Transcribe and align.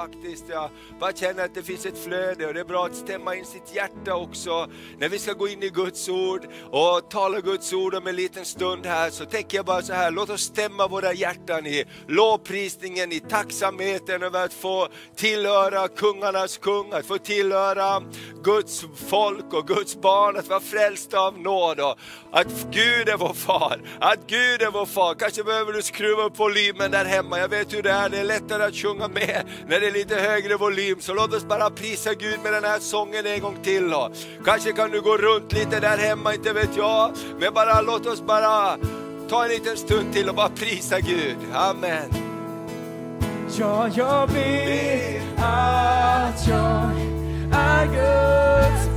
faktiskt. 0.00 0.48
Jag 0.48 0.70
bara 1.00 1.12
känner 1.12 1.44
att 1.44 1.54
det 1.54 1.62
finns 1.62 1.86
ett 1.86 2.04
flöde 2.04 2.46
och 2.46 2.54
det 2.54 2.60
är 2.60 2.64
bra 2.64 2.86
att 2.86 2.96
stämma 2.96 3.34
in 3.34 3.44
sitt 3.44 3.74
hjärta 3.74 4.14
också. 4.14 4.68
När 4.98 5.08
vi 5.08 5.18
ska 5.18 5.32
gå 5.32 5.48
in 5.48 5.62
i 5.62 5.68
Guds 5.68 6.08
ord 6.08 6.46
och 6.70 7.10
tala 7.10 7.40
Guds 7.40 7.72
ord 7.72 7.94
om 7.94 8.06
en 8.06 8.16
liten 8.16 8.44
stund 8.44 8.86
här 8.86 9.10
så 9.10 9.24
tänker 9.24 9.58
jag 9.58 9.66
bara 9.66 9.82
så 9.82 9.92
här, 9.92 10.10
låt 10.10 10.30
oss 10.30 10.40
stämma 10.40 10.88
våra 10.88 11.12
hjärtan 11.12 11.66
i 11.66 11.84
lovprisningen, 12.06 13.12
i 13.12 13.20
tacksamheten 13.20 14.22
över 14.22 14.44
att 14.44 14.52
få 14.52 14.88
tillhöra 15.16 15.88
kungarnas 15.88 16.58
kung, 16.58 16.92
att 16.92 17.06
få 17.06 17.18
tillhöra 17.18 18.02
Guds 18.42 18.84
folk 19.08 19.54
och 19.54 19.66
Guds 19.66 20.00
barn, 20.00 20.36
att 20.36 20.48
vara 20.48 20.60
frälsta 20.60 21.20
av 21.20 21.38
nåd 21.38 21.80
och 21.80 21.98
att 22.32 22.66
Gud 22.70 23.08
är 23.08 23.16
vår 23.16 23.32
far, 23.32 23.80
att 24.00 24.26
Gud 24.26 24.62
är 24.62 24.70
vår 24.70 24.86
far. 24.86 25.14
Kanske 25.14 25.44
behöver 25.44 25.72
du 25.72 25.82
skruva 25.82 26.22
upp 26.22 26.38
volymen 26.38 26.90
där 26.90 27.04
hemma, 27.04 27.38
jag 27.38 27.48
vet 27.48 27.74
hur 27.74 27.82
det 27.82 27.90
är, 27.90 28.08
det 28.08 28.18
är 28.18 28.24
lättare 28.24 28.62
att 28.62 28.74
sjunga 28.74 29.08
med 29.08 29.44
när 29.68 29.80
det 29.80 29.86
är 29.86 29.92
lite 29.92 30.14
högre 30.14 30.56
volym. 30.56 30.89
Så 30.98 31.14
låt 31.14 31.34
oss 31.34 31.44
bara 31.44 31.70
prisa 31.70 32.14
Gud 32.14 32.38
med 32.42 32.52
den 32.52 32.64
här 32.64 32.78
sången 32.78 33.26
en 33.26 33.40
gång 33.40 33.56
till. 33.62 33.94
Kanske 34.44 34.72
kan 34.72 34.90
du 34.90 35.00
gå 35.00 35.16
runt 35.16 35.52
lite 35.52 35.80
där 35.80 35.98
hemma, 35.98 36.34
inte 36.34 36.52
vet 36.52 36.76
jag. 36.76 37.10
Men 37.40 37.54
bara 37.54 37.80
låt 37.80 38.06
oss 38.06 38.22
bara 38.22 38.76
ta 39.28 39.44
en 39.44 39.50
liten 39.50 39.76
stund 39.76 40.12
till 40.12 40.28
och 40.28 40.34
bara 40.34 40.48
prisa 40.48 41.00
Gud. 41.00 41.36
Amen. 41.54 42.10
Ja, 43.58 43.88
jag 43.94 44.26
vet 44.26 45.22
att 45.38 46.48
jag 46.48 46.90
är 47.52 47.86
Guds 47.86 48.89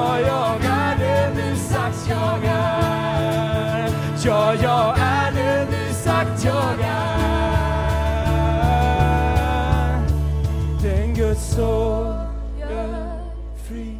jag 0.00 0.64
är 0.64 0.98
det 0.98 1.32
du 1.42 1.56
sagt 1.56 2.08
jag 2.08 2.44
är. 2.44 3.90
Ja, 4.24 4.54
jag 4.54 4.98
är 4.98 5.32
det 5.32 5.66
du 5.70 5.94
sagt 5.94 6.44
jag 6.44 6.80
är. 6.80 7.14
Den 10.82 11.14
Guds 11.14 11.54
son 11.54 12.06
är 12.60 13.18
fri 13.68 13.96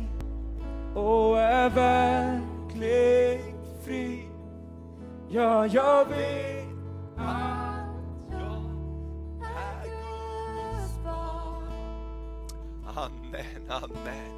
och 0.95 1.41
är 1.41 1.71
verkligt 1.71 3.55
fri. 3.85 4.29
Ja, 5.29 5.67
jag 5.67 6.05
vet 6.05 6.67
att 7.17 7.87
jag 8.31 8.63
är 9.43 9.85
Guds 9.85 11.05
barn. 11.05 11.65
Amen, 12.97 13.71
amen. 13.71 14.34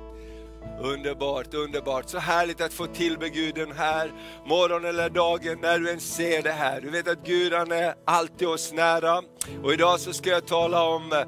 Underbart, 0.80 1.54
underbart. 1.54 2.08
Så 2.08 2.18
härligt 2.18 2.60
att 2.60 2.72
få 2.72 2.86
tillbe 2.86 3.28
Gud 3.28 3.54
den 3.54 3.72
här 3.72 4.12
morgonen 4.46 4.90
eller 4.90 5.10
dagen 5.10 5.58
när 5.62 5.78
du 5.78 5.90
än 5.90 6.00
ser 6.00 6.42
det 6.42 6.52
här. 6.52 6.80
Du 6.80 6.90
vet 6.90 7.08
att 7.08 7.26
Gud 7.26 7.52
han 7.52 7.72
är 7.72 7.94
alltid 8.04 8.48
oss 8.48 8.72
nära. 8.72 9.22
Och 9.62 9.72
idag 9.72 10.00
så 10.00 10.12
ska 10.12 10.30
jag 10.30 10.46
tala 10.46 10.82
om 10.82 11.24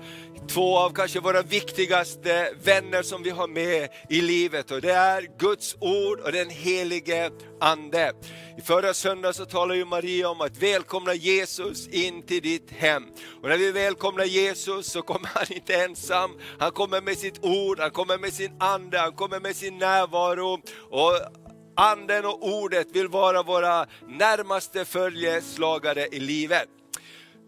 två 0.48 0.78
av 0.78 0.90
kanske 0.90 1.20
våra 1.20 1.42
viktigaste 1.42 2.50
vänner 2.62 3.02
som 3.02 3.22
vi 3.22 3.30
har 3.30 3.48
med 3.48 3.88
i 4.08 4.20
livet. 4.20 4.70
Och 4.70 4.80
det 4.80 4.92
är 4.92 5.26
Guds 5.38 5.76
ord 5.80 6.20
och 6.20 6.32
den 6.32 6.50
helige 6.50 7.30
Ande. 7.60 8.12
I 8.58 8.60
förra 8.60 8.94
söndagen 8.94 9.34
så 9.34 9.44
talade 9.44 9.78
ju 9.78 9.84
Maria 9.84 10.28
om 10.28 10.40
att 10.40 10.62
välkomna 10.62 11.14
Jesus 11.14 11.88
in 11.88 12.22
till 12.22 12.42
ditt 12.42 12.70
hem. 12.70 13.02
Och 13.42 13.48
när 13.48 13.56
vi 13.56 13.72
välkomnar 13.72 14.24
Jesus 14.24 14.86
så 14.86 15.02
kommer 15.02 15.30
han 15.34 15.52
inte 15.52 15.74
ensam, 15.74 16.30
han 16.58 16.70
kommer 16.70 17.00
med 17.00 17.18
sitt 17.18 17.44
ord, 17.44 17.80
han 17.80 17.90
kommer 17.90 18.18
med 18.18 18.32
sin 18.32 18.56
ande, 18.60 18.98
han 18.98 19.12
kommer 19.12 19.40
med 19.40 19.56
sin 19.56 19.78
närvaro. 19.78 20.60
Och 20.90 21.12
anden 21.76 22.24
och 22.24 22.48
ordet 22.48 22.86
vill 22.92 23.08
vara 23.08 23.42
våra 23.42 23.86
närmaste 24.08 24.84
följeslagare 24.84 26.06
i 26.06 26.20
livet. 26.20 26.68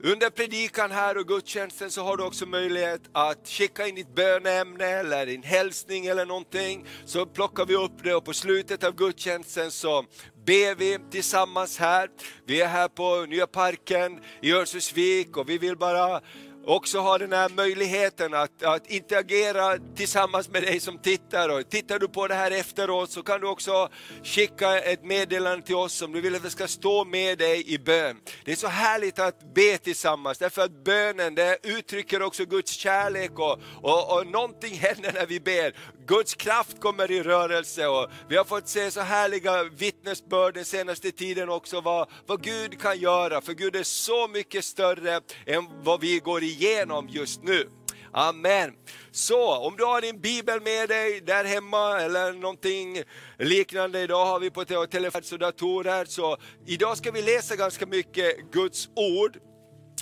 Under 0.02 0.30
predikan 0.30 0.90
här 0.90 1.18
och 1.18 1.28
gudstjänsten 1.28 1.90
så 1.90 2.02
har 2.02 2.16
du 2.16 2.24
också 2.24 2.46
möjlighet 2.46 3.00
att 3.12 3.48
skicka 3.48 3.86
in 3.86 3.94
ditt 3.94 4.14
böneämne 4.14 4.84
eller 4.84 5.26
din 5.26 5.42
hälsning 5.42 6.06
eller 6.06 6.26
någonting. 6.26 6.86
Så 7.04 7.26
plockar 7.26 7.66
vi 7.66 7.76
upp 7.76 8.04
det 8.04 8.14
och 8.14 8.24
på 8.24 8.32
slutet 8.32 8.84
av 8.84 8.94
gudstjänsten 8.94 9.70
så 9.70 10.04
ber 10.46 10.74
vi 10.74 10.98
tillsammans 11.10 11.78
här. 11.78 12.08
Vi 12.46 12.60
är 12.60 12.68
här 12.68 12.88
på 12.88 13.26
Nya 13.28 13.46
Parken 13.46 14.20
i 14.40 14.52
Örnsköldsvik 14.52 15.36
och 15.36 15.48
vi 15.48 15.58
vill 15.58 15.76
bara 15.76 16.20
också 16.66 17.00
har 17.00 17.18
den 17.18 17.32
här 17.32 17.48
möjligheten 17.48 18.34
att, 18.34 18.62
att 18.62 18.90
interagera 18.90 19.78
tillsammans 19.96 20.48
med 20.48 20.62
dig 20.62 20.80
som 20.80 20.98
tittar. 20.98 21.48
Och 21.48 21.70
tittar 21.70 21.98
du 21.98 22.08
på 22.08 22.26
det 22.28 22.34
här 22.34 22.50
efteråt 22.50 23.10
så 23.10 23.22
kan 23.22 23.40
du 23.40 23.46
också 23.46 23.88
skicka 24.24 24.78
ett 24.80 25.04
meddelande 25.04 25.66
till 25.66 25.74
oss 25.74 26.02
om 26.02 26.12
du 26.12 26.20
vill 26.20 26.34
att 26.34 26.44
vi 26.44 26.50
ska 26.50 26.68
stå 26.68 27.04
med 27.04 27.38
dig 27.38 27.74
i 27.74 27.78
bön. 27.78 28.16
Det 28.44 28.52
är 28.52 28.56
så 28.56 28.68
härligt 28.68 29.18
att 29.18 29.54
be 29.54 29.78
tillsammans 29.78 30.38
därför 30.38 30.62
att 30.62 30.84
bönen 30.84 31.34
det 31.34 31.58
uttrycker 31.62 32.22
också 32.22 32.44
Guds 32.44 32.72
kärlek 32.72 33.38
och, 33.38 33.58
och, 33.82 34.18
och 34.18 34.26
någonting 34.26 34.74
händer 34.74 35.12
när 35.12 35.26
vi 35.26 35.40
ber. 35.40 35.74
Guds 36.06 36.34
kraft 36.34 36.80
kommer 36.80 37.10
i 37.10 37.22
rörelse 37.22 37.86
och 37.86 38.10
vi 38.28 38.36
har 38.36 38.44
fått 38.44 38.68
se 38.68 38.90
så 38.90 39.00
härliga 39.00 39.64
vittnesbörd 39.64 40.54
den 40.54 40.64
senaste 40.64 41.10
tiden 41.12 41.48
också 41.48 41.80
vad, 41.80 42.08
vad 42.26 42.42
Gud 42.42 42.80
kan 42.80 42.98
göra. 42.98 43.40
För 43.40 43.52
Gud 43.52 43.76
är 43.76 43.82
så 43.82 44.28
mycket 44.28 44.64
större 44.64 45.20
än 45.46 45.66
vad 45.82 46.00
vi 46.00 46.18
går 46.18 46.42
igenom 46.50 47.08
just 47.08 47.42
nu. 47.42 47.68
Amen. 48.12 48.72
Så 49.10 49.56
om 49.56 49.76
du 49.76 49.84
har 49.84 50.00
din 50.00 50.20
bibel 50.20 50.60
med 50.60 50.88
dig 50.88 51.20
där 51.20 51.44
hemma 51.44 52.00
eller 52.00 52.32
någonting 52.32 53.02
liknande, 53.38 54.00
idag 54.00 54.26
har 54.26 54.40
vi 54.40 54.50
på 54.50 54.64
telefon 54.64 55.22
och 55.32 55.38
datorer. 55.38 56.04
Så 56.04 56.36
idag 56.66 56.96
ska 56.96 57.10
vi 57.10 57.22
läsa 57.22 57.56
ganska 57.56 57.86
mycket 57.86 58.52
Guds 58.52 58.88
ord. 58.96 59.38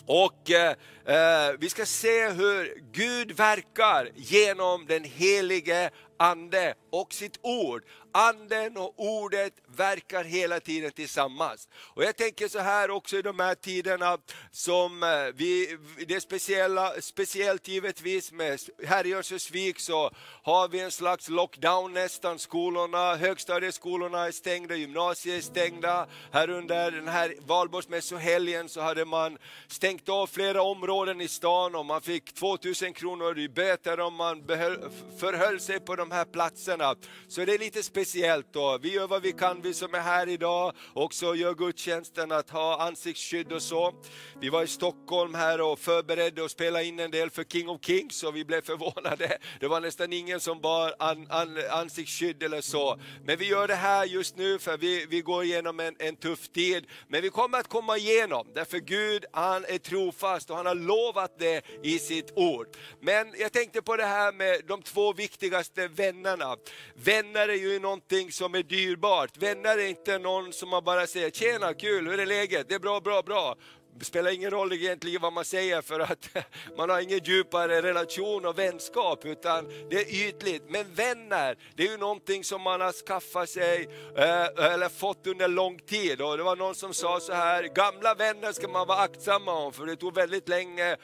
Och 0.07 0.51
eh, 0.51 0.75
Eh, 1.09 1.57
vi 1.59 1.71
ska 1.71 1.87
se 1.87 2.29
hur 2.29 2.83
Gud 2.93 3.33
verkar 3.33 4.11
genom 4.15 4.87
den 4.87 5.05
helige 5.05 5.91
Ande 6.21 6.75
och 6.91 7.13
sitt 7.13 7.39
ord. 7.43 7.83
Anden 8.13 8.77
och 8.77 8.95
ordet 8.97 9.53
verkar 9.77 10.25
hela 10.25 10.61
tiden 10.61 10.93
tillsammans. 10.93 11.69
Och 11.95 12.05
jag 12.05 12.17
tänker 12.17 12.49
så 12.49 12.59
här 12.59 12.91
också 12.91 13.17
i 13.17 13.23
de 13.23 13.41
här 13.41 13.55
tiderna 13.55 14.19
som 14.51 15.03
eh, 15.03 15.09
vi, 15.35 15.79
det 16.07 16.15
är 16.15 16.21
speciella, 16.21 16.93
speciellt 17.01 17.69
givetvis 17.69 18.33
med 18.33 18.61
här 18.87 19.07
i 19.07 19.15
Örnsköldsvik 19.15 19.81
så 19.81 20.11
har 20.43 20.69
vi 20.69 20.81
en 20.81 20.91
slags 20.91 21.29
lockdown 21.29 21.93
nästan. 21.93 22.39
Skolorna, 22.39 23.15
högstadieskolorna 23.15 24.27
är 24.27 24.33
stängda, 24.33 24.75
gymnasiet 24.75 25.39
är 25.39 25.43
stängda. 25.43 26.07
Här 26.33 26.51
under 26.51 26.91
den 26.91 27.09
här 27.09 27.35
valborgsmässohelgen 27.47 28.69
så 28.69 28.81
hade 28.81 29.05
man 29.05 29.39
stängt 29.69 30.09
av 30.09 30.27
flera 30.27 30.63
områden 30.63 30.98
områden 30.99 31.21
i 31.21 31.29
stan 31.29 31.75
och 31.75 31.87
man 31.87 32.01
fick 32.01 32.35
2000 32.35 32.93
kronor 32.93 33.39
i 33.39 33.49
böter 33.49 34.01
om 34.01 34.15
man 34.15 34.47
behöll, 34.47 34.91
förhöll 35.19 35.61
sig 35.61 35.81
på 35.81 35.97
de 35.97 36.11
här 36.11 36.25
platserna. 36.25 36.95
Så 37.29 37.45
det 37.45 37.55
är 37.55 37.59
lite 37.59 37.83
speciellt 37.83 38.53
då. 38.53 38.79
Vi 38.83 38.95
gör 38.95 39.07
vad 39.07 39.23
vi 39.23 39.33
kan, 39.33 39.63
vi 39.63 39.75
som 39.75 39.95
är 39.95 40.01
här 40.01 40.29
idag, 40.29 40.73
också 40.95 41.35
gör 41.35 41.55
gudstjänsten 41.55 42.33
att 42.33 42.51
ha 42.51 42.87
ansiktsskydd 42.87 43.53
och 43.53 43.63
så. 43.63 43.95
Vi 44.41 44.49
var 44.49 44.63
i 44.63 44.67
Stockholm 44.67 45.35
här 45.35 45.61
och 45.61 45.79
förberedde 45.79 46.43
och 46.43 46.51
spelade 46.51 46.85
in 46.85 46.99
en 47.01 47.11
del 47.11 47.31
för 47.31 47.45
King 47.45 47.69
of 47.69 47.85
Kings 47.85 48.23
och 48.23 48.37
vi 48.37 48.45
blev 48.45 48.63
förvånade. 48.63 49.39
Det 49.61 49.69
var 49.69 49.81
nästan 49.81 50.13
ingen 50.13 50.41
som 50.41 50.61
bar 50.61 50.95
an, 50.99 51.27
an, 51.31 51.59
ansiktsskydd 51.71 52.43
eller 52.43 52.61
så. 52.61 52.99
Men 53.25 53.39
vi 53.39 53.47
gör 53.47 53.69
det 53.69 53.75
här 53.75 54.05
just 54.05 54.37
nu 54.37 54.59
för 54.59 54.77
vi, 54.77 55.07
vi 55.11 55.21
går 55.21 55.45
igenom 55.45 55.81
en, 55.81 55.97
en 55.99 56.17
tuff 56.17 56.49
tid. 56.49 56.87
Men 57.09 57.23
vi 57.23 57.31
kommer 57.31 57.59
att 57.59 57.69
komma 57.69 57.97
igenom, 57.97 58.47
därför 58.55 58.79
Gud 58.79 59.25
han 59.33 59.65
är 59.65 59.79
trofast 59.79 60.51
och 60.51 60.57
han 60.57 60.67
har 60.67 60.88
lovat 60.89 61.39
det 61.39 61.65
i 61.83 61.99
sitt 61.99 62.33
ord. 62.35 62.67
Men 63.01 63.35
jag 63.39 63.53
tänkte 63.53 63.83
på 63.83 63.97
det 63.97 64.05
här 64.05 64.33
med 64.33 64.63
de 64.67 64.83
två 64.83 65.13
viktigaste 65.13 65.89
vännerna. 65.89 66.57
Vänner 66.95 67.49
är 67.49 67.55
ju 67.55 67.79
någonting 67.79 68.33
som 68.33 68.55
är 68.55 68.63
dyrbart. 68.63 69.37
Vänner 69.37 69.79
är 69.79 69.89
inte 69.89 70.19
någon 70.19 70.53
som 70.53 70.69
man 70.69 70.85
bara 70.85 71.07
säger, 71.07 71.31
tjena 71.31 71.75
kul, 71.75 72.09
hur 72.09 72.21
är 72.21 72.27
läget? 72.27 72.69
Det 72.69 72.75
är 72.75 72.79
bra, 72.79 73.01
bra, 73.01 73.23
bra. 73.23 73.57
Det 73.99 74.05
spelar 74.05 74.31
ingen 74.31 74.51
roll 74.51 74.73
egentligen 74.73 75.23
vad 75.23 75.33
man 75.33 75.45
säger 75.45 75.83
för 75.83 76.01
att 76.01 76.29
man 76.77 76.91
har 76.91 77.01
ingen 77.01 77.25
djupare 77.25 77.83
relation 77.83 78.47
och 78.47 78.59
vänskap 78.59 79.25
utan 79.25 79.69
det 79.91 79.97
är 79.97 80.29
ytligt. 80.29 80.63
Men 80.69 80.95
vänner, 80.95 81.59
det 81.77 81.87
är 81.87 81.91
ju 81.91 81.97
någonting 81.97 82.45
som 82.45 82.63
man 82.63 82.81
har 82.81 82.93
skaffat 82.93 83.49
sig 83.49 83.89
eh, 84.17 84.73
eller 84.73 84.89
fått 84.89 85.27
under 85.27 85.49
lång 85.49 85.79
tid. 85.79 86.21
Och 86.21 86.37
det 86.37 86.43
var 86.43 86.57
någon 86.57 86.75
som 86.75 86.95
sa 86.95 87.21
så 87.21 87.33
här, 87.33 87.63
gamla 87.63 88.15
vänner 88.15 88.53
ska 88.53 88.69
man 88.69 88.87
vara 88.87 88.99
aktsam 88.99 89.49
om 89.49 89.73
för 89.73 89.87
det 89.87 89.97
tog 89.97 90.15
väldigt 90.15 90.49
länge 90.49 90.97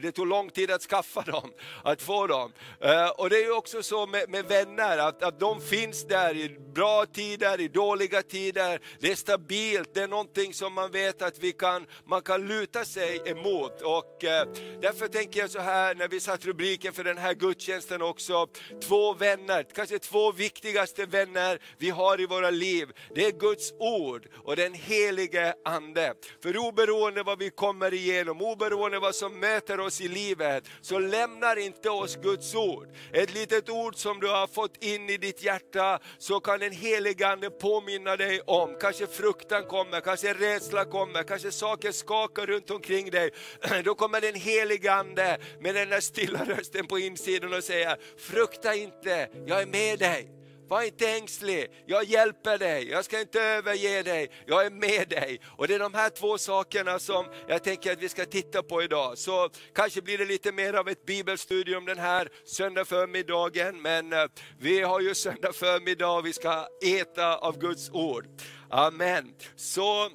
det 0.00 0.12
tog 0.12 0.26
lång 0.26 0.50
tid 0.50 0.70
att 0.70 0.82
skaffa 0.82 1.22
dem, 1.22 1.52
att 1.84 2.02
få 2.02 2.26
dem. 2.26 2.52
Eh, 2.80 3.08
och 3.08 3.30
det 3.30 3.36
är 3.36 3.44
ju 3.44 3.52
också 3.52 3.82
så 3.82 4.06
med, 4.06 4.28
med 4.28 4.44
vänner, 4.44 4.98
att, 4.98 5.22
att 5.22 5.40
de 5.40 5.60
finns 5.60 6.06
där 6.06 6.36
i 6.36 6.48
bra 6.74 7.06
tider, 7.06 7.60
i 7.60 7.68
dåliga 7.68 8.22
tider. 8.22 8.80
Det 9.00 9.12
är 9.12 9.16
stabilt, 9.16 9.94
det 9.94 10.02
är 10.02 10.08
någonting 10.08 10.54
som 10.54 10.72
man 10.72 10.90
vet 10.90 11.22
att 11.22 11.38
vi 11.38 11.52
kan, 11.52 11.86
man 12.04 12.22
kan 12.22 12.48
luta 12.48 12.84
sig 12.84 13.22
emot. 13.26 13.82
Och 13.82 14.24
eh, 14.24 14.48
därför 14.80 15.08
tänker 15.08 15.40
jag 15.40 15.50
så 15.50 15.60
här, 15.60 15.94
när 15.94 16.08
vi 16.08 16.20
satt 16.20 16.44
rubriken 16.44 16.92
för 16.92 17.04
den 17.04 17.18
här 17.18 17.34
gudstjänsten 17.34 18.02
också, 18.02 18.46
två 18.82 19.14
vänner, 19.14 19.66
kanske 19.74 19.98
två 19.98 20.32
viktigaste 20.32 21.06
vänner 21.06 21.58
vi 21.78 21.90
har 21.90 22.20
i 22.20 22.26
våra 22.26 22.50
liv. 22.50 22.88
Det 23.14 23.26
är 23.26 23.32
Guds 23.32 23.72
ord 23.78 24.28
och 24.44 24.56
den 24.56 24.74
helige 24.74 25.54
Ande. 25.64 26.14
För 26.42 26.56
oberoende 26.56 27.22
vad 27.22 27.38
vi 27.38 27.50
kommer 27.50 27.94
igenom, 27.94 28.42
oberoende 28.42 28.98
vad 28.98 29.14
som 29.14 29.40
möter 29.40 29.80
oss 29.82 30.00
i 30.00 30.08
livet, 30.08 30.64
så 30.80 30.98
lämnar 30.98 31.56
inte 31.56 31.90
oss 31.90 32.16
Guds 32.16 32.54
ord. 32.54 32.88
Ett 33.12 33.34
litet 33.34 33.70
ord 33.70 33.96
som 33.96 34.20
du 34.20 34.28
har 34.28 34.46
fått 34.46 34.84
in 34.84 35.10
i 35.10 35.16
ditt 35.16 35.42
hjärta, 35.42 35.98
så 36.18 36.40
kan 36.40 36.60
den 36.60 36.72
helige 36.72 37.28
Ande 37.28 37.50
påminna 37.50 38.16
dig 38.16 38.40
om, 38.40 38.76
kanske 38.80 39.06
fruktan 39.06 39.64
kommer, 39.64 40.00
kanske 40.00 40.34
rädsla 40.34 40.84
kommer, 40.84 41.22
kanske 41.22 41.52
saker 41.52 41.92
skakar 41.92 42.46
runt 42.46 42.70
omkring 42.70 43.10
dig. 43.10 43.30
Då 43.84 43.94
kommer 43.94 44.20
den 44.20 44.34
helige 44.34 44.92
Ande 44.92 45.38
med 45.60 45.74
den 45.74 45.88
där 45.88 46.00
stilla 46.00 46.44
rösten 46.44 46.86
på 46.86 46.98
insidan 46.98 47.54
och 47.54 47.64
säger, 47.64 47.96
frukta 48.18 48.74
inte, 48.74 49.28
jag 49.46 49.62
är 49.62 49.66
med 49.66 49.98
dig. 49.98 50.41
Var 50.72 50.82
inte 50.82 51.08
ängslig, 51.08 51.70
jag 51.86 52.04
hjälper 52.04 52.58
dig, 52.58 52.88
jag 52.88 53.04
ska 53.04 53.20
inte 53.20 53.40
överge 53.40 54.02
dig, 54.02 54.30
jag 54.46 54.66
är 54.66 54.70
med 54.70 55.08
dig. 55.08 55.40
Och 55.56 55.68
det 55.68 55.74
är 55.74 55.78
de 55.78 55.94
här 55.94 56.10
två 56.10 56.38
sakerna 56.38 56.98
som 56.98 57.26
jag 57.48 57.64
tänker 57.64 57.92
att 57.92 58.02
vi 58.02 58.08
ska 58.08 58.24
titta 58.24 58.62
på 58.62 58.82
idag. 58.82 59.18
Så 59.18 59.50
kanske 59.74 60.02
blir 60.02 60.18
det 60.18 60.24
lite 60.24 60.52
mer 60.52 60.74
av 60.74 60.88
ett 60.88 61.06
bibelstudium 61.06 61.84
den 61.84 61.98
här 61.98 62.28
söndag 62.44 62.84
förmiddagen, 62.84 63.82
men 63.82 64.12
eh, 64.12 64.24
vi 64.60 64.80
har 64.80 65.00
ju 65.00 65.14
söndag 65.14 65.52
förmiddag 65.52 66.10
och 66.10 66.26
vi 66.26 66.32
ska 66.32 66.66
äta 66.84 67.36
av 67.36 67.58
Guds 67.58 67.90
ord. 67.90 68.26
Amen. 68.70 69.34
Så 69.56 70.10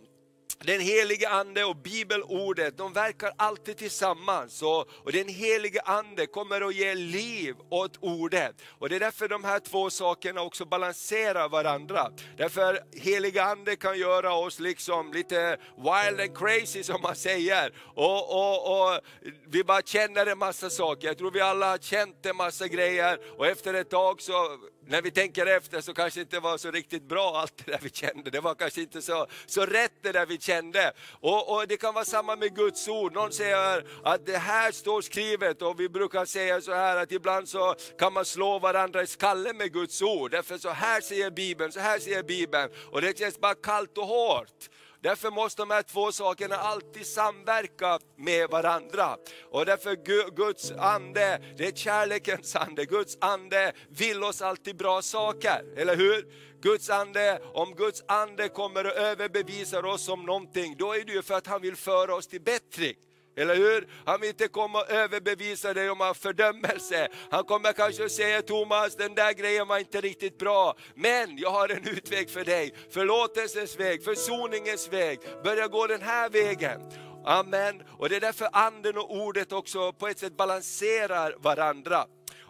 den 0.64 0.82
helige 0.82 1.30
Ande 1.30 1.64
och 1.64 1.76
bibelordet, 1.76 2.78
de 2.78 2.94
verkar 2.94 3.32
alltid 3.38 3.78
tillsammans. 3.78 4.62
Och, 4.62 4.88
och 5.04 5.12
den 5.12 5.28
helige 5.28 5.82
Ande 5.82 6.26
kommer 6.26 6.68
att 6.68 6.76
ge 6.76 6.96
liv 6.96 7.56
åt 7.70 7.98
ordet. 8.00 8.56
Och 8.80 8.90
det 8.90 8.96
är 8.96 9.00
därför 9.00 9.28
de 9.28 9.44
här 9.44 9.60
två 9.60 9.90
sakerna 9.90 10.42
också 10.42 10.66
balanserar 10.66 11.50
varandra. 11.50 12.12
Därför 12.38 12.80
helige 12.94 13.44
Ande 13.44 13.76
kan 13.76 14.00
göra 14.00 14.34
oss 14.34 14.60
liksom 14.60 15.14
lite 15.14 15.58
wild 15.78 16.22
and 16.22 16.38
crazy 16.38 16.84
som 16.84 17.02
man 17.02 17.16
säger. 17.16 17.74
Och, 17.96 18.32
och, 18.32 18.72
och 18.72 19.00
vi 19.48 19.64
bara 19.64 19.82
känner 19.82 20.26
en 20.26 20.38
massa 20.38 20.70
saker. 20.70 21.08
Jag 21.08 21.18
tror 21.18 21.32
vi 21.32 21.42
alla 21.42 21.70
har 21.70 21.78
känt 21.78 22.26
en 22.26 22.36
massa 22.36 22.68
grejer 22.68 23.20
och 23.38 23.48
efter 23.48 23.74
ett 23.74 23.90
tag 23.90 24.22
så 24.22 24.58
när 24.88 25.02
vi 25.02 25.12
tänker 25.12 25.46
efter 25.46 25.82
så 25.82 25.94
kanske 25.94 26.20
det 26.20 26.22
inte 26.22 26.40
var 26.40 26.58
så 26.58 26.72
riktigt 26.72 27.04
bra 27.04 27.38
allt 27.38 27.66
det 27.66 27.72
där 27.72 27.80
vi 27.82 27.90
kände. 27.90 28.30
Det 28.30 28.40
var 28.40 28.56
kanske 28.56 28.82
inte 28.82 29.02
så, 29.02 29.28
så 29.46 29.66
rätt 29.66 29.94
det 30.02 30.12
där 30.12 30.26
vi 30.26 30.40
kände. 30.40 30.92
Och, 31.12 31.56
och 31.56 31.68
det 31.68 31.78
kan 31.78 31.94
vara 31.94 32.06
samma 32.06 32.36
med 32.36 32.56
Guds 32.56 32.88
ord. 32.88 33.14
Någon 33.14 33.32
säger 33.32 33.84
att 34.04 34.26
det 34.26 34.38
här 34.38 34.72
står 34.72 35.02
skrivet 35.02 35.62
och 35.62 35.80
vi 35.80 35.90
brukar 35.90 36.26
säga 36.26 36.62
så 36.62 36.74
här 36.74 36.98
att 36.98 37.12
ibland 37.12 37.50
så 37.50 37.76
kan 38.00 38.14
man 38.14 38.26
slå 38.26 38.60
varandra 38.60 39.04
i 39.04 39.08
skallen 39.08 39.58
med 39.58 39.74
Guds 39.74 40.02
ord. 40.02 40.32
Därför 40.32 40.58
så 40.58 40.70
här 40.70 41.02
säger 41.02 41.32
Bibeln, 41.32 41.72
så 41.72 41.80
här 41.80 42.00
säger 42.00 42.24
Bibeln. 42.24 42.70
Och 42.92 43.02
det 43.02 43.20
känns 43.20 43.40
bara 43.40 43.56
kallt 43.56 43.98
och 43.98 44.08
hårt. 44.08 44.70
Därför 45.02 45.32
måste 45.32 45.62
de 45.62 45.72
här 45.72 45.84
två 45.84 46.12
sakerna 46.12 46.56
alltid 46.56 47.06
samverka 47.06 48.00
med 48.18 48.50
varandra. 48.50 49.18
Och 49.52 49.66
därför 49.66 49.96
Guds 50.36 50.72
ande, 50.72 51.42
det 51.58 51.68
är 51.68 51.72
kärlekens 51.72 52.56
ande. 52.56 52.86
Guds 52.86 53.18
ande 53.22 53.74
vill 53.90 54.24
oss 54.24 54.42
alltid 54.42 54.78
bra 54.78 55.02
saker, 55.02 55.64
eller 55.78 55.96
hur? 55.96 56.26
Guds 56.62 56.90
ande, 56.90 57.42
om 57.54 57.76
Guds 57.76 58.04
ande 58.08 58.50
kommer 58.50 58.86
och 58.86 58.98
överbevisar 58.98 59.86
oss 59.86 60.10
om 60.10 60.26
någonting, 60.26 60.76
då 60.78 60.94
är 60.94 61.06
det 61.06 61.12
ju 61.12 61.22
för 61.22 61.34
att 61.34 61.48
han 61.48 61.62
vill 61.62 61.76
föra 61.76 62.16
oss 62.16 62.28
till 62.28 62.42
bättring. 62.42 62.96
Eller 63.38 63.56
hur? 63.56 63.88
Han 64.06 64.22
vill 64.22 64.30
inte 64.30 64.48
komma 64.48 64.82
och 64.82 64.90
överbevisa 64.90 65.74
dig 65.74 65.90
om 65.90 66.14
fördömelse. 66.16 67.08
Han 67.32 67.44
kommer 67.44 67.74
kanske 67.74 68.06
att 68.06 68.12
säga 68.12 68.42
Thomas, 68.42 68.96
den 68.96 69.16
där 69.16 69.34
grejen 69.34 69.68
var 69.68 69.78
inte 69.80 70.02
riktigt 70.02 70.38
bra. 70.38 70.76
Men 70.96 71.38
jag 71.38 71.52
har 71.52 71.70
en 71.70 71.88
utväg 71.88 72.30
för 72.30 72.46
dig. 72.46 72.74
Förlåtelsens 72.90 73.80
väg, 73.80 74.04
försoningens 74.04 74.94
väg. 74.94 75.20
Börja 75.44 75.68
gå 75.68 75.88
den 75.88 76.02
här 76.02 76.30
vägen. 76.30 76.82
Amen. 77.26 77.82
Och 77.98 78.10
det 78.10 78.16
är 78.16 78.22
därför 78.22 78.50
anden 78.52 78.98
och 78.98 79.16
ordet 79.16 79.52
också 79.52 79.94
på 79.94 80.08
ett 80.08 80.20
sätt 80.20 80.38
balanserar 80.38 81.36
varandra. 81.40 82.06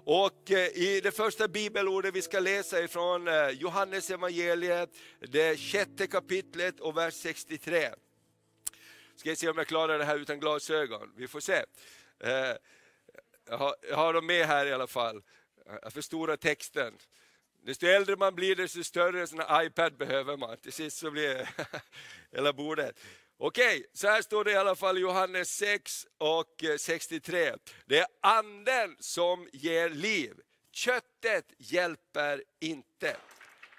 Och 0.06 0.52
eh, 0.52 0.68
i 0.68 1.02
det 1.04 1.12
första 1.12 1.48
bibelordet 1.48 2.16
vi 2.16 2.22
ska 2.22 2.40
läsa 2.40 2.84
ifrån 2.84 3.28
eh, 3.28 3.50
Johannes 3.50 4.10
evangeliet, 4.10 4.90
det 5.32 5.60
sjätte 5.60 6.08
kapitlet 6.08 6.80
och 6.80 6.98
vers 6.98 7.14
63. 7.14 7.90
Ska 9.18 9.30
jag 9.30 9.38
se 9.38 9.50
om 9.50 9.58
jag 9.58 9.68
klarar 9.68 10.00
det 10.00 10.06
här 10.06 10.18
utan 10.18 10.40
glasögon. 10.40 11.14
Vi 11.16 11.28
får 11.28 11.40
se. 11.40 11.66
Eh, 12.20 12.56
jag 13.50 13.58
har, 13.58 13.76
jag 13.90 13.96
har 13.96 14.14
dem 14.14 14.26
med 14.26 14.46
här 14.46 14.66
i 14.66 14.74
alla 14.74 14.88
fall. 14.88 15.24
Jag 15.82 15.94
förstorar 15.94 16.38
texten. 16.38 16.98
Desto 17.64 17.86
äldre 17.86 18.16
man 18.16 18.36
blir, 18.36 18.56
desto 18.56 18.84
större 18.84 19.28
sån 19.28 19.42
iPad 19.52 19.98
behöver 19.98 20.38
man. 20.38 20.58
Till 20.58 20.74
sist 20.74 20.98
så 20.98 21.12
blir 21.12 21.50
hela 22.32 22.54
bordet. 22.54 23.00
Okej, 23.38 23.86
så 23.94 24.08
här 24.08 24.22
står 24.22 24.44
det 24.44 24.52
i 24.52 24.56
alla 24.56 24.76
fall 24.76 24.98
i 24.98 25.02
Johannes 25.02 25.50
6 25.50 26.08
och 26.18 26.64
eh, 26.64 26.78
63. 26.78 27.54
Det 27.86 28.00
är 28.00 28.08
anden 28.22 28.96
som 29.00 29.50
ger 29.54 29.90
liv. 29.90 30.34
Köttet 30.72 31.54
hjälper 31.58 32.44
inte. 32.60 33.16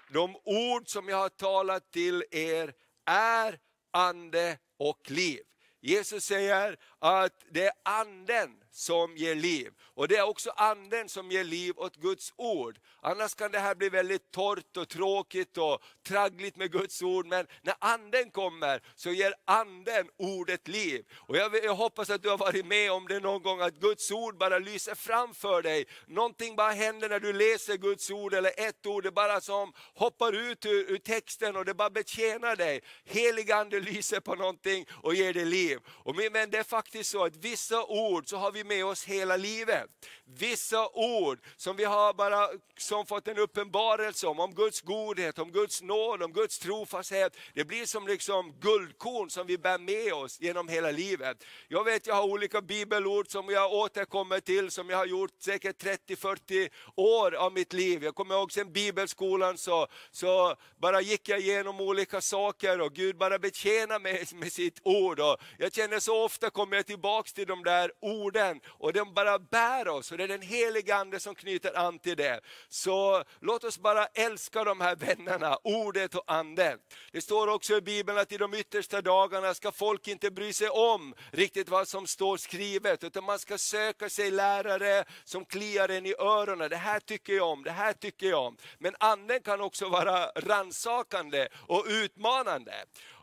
De 0.09 0.35
ord 0.43 0.87
som 0.89 1.09
jag 1.09 1.17
har 1.17 1.29
talat 1.29 1.91
till 1.91 2.23
er 2.31 2.73
är 3.05 3.59
ande 3.91 4.57
och 4.79 5.11
liv. 5.11 5.39
Jesus 5.81 6.23
säger 6.23 6.77
att 6.99 7.45
det 7.51 7.65
är 7.65 7.73
anden 7.83 8.49
som 8.71 9.17
ger 9.17 9.35
liv. 9.35 9.73
Och 9.95 10.07
det 10.07 10.17
är 10.17 10.27
också 10.27 10.49
anden 10.49 11.09
som 11.09 11.31
ger 11.31 11.43
liv 11.43 11.73
åt 11.77 11.95
Guds 11.95 12.33
ord. 12.35 12.79
Annars 13.01 13.35
kan 13.35 13.51
det 13.51 13.59
här 13.59 13.75
bli 13.75 13.89
väldigt 13.89 14.31
torrt 14.31 14.77
och 14.77 14.89
tråkigt 14.89 15.57
och 15.57 15.83
traggligt 16.07 16.57
med 16.57 16.71
Guds 16.71 17.01
ord. 17.01 17.27
Men 17.27 17.47
när 17.61 17.75
anden 17.79 18.31
kommer 18.31 18.81
så 18.95 19.11
ger 19.11 19.33
anden 19.45 20.09
ordet 20.17 20.67
liv. 20.67 21.05
Och 21.15 21.37
jag, 21.37 21.63
jag 21.63 21.75
hoppas 21.75 22.09
att 22.09 22.23
du 22.23 22.29
har 22.29 22.37
varit 22.37 22.65
med 22.65 22.91
om 22.91 23.07
det 23.07 23.19
någon 23.19 23.41
gång, 23.41 23.61
att 23.61 23.79
Guds 23.79 24.11
ord 24.11 24.37
bara 24.37 24.59
lyser 24.59 24.95
framför 24.95 25.61
dig. 25.61 25.85
Någonting 26.07 26.55
bara 26.55 26.71
händer 26.71 27.09
när 27.09 27.19
du 27.19 27.33
läser 27.33 27.77
Guds 27.77 28.11
ord, 28.11 28.33
eller 28.33 28.51
ett 28.57 28.85
ord, 28.85 29.03
det 29.03 29.11
bara 29.11 29.41
som 29.41 29.73
hoppar 29.95 30.33
ut 30.33 30.65
ur, 30.65 30.91
ur 30.91 30.97
texten 30.97 31.55
och 31.55 31.65
det 31.65 31.73
bara 31.73 31.89
betjänar 31.89 32.55
dig. 32.55 32.81
Helig 33.05 33.51
ande 33.51 33.79
lyser 33.79 34.19
på 34.19 34.35
någonting 34.35 34.85
och 35.03 35.15
ger 35.15 35.33
dig 35.33 35.45
liv. 35.45 35.79
Och 35.87 36.15
min 36.15 36.33
vän, 36.33 36.49
det 36.49 36.57
är 36.57 36.63
faktiskt 36.63 37.11
så 37.11 37.25
att 37.25 37.35
vissa 37.35 37.85
ord 37.85 38.29
så 38.29 38.37
har 38.37 38.51
vi 38.51 38.58
vi 38.59 38.63
med 38.63 38.85
oss 38.85 39.05
hela 39.05 39.37
livet. 39.37 39.85
Vissa 40.25 40.89
ord 40.93 41.39
som 41.57 41.75
vi 41.75 41.85
har 41.85 42.13
bara 42.13 42.47
som 42.77 43.05
fått 43.05 43.27
en 43.27 43.37
uppenbarelse 43.37 44.27
om, 44.27 44.39
om 44.39 44.55
Guds 44.55 44.81
godhet, 44.81 45.39
om 45.39 45.51
Guds 45.51 45.81
nåd, 45.81 46.23
om 46.23 46.33
Guds 46.33 46.59
trofasthet. 46.59 47.37
Det 47.53 47.65
blir 47.65 47.85
som 47.85 48.07
liksom 48.07 48.53
guldkorn 48.59 49.29
som 49.29 49.47
vi 49.47 49.57
bär 49.57 49.77
med 49.77 50.13
oss 50.13 50.41
genom 50.41 50.67
hela 50.67 50.91
livet. 50.91 51.43
Jag 51.67 51.83
vet, 51.83 52.07
jag 52.07 52.15
har 52.15 52.23
olika 52.23 52.61
bibelord 52.61 53.31
som 53.31 53.49
jag 53.49 53.73
återkommer 53.73 54.39
till, 54.39 54.71
som 54.71 54.89
jag 54.89 54.97
har 54.97 55.05
gjort 55.05 55.31
säkert 55.39 55.83
30-40 55.83 56.69
år 56.95 57.35
av 57.35 57.53
mitt 57.53 57.73
liv. 57.73 58.03
Jag 58.03 58.15
kommer 58.15 58.35
ihåg 58.35 58.51
sen 58.51 58.73
bibelskolan 58.73 59.57
så, 59.57 59.87
så 60.11 60.55
bara 60.77 61.01
gick 61.01 61.29
jag 61.29 61.39
igenom 61.39 61.81
olika 61.81 62.21
saker 62.21 62.81
och 62.81 62.93
Gud 62.93 63.17
bara 63.17 63.39
betjänade 63.39 63.99
mig 63.99 64.25
med 64.33 64.53
sitt 64.53 64.79
ord. 64.83 65.19
Och 65.19 65.37
jag 65.57 65.73
känner 65.73 65.99
så 65.99 66.23
ofta 66.23 66.49
kommer 66.49 66.75
jag 66.75 66.85
tillbaks 66.85 67.33
till 67.33 67.47
de 67.47 67.63
där 67.63 67.91
orden 68.01 68.48
och 68.67 68.93
de 68.93 69.13
bara 69.13 69.39
bär 69.39 69.87
oss. 69.87 70.11
Och 70.11 70.17
det 70.17 70.23
är 70.23 70.27
den 70.27 70.41
heliga 70.41 70.95
Ande 70.95 71.19
som 71.19 71.35
knyter 71.35 71.77
an 71.77 71.99
till 71.99 72.17
det. 72.17 72.39
Så 72.69 73.23
låt 73.39 73.63
oss 73.63 73.79
bara 73.79 74.05
älska 74.05 74.63
de 74.63 74.81
här 74.81 74.95
vännerna, 74.95 75.57
ordet 75.63 76.15
och 76.15 76.23
anden. 76.27 76.79
Det 77.11 77.21
står 77.21 77.47
också 77.47 77.77
i 77.77 77.81
Bibeln 77.81 78.17
att 78.17 78.31
i 78.31 78.37
de 78.37 78.53
yttersta 78.53 79.01
dagarna 79.01 79.53
ska 79.53 79.71
folk 79.71 80.07
inte 80.07 80.31
bry 80.31 80.53
sig 80.53 80.69
om 80.69 81.15
riktigt 81.31 81.69
vad 81.69 81.87
som 81.87 82.07
står 82.07 82.37
skrivet, 82.37 83.03
utan 83.03 83.23
man 83.23 83.39
ska 83.39 83.57
söka 83.57 84.09
sig 84.09 84.31
lärare 84.31 85.05
som 85.23 85.45
kliar 85.45 85.89
en 85.89 86.05
i 86.05 86.13
öronen. 86.19 86.69
Det 86.69 86.75
här 86.75 86.99
tycker 86.99 87.33
jag 87.33 87.47
om, 87.47 87.63
det 87.63 87.71
här 87.71 87.93
tycker 87.93 88.27
jag 88.27 88.45
om. 88.45 88.57
Men 88.77 88.95
anden 88.99 89.41
kan 89.41 89.61
också 89.61 89.89
vara 89.89 90.25
ransakande 90.25 91.47
och 91.67 91.85
utmanande. 91.87 92.73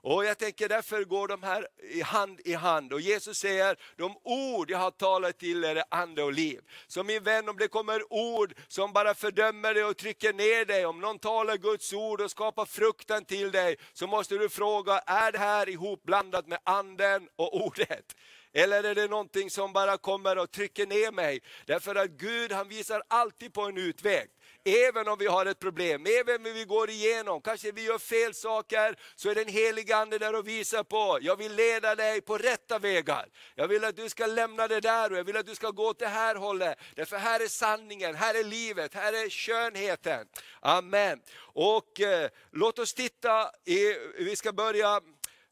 Och 0.09 0.25
jag 0.25 0.39
tänker 0.39 0.69
därför 0.69 1.05
går 1.05 1.29
de 1.29 1.43
här 1.43 1.67
i 1.91 2.03
hand 2.03 2.41
i 2.45 2.55
hand. 2.55 2.93
Och 2.93 3.01
Jesus 3.01 3.39
säger, 3.39 3.77
de 3.97 4.17
ord 4.23 4.71
jag 4.71 4.79
har 4.79 4.91
talat 4.91 5.39
till 5.39 5.65
er 5.65 5.77
är 5.77 5.85
ande 5.91 6.23
och 6.23 6.33
liv. 6.33 6.61
Så 6.87 7.03
min 7.03 7.23
vän, 7.23 7.49
om 7.49 7.57
det 7.57 7.69
kommer 7.69 8.13
ord 8.13 8.55
som 8.69 8.93
bara 8.93 9.15
fördömer 9.15 9.75
dig 9.75 9.85
och 9.85 9.97
trycker 9.97 10.33
ner 10.33 10.65
dig, 10.65 10.87
om 10.87 11.01
någon 11.01 11.19
talar 11.19 11.57
Guds 11.57 11.93
ord 11.93 12.21
och 12.21 12.31
skapar 12.31 12.65
fruktan 12.65 13.25
till 13.25 13.51
dig, 13.51 13.77
så 13.93 14.07
måste 14.07 14.35
du 14.35 14.49
fråga, 14.49 14.99
är 14.99 15.33
det 15.33 15.39
här 15.39 15.69
ihopblandat 15.69 16.47
med 16.47 16.59
anden 16.65 17.29
och 17.37 17.67
ordet? 17.67 18.17
Eller 18.53 18.85
är 18.85 18.95
det 18.95 19.09
någonting 19.09 19.51
som 19.51 19.73
bara 19.73 19.97
kommer 19.97 20.39
och 20.39 20.51
trycker 20.51 20.87
ner 20.87 21.13
mig? 21.13 21.41
Därför 21.67 21.95
att 21.95 22.11
Gud 22.11 22.53
han 22.53 22.69
visar 22.69 23.03
alltid 23.09 23.53
på 23.53 23.63
en 23.63 23.77
utväg. 23.77 24.29
Även 24.67 25.09
om 25.09 25.19
vi 25.19 25.27
har 25.27 25.47
ett 25.47 25.59
problem, 25.59 26.07
även 26.21 26.47
om 26.47 26.53
vi 26.53 26.65
går 26.65 26.91
igenom, 26.91 27.41
kanske 27.41 27.73
vi 27.73 27.85
gör 27.85 27.99
fel 27.99 28.35
saker, 28.35 28.97
så 29.15 29.31
är 29.31 29.35
den 29.35 29.49
heliga 29.49 29.97
Ande 29.97 30.19
där 30.19 30.35
och 30.35 30.49
visar 30.49 30.83
på, 30.83 31.19
jag 31.21 31.37
vill 31.37 31.55
leda 31.55 31.95
dig 31.95 32.21
på 32.21 32.39
rätta 32.39 32.79
vägar. 32.79 33.29
Jag 33.55 33.69
vill 33.69 33.85
att 33.85 33.97
du 33.97 34.09
ska 34.09 34.27
lämna 34.27 34.69
det 34.69 34.81
där 34.81 35.13
och 35.13 35.19
jag 35.19 35.25
vill 35.25 35.37
att 35.37 35.47
du 35.47 35.55
ska 35.55 35.71
gå 35.71 35.89
åt 35.89 35.99
det 35.99 36.07
här 36.07 36.35
hållet. 36.35 36.79
Därför 36.95 37.17
här 37.17 37.41
är 37.41 37.49
sanningen, 37.49 38.15
här 38.15 38.41
är 38.41 38.45
livet, 38.45 38.95
här 38.95 39.13
är 39.13 39.31
skönheten. 39.31 40.27
Amen. 40.61 41.21
Och 41.39 42.01
eh, 42.01 42.31
låt 42.53 42.79
oss 42.79 42.95
titta, 42.95 43.51
i, 43.65 43.95
vi 44.19 44.37
ska 44.37 44.53
börja 44.53 45.01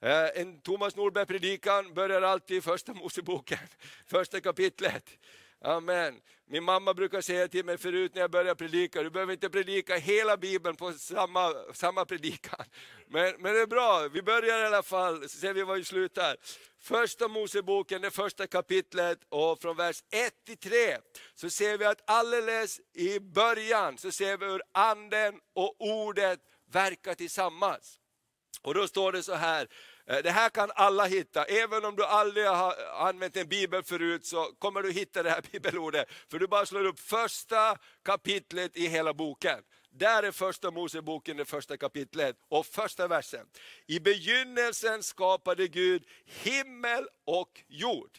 eh, 0.03 0.41
en 0.41 0.61
Thomas 0.61 0.97
Norberg 0.97 1.27
predikan 1.27 1.95
börjar 1.95 2.23
alltid 2.23 2.57
i 2.57 2.61
första 2.61 2.95
Moseboken, 2.95 3.59
första 4.07 4.41
kapitlet. 4.41 5.05
Amen. 5.65 6.21
Min 6.47 6.65
mamma 6.65 6.95
brukar 6.95 7.21
säga 7.21 7.49
till 7.49 7.65
mig 7.65 7.79
förut 7.79 8.15
när 8.15 8.21
jag 8.21 8.31
började 8.31 8.55
predika, 8.55 9.03
du 9.03 9.11
behöver 9.11 9.33
inte 9.33 9.51
predika 9.51 9.97
hela 9.97 10.37
Bibeln 10.37 10.77
på 10.77 10.93
samma, 10.93 11.55
samma 11.73 12.05
predikan. 12.05 12.65
Men, 13.09 13.35
men 13.39 13.55
det 13.55 13.61
är 13.61 13.67
bra, 13.67 14.09
vi 14.13 14.23
börjar 14.23 14.59
i 14.59 14.67
alla 14.67 14.83
fall, 14.83 15.29
så 15.29 15.39
ser 15.39 15.55
vi 15.55 15.63
var 15.63 15.77
vi 15.77 15.85
slutar. 15.85 16.37
Första 16.81 17.29
Moseboken, 17.29 18.03
det 18.03 18.11
första 18.11 18.47
kapitlet, 18.47 19.19
och 19.29 19.63
från 19.63 19.77
vers 19.77 20.03
1 20.11 20.45
till 20.47 20.59
3, 20.59 20.99
så 21.35 21.51
ser 21.51 21.79
vi 21.79 21.85
att 21.85 22.11
alldeles 22.11 22.81
i 22.95 23.21
början 23.21 23.99
så 23.99 24.11
ser 24.11 24.37
vi 24.37 24.47
hur 24.47 24.63
anden 24.73 25.35
och 25.55 25.75
ordet 25.79 26.41
verkar 26.73 27.15
tillsammans. 27.15 27.99
Och 28.63 28.75
då 28.75 28.89
står 28.89 29.13
det 29.13 29.23
så 29.23 29.35
här, 29.35 29.69
Eh, 30.07 30.19
det 30.23 30.31
här 30.31 30.49
kan 30.49 30.71
alla 30.75 31.05
hitta, 31.05 31.45
även 31.45 31.85
om 31.85 31.97
du 31.97 32.05
aldrig 32.05 32.47
har 32.47 32.75
använt 32.93 33.37
en 33.37 33.49
bibel 33.49 33.83
förut 33.83 34.27
så 34.27 34.45
kommer 34.45 34.83
du 34.83 34.93
hitta 34.93 35.23
det 35.23 35.31
här 35.31 35.43
bibelordet. 35.53 36.09
För 36.31 36.39
du 36.39 36.47
bara 36.47 36.67
slår 36.67 36.85
upp 36.85 37.01
första 37.01 37.79
kapitlet 38.05 38.77
i 38.77 38.87
hela 38.87 39.15
boken. 39.15 39.63
Där 39.91 40.23
är 40.23 40.33
första 40.33 40.71
Moseboken, 40.71 41.37
det 41.37 41.45
första 41.45 41.77
kapitlet 41.77 42.37
och 42.49 42.67
första 42.67 43.09
versen. 43.09 43.47
I 43.87 44.01
begynnelsen 44.01 45.03
skapade 45.03 45.69
Gud 45.69 46.05
himmel 46.25 47.07
och 47.25 47.65
jord. 47.69 48.19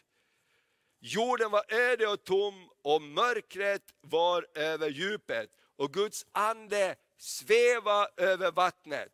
Jorden 0.99 1.51
var 1.51 1.73
öde 1.73 2.07
och 2.07 2.23
tom 2.23 2.69
och 2.81 3.01
mörkret 3.01 3.81
var 4.01 4.47
över 4.55 4.89
djupet 4.89 5.49
och 5.77 5.93
Guds 5.93 6.25
ande 6.31 6.95
sväva 7.17 8.07
över 8.17 8.51
vattnet. 8.51 9.11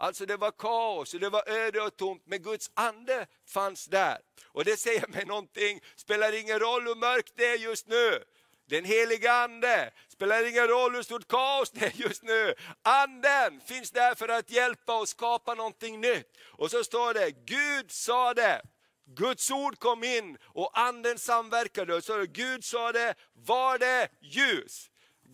Alltså 0.00 0.26
det 0.26 0.36
var 0.36 0.50
kaos, 0.50 1.10
det 1.10 1.28
var 1.28 1.48
öde 1.48 1.80
och 1.80 1.96
tomt, 1.96 2.22
men 2.26 2.42
Guds 2.42 2.70
ande 2.74 3.26
fanns 3.46 3.86
där. 3.86 4.18
Och 4.44 4.64
det 4.64 4.76
säger 4.76 5.06
mig 5.08 5.24
någonting, 5.24 5.80
spelar 5.96 6.40
ingen 6.40 6.58
roll 6.58 6.86
hur 6.86 6.94
mörkt 6.94 7.32
det 7.36 7.46
är 7.46 7.56
just 7.56 7.86
nu. 7.86 8.24
Den 8.68 8.84
heliga 8.84 9.32
ande, 9.32 9.90
spelar 10.08 10.48
ingen 10.48 10.68
roll 10.68 10.94
hur 10.94 11.02
stort 11.02 11.28
kaos 11.28 11.70
det 11.70 11.86
är 11.86 11.92
just 11.94 12.22
nu. 12.22 12.54
Anden 12.82 13.60
finns 13.60 13.90
där 13.90 14.14
för 14.14 14.28
att 14.28 14.50
hjälpa 14.50 15.00
och 15.00 15.08
skapa 15.08 15.54
någonting 15.54 16.00
nytt. 16.00 16.36
Och 16.42 16.70
så 16.70 16.84
står 16.84 17.14
det, 17.14 17.30
Gud 17.30 17.90
sa 17.90 18.34
det. 18.34 18.62
Guds 19.06 19.50
ord 19.50 19.78
kom 19.78 20.04
in 20.04 20.38
och 20.42 20.78
anden 20.78 21.18
samverkade. 21.18 21.94
Och 21.94 22.04
så 22.04 22.24
Gud 22.28 22.64
sa 22.64 22.92
det, 22.92 23.14
var 23.34 23.78
det 23.78 24.08
ljus. 24.20 24.90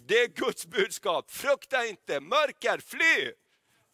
Det 0.07 0.19
är 0.23 0.29
Guds 0.29 0.67
budskap. 0.67 1.31
Frukta 1.31 1.87
inte, 1.87 2.21
mörker, 2.21 2.79
fly! 2.79 3.33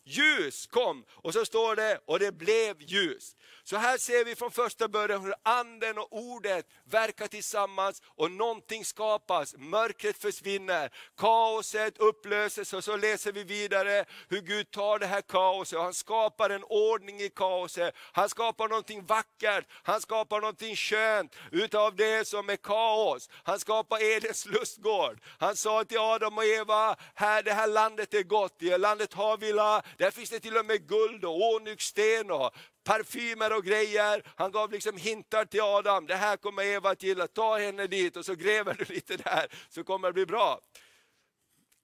Ljus 0.05 0.67
kom. 0.67 1.05
Och 1.11 1.33
så 1.33 1.45
står 1.45 1.77
det, 1.77 2.01
och 2.05 2.19
det 2.19 2.33
blev 2.33 2.83
ljus. 2.83 3.37
Så 3.65 3.77
här 3.77 3.99
ser 3.99 4.25
vi 4.25 4.37
från 4.37 4.51
första 4.51 4.89
början 4.89 5.25
hur 5.25 5.35
anden 5.43 5.99
och 5.99 6.09
ordet 6.11 6.67
verkar 6.85 7.27
tillsammans 7.27 8.03
och 8.07 8.31
någonting 8.31 8.85
skapas. 8.85 9.55
Mörkret 9.59 10.19
försvinner, 10.19 10.91
kaoset 11.17 11.99
upplöses 11.99 12.73
och 12.73 12.85
så 12.85 12.97
läser 12.97 13.33
vi 13.33 13.45
vidare 13.45 14.05
hur 14.29 14.41
Gud 14.41 14.71
tar 14.71 14.99
det 14.99 15.07
här 15.07 15.21
kaoset 15.21 15.79
och 15.79 15.85
han 15.85 15.95
skapar 15.95 16.51
en 16.51 16.65
ordning 16.65 17.21
i 17.21 17.29
kaoset. 17.29 17.95
Han 18.13 18.29
skapar 18.29 18.69
någonting 18.69 19.05
vackert, 19.07 19.67
han 19.83 20.01
skapar 20.01 20.41
någonting 20.41 20.77
skönt 20.77 21.37
utav 21.51 21.97
det 21.97 22.29
som 22.29 22.49
är 22.49 22.57
kaos. 22.57 23.29
Han 23.43 23.61
skapar 23.61 24.03
Edens 24.03 24.47
lustgård. 24.47 25.21
Han 25.39 25.57
sa 25.57 25.85
till 25.85 25.99
Adam 25.99 26.39
och 26.39 26.45
Eva, 26.45 26.97
här, 27.15 27.43
det 27.43 27.53
här 27.53 27.67
landet 27.67 28.15
är 28.15 28.23
gott, 28.23 28.63
i 28.63 28.79
landet 28.79 29.15
Havila, 29.15 29.83
där 29.99 30.11
finns 30.11 30.31
det 30.31 30.41
till 30.41 30.57
och 30.57 30.67
med 30.67 30.89
guld 30.89 31.25
och 31.25 31.55
onyxsten 31.55 32.31
och 32.31 32.55
parfymer 32.85 33.57
och 33.57 33.65
grejer. 33.65 34.23
Han 34.37 34.53
gav 34.53 34.73
liksom 34.73 34.97
hintar 34.97 35.45
till 35.45 35.61
Adam, 35.61 36.07
det 36.07 36.17
här 36.17 36.37
kommer 36.37 36.63
Eva 36.63 36.91
att 36.91 37.03
gilla, 37.03 37.27
ta 37.27 37.59
henne 37.59 37.87
dit 37.87 38.17
och 38.17 38.25
så 38.25 38.35
gräver 38.35 38.75
du 38.75 38.95
lite 38.95 39.17
där 39.17 39.47
så 39.69 39.85
kommer 39.85 40.09
det 40.09 40.13
bli 40.13 40.27
bra. 40.27 40.61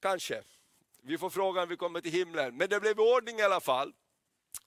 Kanske. 0.02 0.42
Vi 1.02 1.18
får 1.18 1.30
fråga 1.30 1.60
när 1.60 1.66
vi 1.66 1.76
kommer 1.76 2.00
till 2.00 2.12
himlen. 2.12 2.56
Men 2.56 2.68
det 2.68 2.80
blev 2.80 3.00
ordning 3.00 3.38
i 3.38 3.42
alla 3.42 3.60
fall. 3.60 3.92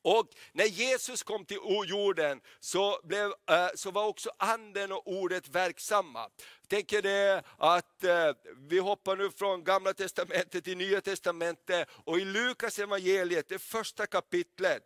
Och 0.02 0.28
när 0.52 0.66
Jesus 0.66 1.24
kom 1.24 1.46
till 1.46 1.58
jorden 1.88 2.42
så, 2.60 3.00
blev, 3.04 3.26
eh, 3.50 3.68
så 3.76 3.92
var 3.92 4.06
också 4.06 4.32
anden 4.38 4.92
och 4.92 5.08
ordet 5.08 5.50
verksamma. 5.50 6.30
Tänker 6.68 7.02
det 7.02 7.44
att 7.58 8.04
eh, 8.04 8.32
vi 8.58 8.80
hoppar 8.80 9.16
nu 9.16 9.32
från 9.32 9.64
gamla 9.64 9.94
testamentet 9.94 10.64
till 10.64 10.78
nya 10.78 11.02
testamentet 11.02 11.90
och 12.06 12.18
i 12.20 12.26
Lukas 12.26 12.80
evangeliet, 12.80 13.50
det 13.50 13.60
första 13.60 14.06
kapitlet, 14.06 14.84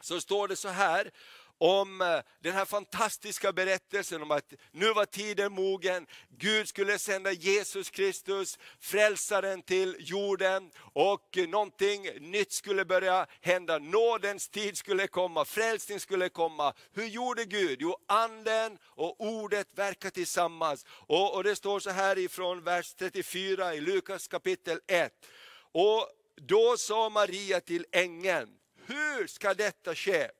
så 0.00 0.20
står 0.20 0.48
det 0.48 0.56
så 0.56 0.68
här 0.68 1.10
om 1.58 2.00
eh, 2.00 2.20
den 2.40 2.54
här 2.54 2.64
fantastiska 2.64 3.52
berättelsen 3.52 4.22
om 4.22 4.30
att 4.30 4.52
nu 4.72 4.92
var 4.92 5.04
tiden 5.04 5.52
mogen, 5.52 6.06
Gud 6.28 6.68
skulle 6.68 6.98
sända 6.98 7.32
Jesus 7.32 7.90
Kristus, 7.90 8.58
frälsaren 8.80 9.62
till 9.62 9.96
jorden 9.98 10.70
och 10.92 11.38
någonting 11.48 12.08
nytt 12.20 12.52
skulle 12.52 12.84
börja 12.84 13.26
hända. 13.40 13.78
Nådens 13.78 14.48
tid 14.48 14.76
skulle 14.76 15.06
komma, 15.06 15.44
frälsning 15.44 16.00
skulle 16.00 16.28
komma. 16.28 16.74
Hur 16.92 17.06
gjorde 17.06 17.44
Gud? 17.44 17.78
Jo, 17.80 17.96
anden 18.06 18.78
och 18.84 19.20
ordet 19.20 19.68
verkar 19.74 20.10
tillsammans. 20.10 20.86
Och, 20.90 21.34
och 21.34 21.44
det 21.44 21.56
står 21.56 21.80
så 21.80 21.90
här 21.90 22.18
ifrån 22.18 22.64
vers 22.64 22.94
34 22.94 23.74
i 23.74 23.80
Lukas 23.80 24.28
kapitel 24.28 24.80
1. 24.86 25.12
Och 25.72 26.08
då 26.36 26.76
sa 26.76 27.08
Maria 27.08 27.60
till 27.60 27.86
ängeln, 27.92 28.57
hur 28.88 29.26
ska 29.26 29.54
detta 29.54 29.94
ske? 29.94 30.30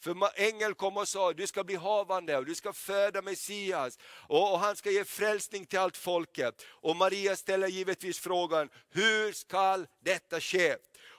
För 0.00 0.16
ängeln 0.34 0.74
kom 0.74 0.96
och 0.96 1.08
sa, 1.08 1.32
du 1.32 1.46
ska 1.46 1.64
bli 1.64 1.74
havande 1.74 2.36
och 2.36 2.46
du 2.46 2.54
ska 2.54 2.72
föda 2.72 3.22
Messias 3.22 3.98
och, 4.04 4.52
och 4.52 4.58
han 4.58 4.76
ska 4.76 4.90
ge 4.90 5.04
frälsning 5.04 5.66
till 5.66 5.78
allt 5.78 5.96
folket. 5.96 6.64
Och 6.66 6.96
Maria 6.96 7.36
ställer 7.36 7.68
givetvis 7.68 8.18
frågan, 8.18 8.68
hur 8.90 9.32
ska 9.32 9.84
detta 10.00 10.40
ske? 10.40 10.76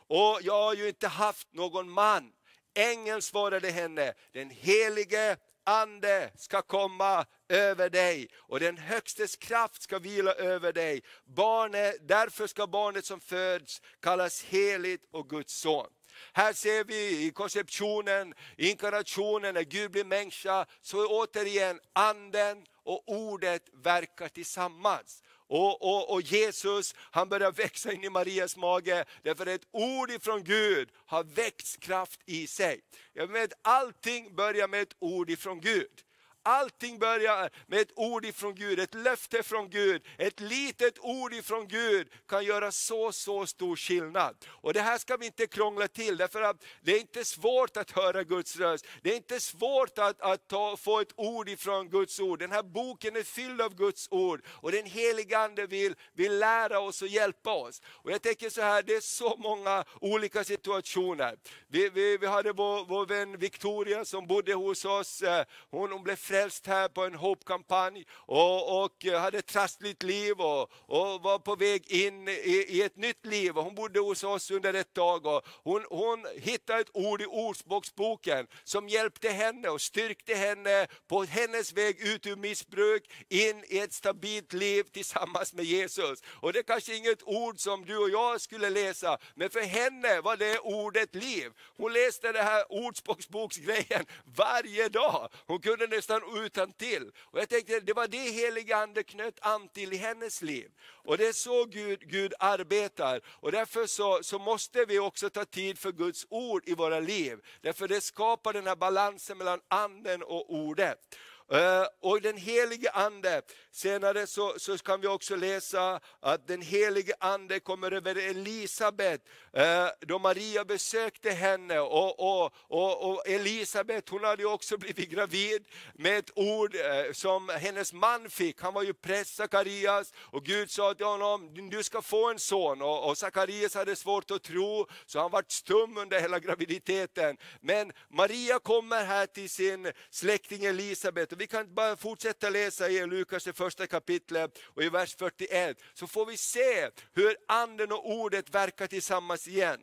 Och 0.07 0.39
jag 0.41 0.63
har 0.63 0.73
ju 0.73 0.87
inte 0.87 1.07
haft 1.07 1.53
någon 1.53 1.89
man. 1.89 2.31
Ängeln 2.73 3.21
svarade 3.21 3.69
henne, 3.69 4.13
den 4.31 4.49
helige 4.49 5.37
ande 5.63 6.31
ska 6.35 6.61
komma 6.61 7.25
över 7.49 7.89
dig 7.89 8.29
och 8.35 8.59
den 8.59 8.77
högstes 8.77 9.35
kraft 9.35 9.81
ska 9.81 9.99
vila 9.99 10.33
över 10.33 10.73
dig. 10.73 11.01
Barnet, 11.25 12.07
därför 12.07 12.47
ska 12.47 12.67
barnet 12.67 13.05
som 13.05 13.19
föds 13.19 13.81
kallas 13.99 14.43
heligt 14.43 15.05
och 15.11 15.29
Guds 15.29 15.53
son. 15.53 15.87
Här 16.33 16.53
ser 16.53 16.83
vi 16.83 17.25
i 17.25 17.31
konceptionen, 17.31 18.33
inkarnationen, 18.57 19.53
när 19.53 19.63
Gud 19.63 19.91
blir 19.91 20.05
människa, 20.05 20.65
så 20.81 21.07
återigen 21.07 21.79
anden 21.93 22.65
och 22.83 23.03
ordet 23.05 23.63
verkar 23.73 24.27
tillsammans. 24.27 25.23
Och, 25.47 25.81
och, 25.81 26.13
och, 26.13 26.21
Jesus 26.21 26.95
han 26.97 27.29
börjar 27.29 27.51
växa 27.51 27.91
in 27.91 28.03
i 28.03 28.09
Marias 28.09 28.57
mage, 28.57 29.05
därför 29.23 29.43
att 29.43 29.61
ett 29.61 29.67
ord 29.71 30.11
ifrån 30.11 30.43
Gud 30.43 30.89
har 31.05 31.23
växt 31.23 31.79
kraft 31.79 32.19
i 32.25 32.47
sig. 32.47 32.81
Jag 33.13 33.27
vet, 33.27 33.53
allting 33.61 34.35
börjar 34.35 34.67
med 34.67 34.81
ett 34.81 34.95
ord 34.99 35.29
ifrån 35.29 35.61
Gud. 35.61 36.03
Allting 36.43 36.99
börjar 36.99 37.49
med 37.67 37.79
ett 37.79 37.91
ord 37.95 38.25
ifrån 38.25 38.55
Gud, 38.55 38.79
ett 38.79 38.93
löfte 38.93 39.43
från 39.43 39.69
Gud. 39.69 40.05
Ett 40.17 40.39
litet 40.39 40.99
ord 40.99 41.33
ifrån 41.33 41.67
Gud 41.67 42.07
kan 42.27 42.45
göra 42.45 42.71
så, 42.71 43.11
så 43.11 43.45
stor 43.45 43.75
skillnad. 43.75 44.35
Och 44.47 44.73
det 44.73 44.81
här 44.81 44.97
ska 44.97 45.17
vi 45.17 45.25
inte 45.25 45.47
krångla 45.47 45.87
till, 45.87 46.17
därför 46.17 46.41
att 46.41 46.63
det 46.81 46.91
är 46.91 46.99
inte 46.99 47.25
svårt 47.25 47.77
att 47.77 47.91
höra 47.91 48.23
Guds 48.23 48.57
röst. 48.57 48.85
Det 49.01 49.11
är 49.11 49.15
inte 49.15 49.39
svårt 49.39 49.99
att, 49.99 50.21
att 50.21 50.47
ta, 50.47 50.77
få 50.77 50.99
ett 50.99 51.13
ord 51.15 51.49
ifrån 51.49 51.89
Guds 51.89 52.19
ord. 52.19 52.39
Den 52.39 52.51
här 52.51 52.63
boken 52.63 53.15
är 53.15 53.23
fylld 53.23 53.61
av 53.61 53.75
Guds 53.75 54.07
ord 54.11 54.41
och 54.47 54.71
den 54.71 54.85
helige 54.85 55.37
Ande 55.37 55.67
vill, 55.67 55.95
vill 56.13 56.39
lära 56.39 56.79
oss 56.79 57.01
och 57.01 57.07
hjälpa 57.07 57.53
oss. 57.53 57.81
Och 57.85 58.11
jag 58.11 58.21
tänker 58.21 58.49
så 58.49 58.61
här, 58.61 58.83
det 58.83 58.95
är 58.95 59.01
så 59.01 59.35
många 59.37 59.85
olika 60.01 60.43
situationer. 60.43 61.37
Vi, 61.67 61.89
vi, 61.89 62.17
vi 62.17 62.27
hade 62.27 62.53
vår, 62.53 62.85
vår 62.85 63.05
vän 63.05 63.37
Victoria 63.37 64.05
som 64.05 64.27
bodde 64.27 64.53
hos 64.53 64.85
oss, 64.85 65.21
eh, 65.21 65.45
hon, 65.71 65.91
hon 65.91 66.03
blev 66.03 66.15
frälst 66.29 66.67
här 66.67 66.87
på 66.87 67.05
en 67.05 67.15
Hope-kampanj 67.15 68.05
och, 68.11 68.83
och 68.83 69.05
hade 69.05 69.37
ett 69.37 69.47
trassligt 69.47 70.03
liv 70.03 70.41
och, 70.41 70.71
och, 70.71 71.21
var 71.21 71.39
på 71.39 71.55
väg 71.55 71.91
in 71.91 72.27
i, 72.27 72.65
i, 72.69 72.81
ett 72.81 72.97
nytt 72.97 73.25
liv. 73.25 73.53
Hon 73.53 73.75
bodde 73.75 73.99
hos 73.99 74.23
oss 74.23 74.51
under 74.51 74.73
ett 74.73 74.93
tag 74.93 75.25
och 75.25 75.41
hon, 75.63 75.85
hon 75.89 76.25
hittade 76.35 76.79
ett 76.79 76.89
ord 76.93 77.21
i 77.21 77.25
Ordspråksboken 77.25 78.47
som 78.63 78.89
hjälpte 78.89 79.29
henne 79.29 79.69
och 79.69 79.81
styrkte 79.81 80.35
henne 80.35 80.87
på 81.07 81.23
hennes 81.23 81.73
väg 81.73 82.01
ut 82.01 82.27
ur 82.27 82.35
missbruk, 82.35 83.11
in 83.29 83.63
i 83.67 83.79
ett 83.79 83.93
stabilt 83.93 84.53
liv 84.53 84.83
tillsammans 84.83 85.53
med 85.53 85.65
Jesus. 85.65 86.23
Och 86.41 86.53
det 86.53 86.59
är 86.59 86.63
kanske 86.63 86.95
inget 86.95 87.23
ord 87.23 87.59
som 87.59 87.85
du 87.85 87.97
och 87.97 88.09
jag 88.09 88.41
skulle 88.41 88.69
läsa, 88.69 89.17
men 89.35 89.49
för 89.49 89.61
henne 89.61 90.21
var 90.21 90.37
det 90.37 90.59
ordet 90.59 91.15
liv. 91.15 91.51
Hon 91.77 91.93
läste 91.93 92.31
det 92.31 92.43
här 92.43 92.71
Ordspråksboksgrejen 92.71 94.05
varje 94.25 94.89
dag. 94.89 95.29
Hon 95.47 95.61
kunde 95.61 95.87
nästan 95.87 96.18
och 96.23 96.35
utan 96.35 96.73
till. 96.73 97.11
Och 97.19 97.39
jag 97.39 97.49
tänkte 97.49 97.79
det 97.79 97.93
var 97.93 98.07
det 98.07 98.17
heliga 98.17 98.77
ande 98.77 99.03
knöt 99.03 99.39
an 99.41 99.69
till 99.69 99.93
i 99.93 99.97
hennes 99.97 100.41
liv. 100.41 100.71
Och 100.81 101.17
det 101.17 101.27
är 101.27 101.33
så 101.33 101.65
Gud, 101.65 101.99
Gud 102.09 102.33
arbetar. 102.39 103.21
Och 103.25 103.51
därför 103.51 103.85
så, 103.85 104.19
så 104.23 104.39
måste 104.39 104.85
vi 104.85 104.99
också 104.99 105.29
ta 105.29 105.45
tid 105.45 105.79
för 105.79 105.91
Guds 105.91 106.25
ord 106.29 106.63
i 106.65 106.73
våra 106.73 106.99
liv. 106.99 107.39
Därför 107.61 107.87
det 107.87 108.01
skapar 108.01 108.53
den 108.53 108.67
här 108.67 108.75
balansen 108.75 109.37
mellan 109.37 109.59
anden 109.67 110.23
och 110.23 110.53
ordet. 110.53 111.17
Eh, 111.51 111.85
och 112.01 112.21
den 112.21 112.37
helige 112.37 112.91
Ande, 112.91 113.41
senare 113.71 114.27
så, 114.27 114.53
så 114.57 114.77
kan 114.77 115.01
vi 115.01 115.07
också 115.07 115.35
läsa 115.35 115.99
att 116.19 116.47
den 116.47 116.61
helige 116.61 117.13
Ande 117.19 117.59
kommer 117.59 117.91
över 117.91 118.15
Elisabet, 118.15 119.21
eh, 119.53 119.87
då 119.99 120.19
Maria 120.19 120.65
besökte 120.65 121.31
henne 121.31 121.79
och, 121.79 122.19
och, 122.19 122.53
och, 122.67 123.11
och 123.11 123.27
Elisabet 123.27 124.09
hon 124.09 124.23
hade 124.23 124.45
också 124.45 124.77
blivit 124.83 125.09
gravid 125.09 125.65
med 125.93 126.17
ett 126.17 126.31
ord 126.35 126.75
eh, 126.75 127.13
som 127.13 127.49
hennes 127.49 127.93
man 127.93 128.29
fick, 128.29 128.61
han 128.61 128.73
var 128.73 128.83
ju 128.83 128.93
präst 128.93 129.35
Sakarias 129.35 130.13
och 130.17 130.45
Gud 130.45 130.71
sa 130.71 130.93
till 130.93 131.05
honom, 131.05 131.69
du 131.69 131.83
ska 131.83 132.01
få 132.01 132.29
en 132.29 132.39
son. 132.39 132.81
Och, 132.81 133.09
och 133.09 133.17
Sakarias 133.17 133.75
hade 133.75 133.95
svårt 133.95 134.31
att 134.31 134.43
tro 134.43 134.87
så 135.05 135.19
han 135.19 135.31
var 135.31 135.43
stum 135.47 135.97
under 135.97 136.19
hela 136.19 136.39
graviditeten. 136.39 137.37
Men 137.61 137.91
Maria 138.09 138.59
kommer 138.59 139.05
här 139.05 139.25
till 139.25 139.49
sin 139.49 139.91
släkting 140.09 140.65
Elisabet 140.65 141.38
vi 141.39 141.47
kan 141.47 141.73
bara 141.73 141.97
fortsätta 141.97 142.49
läsa 142.49 142.89
i 142.89 143.07
Lukas 143.07 143.43
det 143.43 143.53
första 143.53 143.87
kapitlet 143.87 144.59
och 144.63 144.83
i 144.83 144.89
vers 144.89 145.15
41, 145.15 145.77
så 145.93 146.07
får 146.07 146.25
vi 146.25 146.37
se 146.37 146.89
hur 147.13 147.37
anden 147.47 147.91
och 147.91 148.11
ordet 148.11 148.49
verkar 148.49 148.87
tillsammans 148.87 149.47
igen. 149.47 149.79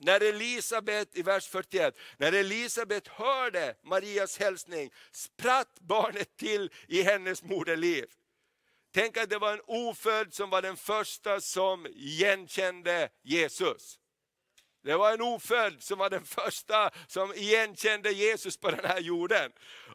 När 0.00 0.20
Elisabet, 0.20 1.16
i 1.18 1.22
vers 1.22 1.48
41, 1.48 1.94
när 2.16 2.32
Elisabet 2.32 3.08
hörde 3.08 3.74
Marias 3.82 4.38
hälsning 4.38 4.90
spratt 5.12 5.80
barnet 5.80 6.36
till 6.36 6.70
i 6.88 7.02
hennes 7.02 7.42
moderliv. 7.42 8.06
Tänk 8.94 9.16
att 9.16 9.30
det 9.30 9.38
var 9.38 9.52
en 9.52 9.62
ofödd 9.66 10.34
som 10.34 10.50
var 10.50 10.62
den 10.62 10.76
första 10.76 11.40
som 11.40 11.86
igenkände 11.86 13.08
Jesus. 13.22 13.98
Det 14.84 14.96
var 14.96 15.12
en 15.12 15.22
ofödd 15.22 15.82
som 15.82 15.98
var 15.98 16.10
den 16.10 16.24
första 16.24 16.90
som 17.06 17.34
igenkände 17.34 18.12
Jesus 18.12 18.56
på 18.56 18.70
den 18.70 18.84
här 18.84 19.00
jorden. 19.00 19.52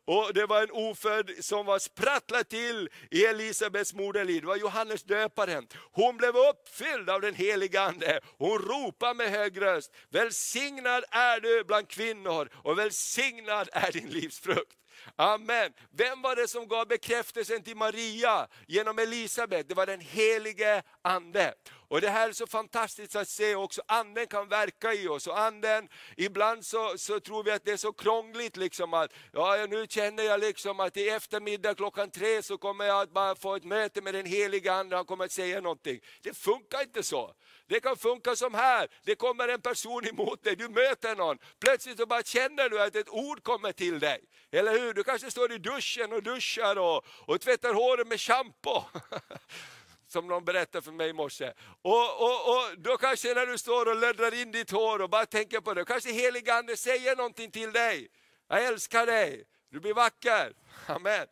Och 0.08 0.34
det 0.34 0.46
var 0.46 0.64
en 0.64 0.72
ofödd 0.72 1.32
som 1.40 1.66
var 1.66 1.80
sprattlat 1.80 2.50
till 2.50 2.90
i 3.12 3.26
Elisabets 3.26 3.94
moderliv, 3.94 4.42
det 4.42 4.48
var 4.48 4.56
Johannes 4.56 5.04
döparen. 5.04 5.68
Hon 5.92 6.18
blev 6.18 6.36
uppfylld 6.38 7.10
av 7.10 7.22
den 7.22 7.36
heliga 7.36 7.82
Ande, 7.82 8.20
hon 8.38 8.60
ropade 8.60 9.14
med 9.14 9.30
hög 9.30 9.62
röst, 9.62 9.92
välsignad 10.10 11.04
är 11.12 11.40
du 11.40 11.64
bland 11.64 11.90
kvinnor 11.90 12.50
och 12.54 12.80
välsignad 12.80 13.70
är 13.74 13.92
din 13.92 14.10
livsfrukt. 14.10 14.78
Amen. 15.16 15.74
Vem 15.92 16.22
var 16.22 16.36
det 16.36 16.48
som 16.48 16.68
gav 16.68 16.88
bekräftelsen 16.88 17.64
till 17.64 17.78
Maria 17.78 18.48
genom 18.68 19.00
Elisabet? 19.00 19.70
Det 19.70 19.76
var 19.76 19.86
den 19.86 20.00
helige 20.00 20.84
Ande. 21.02 21.54
Och 21.90 22.02
Det 22.02 22.10
här 22.10 22.30
är 22.30 22.34
så 22.34 22.48
fantastiskt 22.48 23.16
att 23.16 23.30
se 23.30 23.56
också, 23.56 23.82
anden 23.88 24.28
kan 24.28 24.48
verka 24.48 24.94
i 24.94 25.08
oss. 25.08 25.28
Och 25.28 25.40
anden, 25.40 25.90
ibland 26.18 26.66
så, 26.66 26.98
så 26.98 27.20
tror 27.20 27.44
vi 27.44 27.52
att 27.52 27.66
det 27.66 27.72
är 27.72 27.78
så 27.78 27.94
krångligt, 27.94 28.58
liksom 28.58 28.94
att 28.94 29.14
ja, 29.34 29.66
nu 29.70 29.86
känner 29.90 30.24
jag 30.24 30.40
liksom 30.40 30.80
att 30.80 30.98
i 30.98 31.10
eftermiddag 31.10 31.76
klockan 31.76 32.12
tre 32.12 32.44
så 32.44 32.58
kommer 32.58 32.86
jag 32.86 33.02
att 33.02 33.14
bara 33.14 33.36
få 33.36 33.56
ett 33.56 33.64
möte 33.64 34.02
med 34.02 34.14
den 34.14 34.26
heliga 34.26 34.74
Ande, 34.74 34.96
han 34.96 35.06
kommer 35.06 35.26
att 35.26 35.32
säga 35.32 35.62
någonting. 35.62 36.00
Det 36.22 36.38
funkar 36.38 36.82
inte 36.82 37.04
så. 37.04 37.34
Det 37.68 37.80
kan 37.80 37.98
funka 37.98 38.36
som 38.36 38.54
här, 38.54 38.88
det 39.04 39.16
kommer 39.16 39.48
en 39.48 39.62
person 39.62 40.08
emot 40.08 40.44
dig, 40.44 40.56
du 40.56 40.70
möter 40.70 41.16
någon, 41.16 41.38
plötsligt 41.60 41.98
så 41.98 42.06
bara 42.06 42.24
känner 42.24 42.70
du 42.70 42.82
att 42.82 42.96
ett 42.96 43.10
ord 43.10 43.44
kommer 43.44 43.72
till 43.72 44.00
dig. 44.00 44.20
Eller 44.52 44.80
hur? 44.80 44.94
Du 44.94 45.04
kanske 45.04 45.32
står 45.32 45.52
i 45.52 45.58
duschen 45.58 46.14
och 46.14 46.24
duschar 46.24 46.76
och, 46.76 47.06
och 47.26 47.42
tvättar 47.42 47.74
håret 47.74 48.08
med 48.08 48.20
shampoo. 48.20 48.84
som 50.08 50.28
någon 50.28 50.46
berättade 50.46 50.82
för 50.82 50.92
mig 50.92 51.10
i 51.10 51.14
morse. 51.14 51.54
Och, 51.82 52.22
och, 52.22 52.50
och 52.50 52.78
då 52.78 52.98
kanske 52.98 53.34
när 53.34 53.46
du 53.46 53.58
står 53.58 53.86
och 53.86 53.96
löddrar 53.96 54.34
in 54.34 54.52
ditt 54.52 54.72
hår 54.72 55.02
och 55.02 55.10
bara 55.10 55.26
tänker 55.26 55.60
på 55.62 55.74
det, 55.74 55.86
kanske 55.86 56.12
heligande 56.12 56.78
säger 56.78 57.16
någonting 57.16 57.52
till 57.52 57.72
dig. 57.72 58.08
Jag 58.50 58.66
älskar 58.66 59.06
dig, 59.06 59.44
du 59.72 59.80
blir 59.80 59.94
vacker. 59.94 60.54
Amen. 60.88 61.26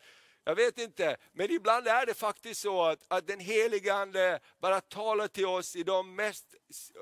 Jag 0.47 0.55
vet 0.55 0.79
inte, 0.79 1.17
men 1.33 1.51
ibland 1.51 1.87
är 1.87 2.05
det 2.05 2.13
faktiskt 2.13 2.61
så 2.61 2.83
att, 2.83 2.99
att 3.07 3.27
den 3.27 3.39
helige 3.39 3.93
Ande 3.93 4.39
bara 4.61 4.81
talar 4.81 5.27
till 5.27 5.45
oss 5.45 5.75
i 5.75 5.83
de 5.83 6.15
mest 6.15 6.45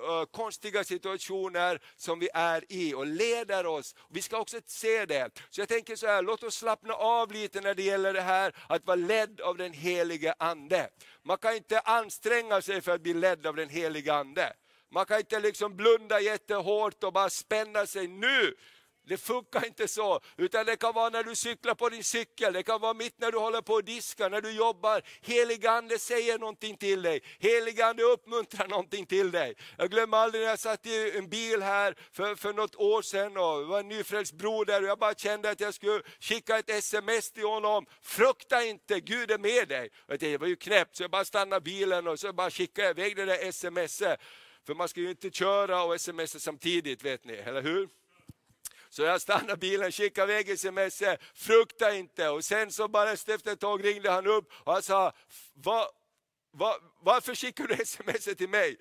uh, 0.09 0.25
konstiga 0.25 0.83
situationer 0.83 1.81
som 1.95 2.19
vi 2.19 2.29
är 2.33 2.63
i 2.69 2.93
och 2.93 3.05
leder 3.05 3.65
oss. 3.65 3.95
Vi 4.09 4.21
ska 4.21 4.37
också 4.37 4.57
se 4.65 5.05
det. 5.05 5.29
Så 5.49 5.61
jag 5.61 5.69
tänker 5.69 5.95
så 5.95 6.07
här, 6.07 6.21
låt 6.21 6.43
oss 6.43 6.55
slappna 6.55 6.93
av 6.93 7.31
lite 7.31 7.61
när 7.61 7.73
det 7.75 7.83
gäller 7.83 8.13
det 8.13 8.21
här 8.21 8.55
att 8.67 8.85
vara 8.85 8.95
ledd 8.95 9.41
av 9.41 9.57
den 9.57 9.73
helige 9.73 10.33
Ande. 10.39 10.89
Man 11.23 11.37
kan 11.37 11.55
inte 11.55 11.79
anstränga 11.79 12.61
sig 12.61 12.81
för 12.81 12.91
att 12.91 13.01
bli 13.01 13.13
ledd 13.13 13.47
av 13.47 13.55
den 13.55 13.69
helige 13.69 14.13
Ande. 14.13 14.53
Man 14.91 15.05
kan 15.05 15.17
inte 15.19 15.39
liksom 15.39 15.75
blunda 15.75 16.19
jättehårt 16.19 17.03
och 17.03 17.13
bara 17.13 17.29
spänna 17.29 17.85
sig 17.85 18.07
nu 18.07 18.55
det 19.05 19.17
funkar 19.17 19.65
inte 19.65 19.87
så, 19.87 20.19
utan 20.37 20.65
det 20.65 20.75
kan 20.75 20.93
vara 20.93 21.09
när 21.09 21.23
du 21.23 21.35
cyklar 21.35 21.75
på 21.75 21.89
din 21.89 22.03
cykel, 22.03 22.53
det 22.53 22.63
kan 22.63 22.81
vara 22.81 22.93
mitt 22.93 23.19
när 23.19 23.31
du 23.31 23.37
håller 23.37 23.61
på 23.61 23.77
att 23.77 23.85
diska, 23.85 24.29
när 24.29 24.41
du 24.41 24.51
jobbar. 24.51 25.01
Heligande 25.21 25.99
säger 25.99 26.39
någonting 26.39 26.77
till 26.77 27.01
dig, 27.01 27.23
heligande 27.39 28.03
uppmuntrar 28.03 28.67
någonting 28.67 29.05
till 29.05 29.31
dig. 29.31 29.55
Jag 29.77 29.91
glömmer 29.91 30.17
aldrig 30.17 30.43
när 30.43 30.49
jag 30.49 30.59
satt 30.59 30.85
i 30.85 31.17
en 31.17 31.29
bil 31.29 31.61
här 31.61 31.95
för, 32.11 32.35
för 32.35 32.53
något 32.53 32.75
år 32.75 33.01
sedan 33.01 33.37
och 33.37 33.59
det 33.59 33.65
var 33.65 33.79
en 33.79 33.87
nyfrälst 33.87 34.33
broder 34.33 34.81
och 34.81 34.87
jag 34.87 34.99
bara 34.99 35.13
kände 35.13 35.49
att 35.49 35.59
jag 35.59 35.73
skulle 35.73 36.01
skicka 36.19 36.59
ett 36.59 36.69
sms 36.69 37.31
till 37.31 37.45
honom. 37.45 37.85
Frukta 38.01 38.63
inte, 38.63 38.99
Gud 38.99 39.31
är 39.31 39.37
med 39.37 39.67
dig. 39.67 39.89
Och 40.07 40.17
det 40.17 40.37
var 40.37 40.47
ju 40.47 40.55
knäppt 40.55 40.95
så 40.95 41.03
jag 41.03 41.11
bara 41.11 41.25
stannade 41.25 41.61
bilen 41.61 42.07
och 42.07 42.19
så 42.19 42.33
bara 42.33 42.51
skickade 42.51 42.87
jag 42.87 42.99
iväg 42.99 43.15
det 43.15 43.25
där 43.25 43.51
smset. 43.51 44.19
För 44.65 44.75
man 44.75 44.89
ska 44.89 44.99
ju 44.99 45.09
inte 45.09 45.29
köra 45.29 45.83
och 45.83 46.01
smsa 46.01 46.39
samtidigt 46.39 47.03
vet 47.03 47.25
ni, 47.25 47.33
eller 47.33 47.61
hur? 47.61 47.89
Så 48.93 49.01
jag 49.01 49.21
stannade 49.21 49.57
bilen, 49.57 49.91
skickade 49.91 50.33
iväg 50.33 50.49
sms, 50.49 51.03
frukta 51.33 51.95
inte. 51.95 52.29
Och 52.29 52.45
sen 52.45 52.71
så 52.71 52.87
bara 52.87 53.11
efter 53.11 53.51
ett 53.51 53.59
tag 53.59 53.85
ringde 53.85 54.11
han 54.11 54.27
upp 54.27 54.51
och 54.53 54.73
han 54.73 54.81
sa, 54.81 55.13
Va, 55.53 55.89
va, 56.51 56.75
varför 57.01 57.35
skickar 57.35 57.67
du 57.67 57.73
sms 57.73 58.25
till 58.37 58.49
mig? 58.49 58.77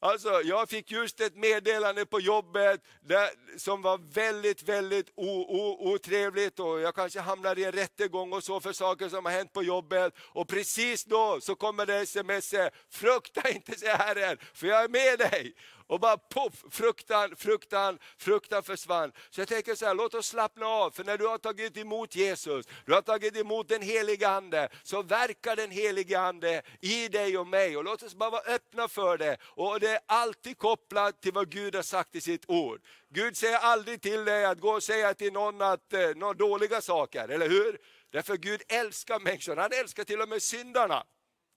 Alltså, 0.00 0.42
jag 0.44 0.68
fick 0.68 0.90
just 0.90 1.20
ett 1.20 1.36
meddelande 1.36 2.06
på 2.06 2.20
jobbet 2.20 2.80
där, 3.00 3.30
som 3.56 3.82
var 3.82 3.98
väldigt, 3.98 4.62
väldigt 4.62 5.12
o, 5.14 5.28
o, 5.28 5.92
otrevligt 5.92 6.60
och 6.60 6.80
jag 6.80 6.94
kanske 6.94 7.20
hamnar 7.20 7.58
i 7.58 7.64
en 7.64 7.72
rättegång 7.72 8.32
och 8.32 8.44
så 8.44 8.60
för 8.60 8.72
saker 8.72 9.08
som 9.08 9.24
har 9.24 9.32
hänt 9.32 9.52
på 9.52 9.62
jobbet. 9.62 10.14
Och 10.18 10.48
precis 10.48 11.04
då 11.04 11.38
så 11.40 11.54
kommer 11.54 11.86
det 11.86 11.96
sms, 11.96 12.54
frukta 12.90 13.50
inte 13.50 13.78
säger 13.78 13.96
Herren, 13.96 14.38
för 14.54 14.66
jag 14.66 14.84
är 14.84 14.88
med 14.88 15.18
dig. 15.18 15.54
Och 15.88 16.00
bara 16.00 16.16
poff, 16.16 16.64
fruktan, 16.70 17.36
fruktan, 17.36 17.98
fruktan 18.18 18.62
försvann. 18.62 19.12
Så 19.30 19.40
jag 19.40 19.48
tänker 19.48 19.74
så 19.74 19.86
här, 19.86 19.94
låt 19.94 20.14
oss 20.14 20.26
slappna 20.26 20.66
av, 20.66 20.90
för 20.90 21.04
när 21.04 21.18
du 21.18 21.26
har 21.26 21.38
tagit 21.38 21.76
emot 21.76 22.16
Jesus, 22.16 22.66
du 22.86 22.92
har 22.94 23.02
tagit 23.02 23.36
emot 23.36 23.68
den 23.68 23.82
helige 23.82 24.28
Ande, 24.28 24.68
så 24.82 25.02
verkar 25.02 25.56
den 25.56 25.70
helige 25.70 26.20
Ande 26.20 26.62
i 26.80 27.08
dig 27.08 27.38
och 27.38 27.46
mig. 27.46 27.76
Och 27.76 27.84
låt 27.84 28.02
oss 28.02 28.14
bara 28.14 28.30
vara 28.30 28.42
öppna 28.42 28.88
för 28.88 29.18
det. 29.18 29.36
Och 29.42 29.80
det 29.80 29.90
är 29.90 30.00
alltid 30.06 30.58
kopplat 30.58 31.22
till 31.22 31.32
vad 31.32 31.50
Gud 31.50 31.74
har 31.74 31.82
sagt 31.82 32.14
i 32.14 32.20
sitt 32.20 32.44
ord. 32.48 32.80
Gud 33.10 33.36
säger 33.36 33.58
aldrig 33.58 34.02
till 34.02 34.24
dig 34.24 34.44
att 34.44 34.60
gå 34.60 34.70
och 34.70 34.82
säga 34.82 35.14
till 35.14 35.32
någon 35.32 35.62
att, 35.62 35.92
eh, 35.92 36.08
några 36.16 36.34
dåliga 36.34 36.80
saker, 36.80 37.28
eller 37.28 37.48
hur? 37.48 37.78
Därför 38.12 38.36
Gud 38.36 38.62
älskar 38.68 39.20
människor, 39.20 39.56
han 39.56 39.72
älskar 39.72 40.04
till 40.04 40.20
och 40.20 40.28
med 40.28 40.42
syndarna. 40.42 41.04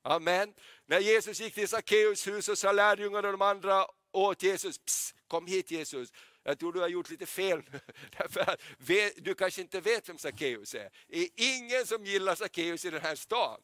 Amen. 0.03 0.53
När 0.85 0.99
Jesus 0.99 1.39
gick 1.39 1.53
till 1.53 1.67
Sackeus 1.67 2.27
hus 2.27 2.49
och 2.49 2.57
sa 2.57 2.71
lärjungarna 2.71 3.27
och 3.27 3.31
de 3.37 3.41
andra 3.41 3.85
åt 4.11 4.43
Jesus, 4.43 4.77
Psst, 4.77 5.15
kom 5.27 5.47
hit 5.47 5.71
Jesus, 5.71 6.09
jag 6.43 6.59
tror 6.59 6.73
du 6.73 6.79
har 6.79 6.87
gjort 6.87 7.09
lite 7.09 7.25
fel. 7.25 7.61
Därför 8.17 8.39
att, 8.39 8.59
du 9.17 9.33
kanske 9.33 9.61
inte 9.61 9.81
vet 9.81 10.09
vem 10.09 10.17
Sackeus 10.17 10.75
är. 10.75 10.89
Det 11.07 11.17
är 11.17 11.29
ingen 11.35 11.85
som 11.85 12.05
gillar 12.05 12.35
Sackeus 12.35 12.85
i 12.85 12.89
den 12.89 13.01
här 13.01 13.15
stan. 13.15 13.61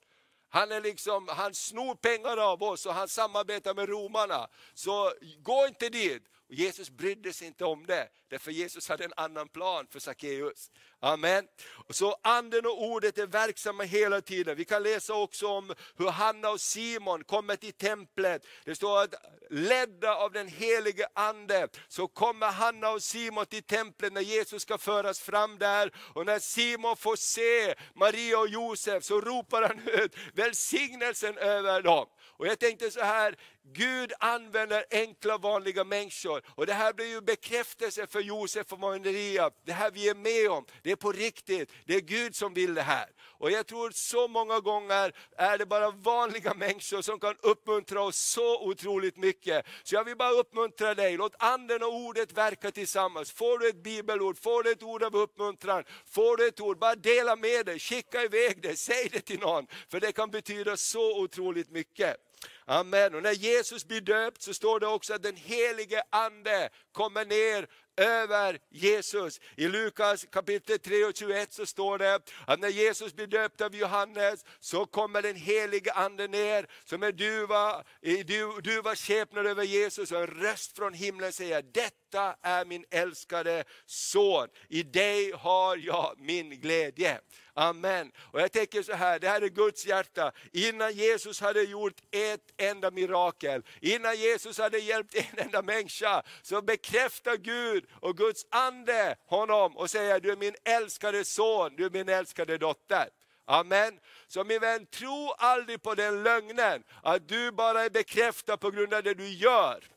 Han, 0.50 0.72
är 0.72 0.82
liksom, 0.82 1.28
han 1.28 1.54
snor 1.54 1.96
pengar 1.96 2.38
av 2.38 2.64
oss 2.64 2.86
och 2.86 2.94
han 2.94 3.08
samarbetar 3.08 3.74
med 3.74 3.90
romarna. 3.90 4.48
Så 4.74 5.14
gå 5.38 5.68
inte 5.68 5.90
dit. 5.90 6.24
Och 6.50 6.54
Jesus 6.54 6.90
brydde 6.90 7.34
sig 7.34 7.48
inte 7.48 7.66
om 7.66 7.86
det, 7.86 8.08
därför 8.30 8.52
Jesus 8.52 8.90
hade 8.90 9.06
en 9.06 9.14
annan 9.18 9.50
plan 9.50 9.88
för 9.92 10.00
Sackeus. 10.00 10.72
Amen. 11.00 11.48
Så 11.90 12.16
anden 12.24 12.66
och 12.66 12.84
ordet 12.84 13.18
är 13.18 13.28
verksamma 13.28 13.84
hela 13.84 14.22
tiden. 14.22 14.58
Vi 14.58 14.66
kan 14.66 14.84
läsa 14.84 15.14
också 15.14 15.48
om 15.48 15.74
hur 15.98 16.10
Hanna 16.10 16.50
och 16.50 16.62
Simon 16.62 17.24
kommer 17.24 17.56
till 17.56 17.74
templet. 17.74 18.46
Det 18.66 18.76
står 18.76 19.04
att 19.04 19.14
ledda 19.50 20.16
av 20.16 20.32
den 20.32 20.48
helige 20.48 21.08
ande 21.14 21.68
så 21.88 22.08
kommer 22.08 22.52
Hanna 22.52 22.90
och 22.90 23.04
Simon 23.04 23.46
till 23.46 23.64
templet 23.64 24.14
när 24.14 24.22
Jesus 24.22 24.62
ska 24.62 24.78
föras 24.78 25.20
fram 25.20 25.58
där. 25.58 25.92
Och 26.14 26.26
när 26.26 26.40
Simon 26.40 26.98
får 26.98 27.16
se 27.16 27.76
Maria 27.96 28.40
och 28.40 28.50
Josef 28.50 29.04
så 29.04 29.22
ropar 29.22 29.62
han 29.62 29.88
ut 30.04 30.16
välsignelsen 30.34 31.38
över 31.38 31.82
dem. 31.82 32.08
Och 32.38 32.48
jag 32.48 32.60
tänkte 32.60 32.92
så 32.92 33.02
här, 33.02 33.36
Gud 33.74 34.14
använder 34.20 34.86
enkla 34.92 35.38
vanliga 35.38 35.84
människor. 35.84 36.42
Och 36.56 36.66
det 36.66 36.74
här 36.74 36.94
blir 36.94 37.06
ju 37.06 37.22
bekräftelse 37.22 38.08
för 38.08 38.20
Josef 38.20 38.74
och 38.74 38.80
Maria. 38.80 39.52
Det 39.66 39.74
här 39.74 39.92
vi 39.92 40.10
är 40.10 40.16
med 40.16 40.52
om, 40.52 40.66
det 40.84 40.92
är 40.92 40.96
på 40.96 41.12
riktigt. 41.12 41.72
Det 41.86 41.96
är 41.96 42.02
Gud 42.02 42.36
som 42.36 42.54
vill 42.54 42.74
det 42.74 42.82
här. 42.82 43.06
Och 43.40 43.52
jag 43.52 43.68
tror 43.68 43.92
så 43.94 44.28
många 44.28 44.60
gånger 44.60 45.12
är 45.38 45.58
det 45.58 45.66
bara 45.66 45.92
vanliga 45.92 46.54
människor 46.54 47.02
som 47.02 47.20
kan 47.20 47.36
uppmuntra 47.42 48.02
oss 48.02 48.18
så 48.18 48.68
otroligt 48.68 49.18
mycket. 49.18 49.66
Så 49.84 49.96
jag 49.96 50.04
vill 50.04 50.18
bara 50.18 50.32
uppmuntra 50.32 50.96
dig, 50.96 51.18
låt 51.18 51.36
anden 51.40 51.84
och 51.84 51.96
ordet 51.96 52.38
verka 52.38 52.72
tillsammans. 52.72 53.32
Får 53.32 53.60
du 53.60 53.70
ett 53.70 53.84
bibelord, 53.84 54.38
får 54.38 54.64
du 54.64 54.72
ett 54.72 54.84
ord 54.84 55.04
av 55.04 55.16
uppmuntran, 55.16 55.84
får 56.06 56.38
du 56.38 56.48
ett 56.48 56.60
ord, 56.60 56.80
bara 56.80 56.96
dela 56.96 57.36
med 57.36 57.66
dig, 57.66 57.80
skicka 57.80 58.24
iväg 58.24 58.62
det, 58.62 58.76
säg 58.76 59.10
det 59.12 59.22
till 59.22 59.40
någon. 59.40 59.68
För 59.92 60.00
det 60.00 60.12
kan 60.12 60.32
betyda 60.32 60.78
så 60.78 61.22
otroligt 61.22 61.70
mycket. 61.70 62.27
Amen. 62.66 63.16
Och 63.16 63.24
när 63.24 63.32
Jesus 63.32 63.86
blir 63.86 64.02
döpt 64.02 64.42
så 64.42 64.54
står 64.54 64.80
det 64.80 64.88
också 64.88 65.14
att 65.14 65.24
den 65.24 65.36
helige 65.36 66.04
Ande 66.10 66.70
kommer 66.92 67.26
ner 67.26 67.68
över 67.98 68.60
Jesus. 68.70 69.40
I 69.56 69.68
Lukas 69.68 70.26
kapitel 70.32 70.80
3 70.80 71.06
och 71.06 71.16
21 71.16 71.54
så 71.54 71.66
står 71.66 71.98
det 71.98 72.20
att 72.46 72.60
när 72.60 72.70
Jesus 72.70 73.16
blir 73.16 73.28
döpt 73.28 73.62
av 73.62 73.76
Johannes 73.76 74.46
så 74.60 74.86
kommer 74.86 75.22
den 75.22 75.36
helige 75.36 75.94
Ande 75.94 76.28
ner 76.28 76.68
som 76.86 77.04
en 77.04 77.16
duva, 77.16 77.84
i 78.02 78.24
duva 78.64 78.96
skepnad 78.96 79.48
över 79.48 79.64
Jesus 79.64 80.12
och 80.12 80.20
en 80.20 80.28
röst 80.28 80.76
från 80.76 80.94
himlen 80.94 81.34
säger 81.34 81.62
detta 81.62 82.07
detta 82.10 82.36
är 82.42 82.66
min 82.66 82.86
älskade 82.92 83.64
son, 83.86 84.48
i 84.70 84.84
dig 84.84 85.32
har 85.32 85.78
jag 85.78 86.16
min 86.18 86.50
glädje. 86.50 87.20
Amen. 87.54 88.12
Och 88.18 88.42
jag 88.42 88.52
tänker 88.52 88.82
så 88.82 88.94
här, 88.94 89.20
det 89.20 89.30
här 89.30 89.42
är 89.42 89.48
Guds 89.48 89.86
hjärta. 89.86 90.32
Innan 90.54 90.94
Jesus 90.94 91.42
hade 91.42 91.62
gjort 91.62 92.02
ett 92.12 92.54
enda 92.58 92.92
mirakel, 92.92 93.64
innan 93.82 94.16
Jesus 94.16 94.58
hade 94.58 94.80
hjälpt 94.80 95.16
en 95.16 95.46
enda 95.46 95.62
människa, 95.62 96.24
så 96.42 96.62
bekräftar 96.62 97.38
Gud 97.38 97.86
och 98.02 98.18
Guds 98.18 98.46
ande 98.50 99.16
honom 99.26 99.78
och 99.78 99.90
säger, 99.90 100.20
du 100.20 100.32
är 100.32 100.38
min 100.38 100.56
älskade 100.64 101.26
son, 101.26 101.76
du 101.76 101.86
är 101.86 101.90
min 101.90 102.10
älskade 102.10 102.58
dotter. 102.58 103.10
Amen. 103.46 104.00
Så 104.28 104.44
min 104.44 104.60
vän, 104.60 104.86
tro 104.86 105.32
aldrig 105.38 105.82
på 105.82 105.96
den 105.96 106.24
lögnen, 106.24 106.84
att 107.04 107.28
du 107.28 107.52
bara 107.52 107.84
är 107.84 107.90
bekräftad 107.90 108.58
på 108.58 108.72
grund 108.72 108.94
av 108.94 109.04
det 109.04 109.14
du 109.14 109.28
gör. 109.28 109.97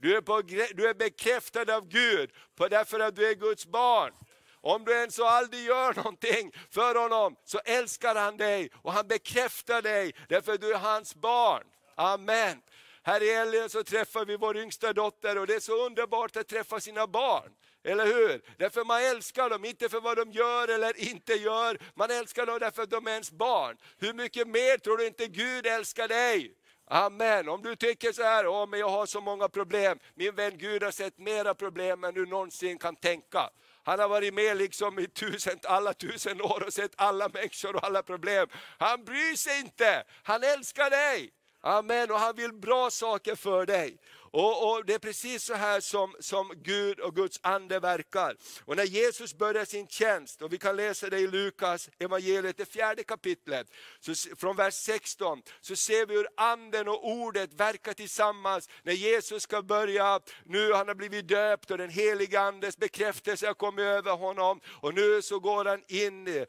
Du 0.00 0.16
är, 0.16 0.20
på, 0.20 0.42
du 0.74 0.88
är 0.88 0.94
bekräftad 0.94 1.76
av 1.76 1.88
Gud, 1.88 2.30
på 2.56 2.68
därför 2.68 3.00
att 3.00 3.16
du 3.16 3.26
är 3.26 3.34
Guds 3.34 3.66
barn. 3.66 4.12
Om 4.60 4.84
du 4.84 4.92
ens 4.92 5.18
aldrig 5.18 5.64
gör 5.64 5.94
någonting 5.94 6.52
för 6.70 6.94
honom, 6.94 7.36
så 7.44 7.58
älskar 7.58 8.14
han 8.14 8.36
dig 8.36 8.70
och 8.74 8.92
han 8.92 9.08
bekräftar 9.08 9.82
dig, 9.82 10.14
därför 10.28 10.52
att 10.52 10.60
du 10.60 10.72
är 10.72 10.78
hans 10.78 11.14
barn. 11.14 11.64
Amen. 11.96 12.62
Här 13.02 13.22
i 13.22 13.34
helgen 13.34 13.70
så 13.70 13.84
träffar 13.84 14.24
vi 14.24 14.36
vår 14.36 14.56
yngsta 14.56 14.92
dotter 14.92 15.38
och 15.38 15.46
det 15.46 15.54
är 15.54 15.60
så 15.60 15.86
underbart 15.86 16.36
att 16.36 16.48
träffa 16.48 16.80
sina 16.80 17.06
barn. 17.06 17.50
Eller 17.84 18.06
hur? 18.06 18.42
Därför 18.56 18.84
man 18.84 19.02
älskar 19.02 19.50
dem, 19.50 19.64
inte 19.64 19.88
för 19.88 20.00
vad 20.00 20.16
de 20.16 20.32
gör 20.32 20.68
eller 20.68 21.10
inte 21.10 21.34
gör. 21.34 21.78
Man 21.94 22.10
älskar 22.10 22.46
dem 22.46 22.58
därför 22.58 22.82
att 22.82 22.90
de 22.90 23.06
är 23.06 23.10
ens 23.10 23.30
barn. 23.30 23.76
Hur 23.98 24.12
mycket 24.12 24.48
mer 24.48 24.78
tror 24.78 24.96
du 24.96 25.06
inte 25.06 25.26
Gud 25.26 25.66
älskar 25.66 26.08
dig? 26.08 26.57
Amen. 26.90 27.48
Om 27.48 27.62
du 27.62 27.76
tycker 27.76 28.12
så 28.12 28.22
här, 28.22 28.46
oh, 28.46 28.68
men 28.68 28.80
jag 28.80 28.88
har 28.88 29.06
så 29.06 29.20
många 29.20 29.48
problem. 29.48 29.98
Min 30.14 30.34
vän 30.34 30.58
Gud 30.58 30.82
har 30.82 30.90
sett 30.90 31.18
mera 31.18 31.54
problem 31.54 32.04
än 32.04 32.14
du 32.14 32.26
någonsin 32.26 32.78
kan 32.78 32.96
tänka. 32.96 33.50
Han 33.82 33.98
har 33.98 34.08
varit 34.08 34.34
med 34.34 34.56
liksom 34.56 34.98
i 34.98 35.06
tusen, 35.06 35.58
alla 35.64 35.94
tusen 35.94 36.42
år 36.42 36.62
och 36.66 36.72
sett 36.72 36.92
alla 36.96 37.28
människor 37.28 37.76
och 37.76 37.84
alla 37.84 38.02
problem. 38.02 38.48
Han 38.78 39.04
bryr 39.04 39.36
sig 39.36 39.60
inte, 39.60 40.04
han 40.22 40.42
älskar 40.42 40.90
dig. 40.90 41.32
Amen, 41.60 42.10
och 42.10 42.18
han 42.18 42.36
vill 42.36 42.52
bra 42.52 42.90
saker 42.90 43.34
för 43.34 43.66
dig. 43.66 43.98
Och, 44.30 44.70
och, 44.70 44.86
Det 44.86 44.94
är 44.94 44.98
precis 44.98 45.44
så 45.44 45.54
här 45.54 45.80
som, 45.80 46.14
som 46.20 46.52
Gud 46.56 47.00
och 47.00 47.14
Guds 47.14 47.40
ande 47.42 47.80
verkar. 47.80 48.36
Och 48.64 48.76
när 48.76 48.84
Jesus 48.84 49.34
börjar 49.34 49.64
sin 49.64 49.88
tjänst, 49.88 50.42
och 50.42 50.52
vi 50.52 50.58
kan 50.58 50.76
läsa 50.76 51.10
det 51.10 51.18
i 51.18 51.26
Lukas 51.26 51.90
evangeliet, 51.98 52.56
det 52.56 52.64
fjärde 52.64 53.04
kapitlet, 53.04 53.66
så, 54.00 54.14
från 54.36 54.56
vers 54.56 54.74
16, 54.74 55.42
så 55.60 55.76
ser 55.76 56.06
vi 56.06 56.14
hur 56.14 56.28
anden 56.36 56.88
och 56.88 57.08
ordet 57.08 57.54
verkar 57.54 57.92
tillsammans. 57.92 58.68
När 58.82 58.92
Jesus 58.92 59.42
ska 59.42 59.62
börja, 59.62 60.20
nu 60.44 60.72
han 60.72 60.88
har 60.88 60.94
blivit 60.94 61.28
döpt 61.28 61.70
och 61.70 61.78
den 61.78 61.90
helige 61.90 62.40
andes 62.40 62.76
bekräftelse 62.76 63.46
har 63.46 63.54
kommit 63.54 63.82
över 63.82 64.12
honom. 64.12 64.60
Och 64.66 64.94
nu 64.94 65.22
så 65.22 65.40
går 65.40 65.64
han 65.64 65.82
in 65.88 66.28
i, 66.28 66.46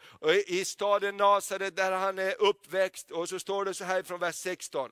i 0.48 0.66
staden 0.66 1.18
Nasaret 1.18 1.76
där 1.76 1.92
han 1.92 2.20
är 2.20 2.42
uppväxt. 2.42 3.12
Och 3.12 3.30
så 3.30 3.40
står 3.40 3.66
det 3.66 3.74
så 3.74 3.84
här 3.84 4.04
från 4.04 4.20
vers 4.20 4.36
16. 4.36 4.92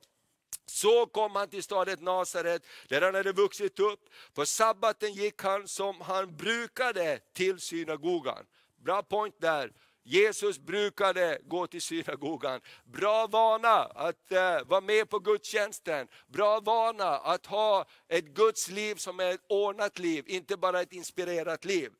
Så 0.70 1.06
kom 1.06 1.36
han 1.36 1.50
till 1.50 1.64
staden 1.64 1.98
Nasaret, 2.02 2.66
där 2.88 3.02
han 3.02 3.16
hade 3.16 3.32
vuxit 3.32 3.80
upp. 3.80 4.00
På 4.34 4.46
sabbaten 4.46 5.14
gick 5.14 5.42
han 5.42 5.68
som 5.68 6.02
han 6.02 6.36
brukade 6.36 7.20
till 7.34 7.60
synagogan. 7.60 8.46
Bra 8.78 9.04
point 9.04 9.36
där. 9.42 9.72
Jesus 10.04 10.60
brukade 10.60 11.40
gå 11.44 11.68
till 11.68 11.82
synagogan. 11.82 12.62
Bra 12.84 13.28
vana 13.28 13.84
att 13.84 14.32
uh, 14.32 14.68
vara 14.68 14.82
med 14.82 15.10
på 15.10 15.20
gudstjänsten. 15.20 16.08
Bra 16.28 16.60
vana 16.60 17.10
att 17.10 17.46
ha 17.46 17.86
ett 18.08 18.26
Guds 18.26 18.70
liv 18.70 18.96
som 18.96 19.20
är 19.20 19.32
ett 19.32 19.46
ordnat 19.50 20.00
liv, 20.00 20.24
inte 20.28 20.58
bara 20.58 20.82
ett 20.82 20.94
inspirerat 20.94 21.66
liv. 21.66 21.92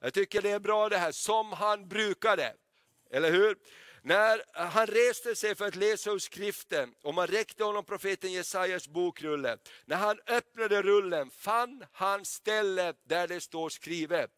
Jag 0.00 0.14
tycker 0.14 0.42
det 0.42 0.50
är 0.50 0.60
bra 0.60 0.88
det 0.88 0.98
här, 0.98 1.12
som 1.12 1.52
han 1.52 1.88
brukade. 1.88 2.54
Eller 3.10 3.30
hur? 3.30 3.56
När 4.06 4.42
han 4.52 4.86
reste 4.86 5.36
sig 5.36 5.54
för 5.54 5.66
att 5.66 5.76
läsa 5.76 6.10
ur 6.10 6.18
skriften 6.18 6.94
och 7.02 7.14
man 7.14 7.26
räckte 7.26 7.64
honom 7.64 7.84
profeten 7.84 8.32
Jesajas 8.32 8.88
bokrulle. 8.88 9.58
När 9.84 9.96
han 9.96 10.20
öppnade 10.26 10.82
rullen 10.82 11.30
fann 11.30 11.84
han 11.92 12.24
stället 12.24 12.96
där 13.04 13.28
det 13.28 13.40
står 13.40 13.68
skrivet. 13.68 14.30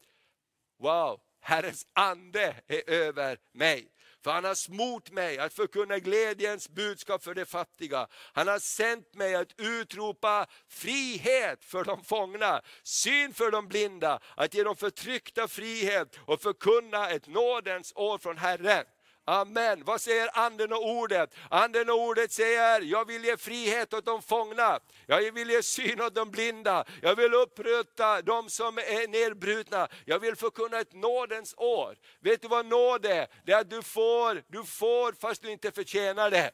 Wow, 0.78 1.20
Herrens 1.40 1.86
ande 1.92 2.56
är 2.66 2.90
över 2.90 3.38
mig. 3.52 3.88
För 4.24 4.30
han 4.30 4.44
har 4.44 4.54
smort 4.54 5.10
mig 5.10 5.38
att 5.38 5.54
förkunna 5.54 5.98
glädjens 5.98 6.68
budskap 6.68 7.24
för 7.24 7.34
de 7.34 7.44
fattiga. 7.44 8.06
Han 8.12 8.48
har 8.48 8.58
sänt 8.58 9.14
mig 9.14 9.34
att 9.34 9.60
utropa 9.60 10.46
frihet 10.68 11.64
för 11.64 11.84
de 11.84 12.04
fångna, 12.04 12.62
syn 12.82 13.34
för 13.34 13.50
de 13.50 13.68
blinda, 13.68 14.20
att 14.36 14.54
ge 14.54 14.64
de 14.64 14.76
förtryckta 14.76 15.48
frihet 15.48 16.18
och 16.24 16.42
förkunna 16.42 17.10
ett 17.10 17.26
nådens 17.26 17.92
år 17.96 18.18
från 18.18 18.38
Herren. 18.38 18.84
Amen. 19.28 19.84
Vad 19.84 20.00
säger 20.00 20.38
anden 20.38 20.72
och 20.72 20.90
ordet? 20.90 21.34
Anden 21.50 21.90
och 21.90 22.00
ordet 22.00 22.32
säger, 22.32 22.80
jag 22.80 23.04
vill 23.04 23.24
ge 23.24 23.36
frihet 23.36 23.94
åt 23.94 24.04
de 24.04 24.22
fångna. 24.22 24.80
Jag 25.06 25.32
vill 25.32 25.50
ge 25.50 25.62
syn 25.62 26.00
åt 26.00 26.14
de 26.14 26.30
blinda. 26.30 26.84
Jag 27.02 27.16
vill 27.16 27.34
upprätta 27.34 28.22
de 28.22 28.50
som 28.50 28.78
är 28.78 29.08
nedbrutna. 29.08 29.88
Jag 30.04 30.18
vill 30.18 30.36
förkunna 30.36 30.78
ett 30.80 30.92
nådens 30.92 31.54
år. 31.56 31.96
Vet 32.20 32.42
du 32.42 32.48
vad 32.48 32.66
nåd 32.66 33.06
är? 33.06 33.26
Det 33.44 33.52
är 33.52 33.60
att 33.60 33.70
du 33.70 33.82
får, 33.82 34.42
du 34.48 34.64
får 34.64 35.12
fast 35.12 35.42
du 35.42 35.50
inte 35.50 35.70
förtjänar 35.70 36.30
det. 36.30 36.50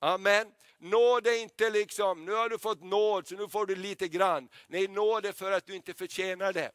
Amen. 0.00 0.46
Nåd 0.80 1.26
är 1.26 1.42
inte 1.42 1.70
liksom, 1.70 2.24
nu 2.24 2.32
har 2.32 2.48
du 2.48 2.58
fått 2.58 2.84
nåd 2.84 3.28
så 3.28 3.34
nu 3.34 3.48
får 3.48 3.66
du 3.66 3.76
lite 3.76 4.08
grann. 4.08 4.48
Nej, 4.66 4.88
nåd 4.88 5.26
är 5.26 5.32
för 5.32 5.52
att 5.52 5.66
du 5.66 5.74
inte 5.74 5.94
förtjänar 5.94 6.52
det. 6.52 6.70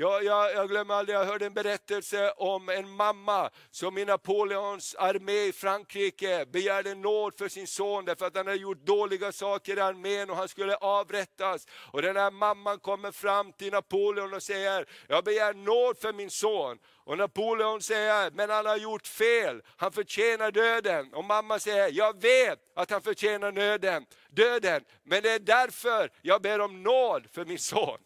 Jag, 0.00 0.24
jag, 0.24 0.54
jag 0.54 0.68
glömmer 0.68 0.94
aldrig, 0.94 1.16
jag 1.18 1.24
hörde 1.24 1.46
en 1.46 1.54
berättelse 1.54 2.32
om 2.36 2.68
en 2.68 2.90
mamma 2.90 3.50
som 3.70 3.98
i 3.98 4.04
Napoleons 4.04 4.94
armé 4.98 5.46
i 5.46 5.52
Frankrike 5.52 6.46
begärde 6.52 6.94
nåd 6.94 7.34
för 7.38 7.48
sin 7.48 7.66
son 7.66 8.04
därför 8.04 8.26
att 8.26 8.36
han 8.36 8.46
hade 8.46 8.58
gjort 8.58 8.86
dåliga 8.86 9.32
saker 9.32 9.76
i 9.76 9.80
armén 9.80 10.30
och 10.30 10.36
han 10.36 10.48
skulle 10.48 10.76
avrättas. 10.76 11.66
Och 11.92 12.02
den 12.02 12.16
här 12.16 12.30
mamman 12.30 12.78
kommer 12.78 13.12
fram 13.12 13.52
till 13.52 13.72
Napoleon 13.72 14.34
och 14.34 14.42
säger, 14.42 14.86
jag 15.08 15.24
begär 15.24 15.54
nåd 15.54 15.98
för 15.98 16.12
min 16.12 16.30
son. 16.30 16.78
Och 17.04 17.18
Napoleon 17.18 17.82
säger, 17.82 18.30
men 18.30 18.50
han 18.50 18.66
har 18.66 18.76
gjort 18.76 19.06
fel, 19.06 19.62
han 19.76 19.92
förtjänar 19.92 20.50
döden. 20.50 21.14
Och 21.14 21.24
mamma 21.24 21.58
säger, 21.58 21.90
jag 21.92 22.22
vet 22.22 22.58
att 22.76 22.90
han 22.90 23.02
förtjänar 23.02 23.52
nöden, 23.52 24.06
döden, 24.30 24.84
men 25.02 25.22
det 25.22 25.30
är 25.30 25.38
därför 25.38 26.10
jag 26.22 26.42
ber 26.42 26.60
om 26.60 26.82
nåd 26.82 27.26
för 27.32 27.44
min 27.44 27.58
son. 27.58 27.98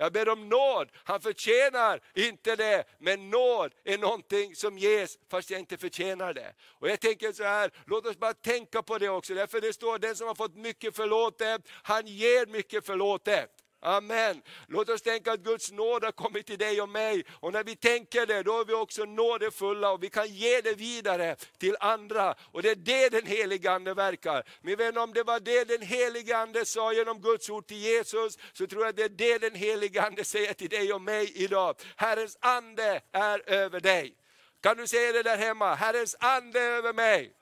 Jag 0.00 0.12
ber 0.12 0.28
om 0.28 0.48
nåd, 0.48 0.88
han 1.04 1.20
förtjänar 1.20 2.00
inte 2.14 2.56
det, 2.56 2.84
men 2.98 3.30
nåd 3.30 3.74
är 3.84 3.98
någonting 3.98 4.56
som 4.56 4.78
ges 4.78 5.18
fast 5.30 5.50
jag 5.50 5.60
inte 5.60 5.76
förtjänar 5.76 6.34
det. 6.34 6.54
Och 6.78 6.88
jag 6.88 7.00
tänker 7.00 7.32
så 7.32 7.44
här, 7.44 7.70
låt 7.86 8.06
oss 8.06 8.18
bara 8.18 8.34
tänka 8.34 8.82
på 8.82 8.98
det 8.98 9.08
också, 9.08 9.34
därför 9.34 9.60
det 9.60 9.72
står 9.72 9.98
den 9.98 10.16
som 10.16 10.26
har 10.26 10.34
fått 10.34 10.56
mycket 10.56 10.96
förlåtet, 10.96 11.62
han 11.82 12.06
ger 12.06 12.46
mycket 12.46 12.86
förlåtet. 12.86 13.50
Amen. 13.82 14.42
Låt 14.66 14.88
oss 14.88 15.02
tänka 15.02 15.32
att 15.32 15.40
Guds 15.40 15.72
nåd 15.72 16.04
har 16.04 16.12
kommit 16.12 16.46
till 16.46 16.58
dig 16.58 16.80
och 16.80 16.88
mig. 16.88 17.24
Och 17.30 17.52
när 17.52 17.64
vi 17.64 17.76
tänker 17.76 18.26
det, 18.26 18.42
då 18.42 18.60
är 18.60 18.64
vi 18.64 18.74
också 18.74 19.04
nådefulla 19.04 19.90
och 19.90 20.02
vi 20.02 20.10
kan 20.10 20.28
ge 20.28 20.60
det 20.60 20.74
vidare 20.74 21.36
till 21.58 21.76
andra. 21.80 22.34
Och 22.40 22.62
det 22.62 22.70
är 22.70 22.76
det 22.76 23.08
den 23.08 23.26
helige 23.26 23.70
Ande 23.70 23.94
verkar. 23.94 24.44
Min 24.60 24.76
vän, 24.76 24.98
om 24.98 25.12
det 25.12 25.22
var 25.22 25.40
det 25.40 25.64
den 25.64 25.82
helige 25.82 26.36
Ande 26.36 26.64
sa 26.64 26.92
genom 26.92 27.20
Guds 27.20 27.50
ord 27.50 27.66
till 27.66 27.76
Jesus, 27.76 28.38
så 28.52 28.66
tror 28.66 28.82
jag 28.82 28.90
att 28.90 28.96
det 28.96 29.02
är 29.02 29.08
det 29.08 29.38
den 29.38 29.54
helige 29.54 30.02
Ande 30.02 30.24
säger 30.24 30.52
till 30.52 30.68
dig 30.68 30.92
och 30.92 31.02
mig 31.02 31.32
idag. 31.34 31.76
Herrens 31.96 32.38
Ande 32.40 33.00
är 33.12 33.50
över 33.50 33.80
dig. 33.80 34.14
Kan 34.60 34.76
du 34.76 34.86
säga 34.86 35.12
det 35.12 35.22
där 35.22 35.36
hemma? 35.36 35.74
Herrens 35.74 36.16
Ande 36.20 36.60
är 36.60 36.70
över 36.70 36.92
mig. 36.92 37.32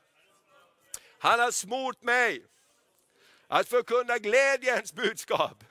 Han 1.19 1.41
har 1.41 1.51
smort 1.51 2.03
mig 2.03 2.45
att 3.47 3.69
förkunna 3.69 4.19
glädjens 4.19 4.93
budskap. 4.93 5.65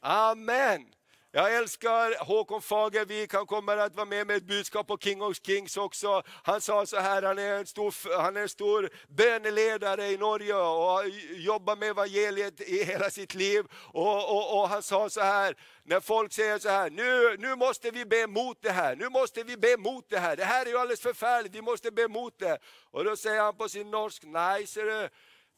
Amen. 0.00 0.86
Jag 1.30 1.56
älskar 1.56 2.24
Håkon 2.24 2.62
Fagervik, 2.62 3.34
han 3.34 3.46
kommer 3.46 3.76
att 3.76 3.94
vara 3.94 4.06
med 4.06 4.26
med 4.26 4.36
ett 4.36 4.46
budskap 4.46 4.86
på 4.86 4.98
King 4.98 5.22
of 5.22 5.36
Kings 5.42 5.76
också. 5.76 6.22
Han 6.26 6.60
sa 6.60 6.86
så 6.86 6.96
här, 6.96 7.22
han 7.22 7.38
är 7.38 7.58
en 7.58 7.66
stor, 7.66 8.18
han 8.22 8.36
är 8.36 8.40
en 8.40 8.48
stor 8.48 8.90
böneledare 9.08 10.06
i 10.06 10.16
Norge 10.16 10.54
och 10.54 11.08
jobbar 11.36 11.76
med 11.76 11.88
evangeliet 11.88 12.60
i 12.60 12.84
hela 12.84 13.10
sitt 13.10 13.34
liv. 13.34 13.64
Och, 13.72 14.36
och, 14.36 14.60
och, 14.60 14.68
han 14.68 14.82
sa 14.82 15.10
så 15.10 15.20
här, 15.20 15.54
när 15.82 16.00
folk 16.00 16.32
säger 16.32 16.58
så 16.58 16.68
här, 16.68 16.90
nu, 16.90 17.36
nu 17.38 17.56
måste 17.56 17.90
vi 17.90 18.04
be 18.04 18.26
mot 18.26 18.62
det 18.62 18.70
här, 18.70 18.96
nu 18.96 19.08
måste 19.08 19.42
vi 19.42 19.56
be 19.56 19.76
mot 19.76 20.10
det 20.10 20.18
här, 20.18 20.36
det 20.36 20.44
här 20.44 20.66
är 20.66 20.70
ju 20.70 20.78
alldeles 20.78 21.00
förfärligt, 21.00 21.54
vi 21.54 21.62
måste 21.62 21.90
be 21.90 22.08
mot 22.08 22.38
det. 22.38 22.58
Och 22.90 23.04
då 23.04 23.16
säger 23.16 23.42
han 23.42 23.56
på 23.56 23.68
sin 23.68 23.90
norsk, 23.90 24.22
nej 24.26 24.66
ser 24.66 24.84
du, 24.84 25.08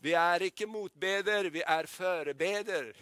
vi 0.03 0.15
är 0.15 0.43
inte 0.43 0.67
motbeder, 0.67 1.45
vi 1.45 1.63
är 1.63 1.85
förebeder. 1.85 2.97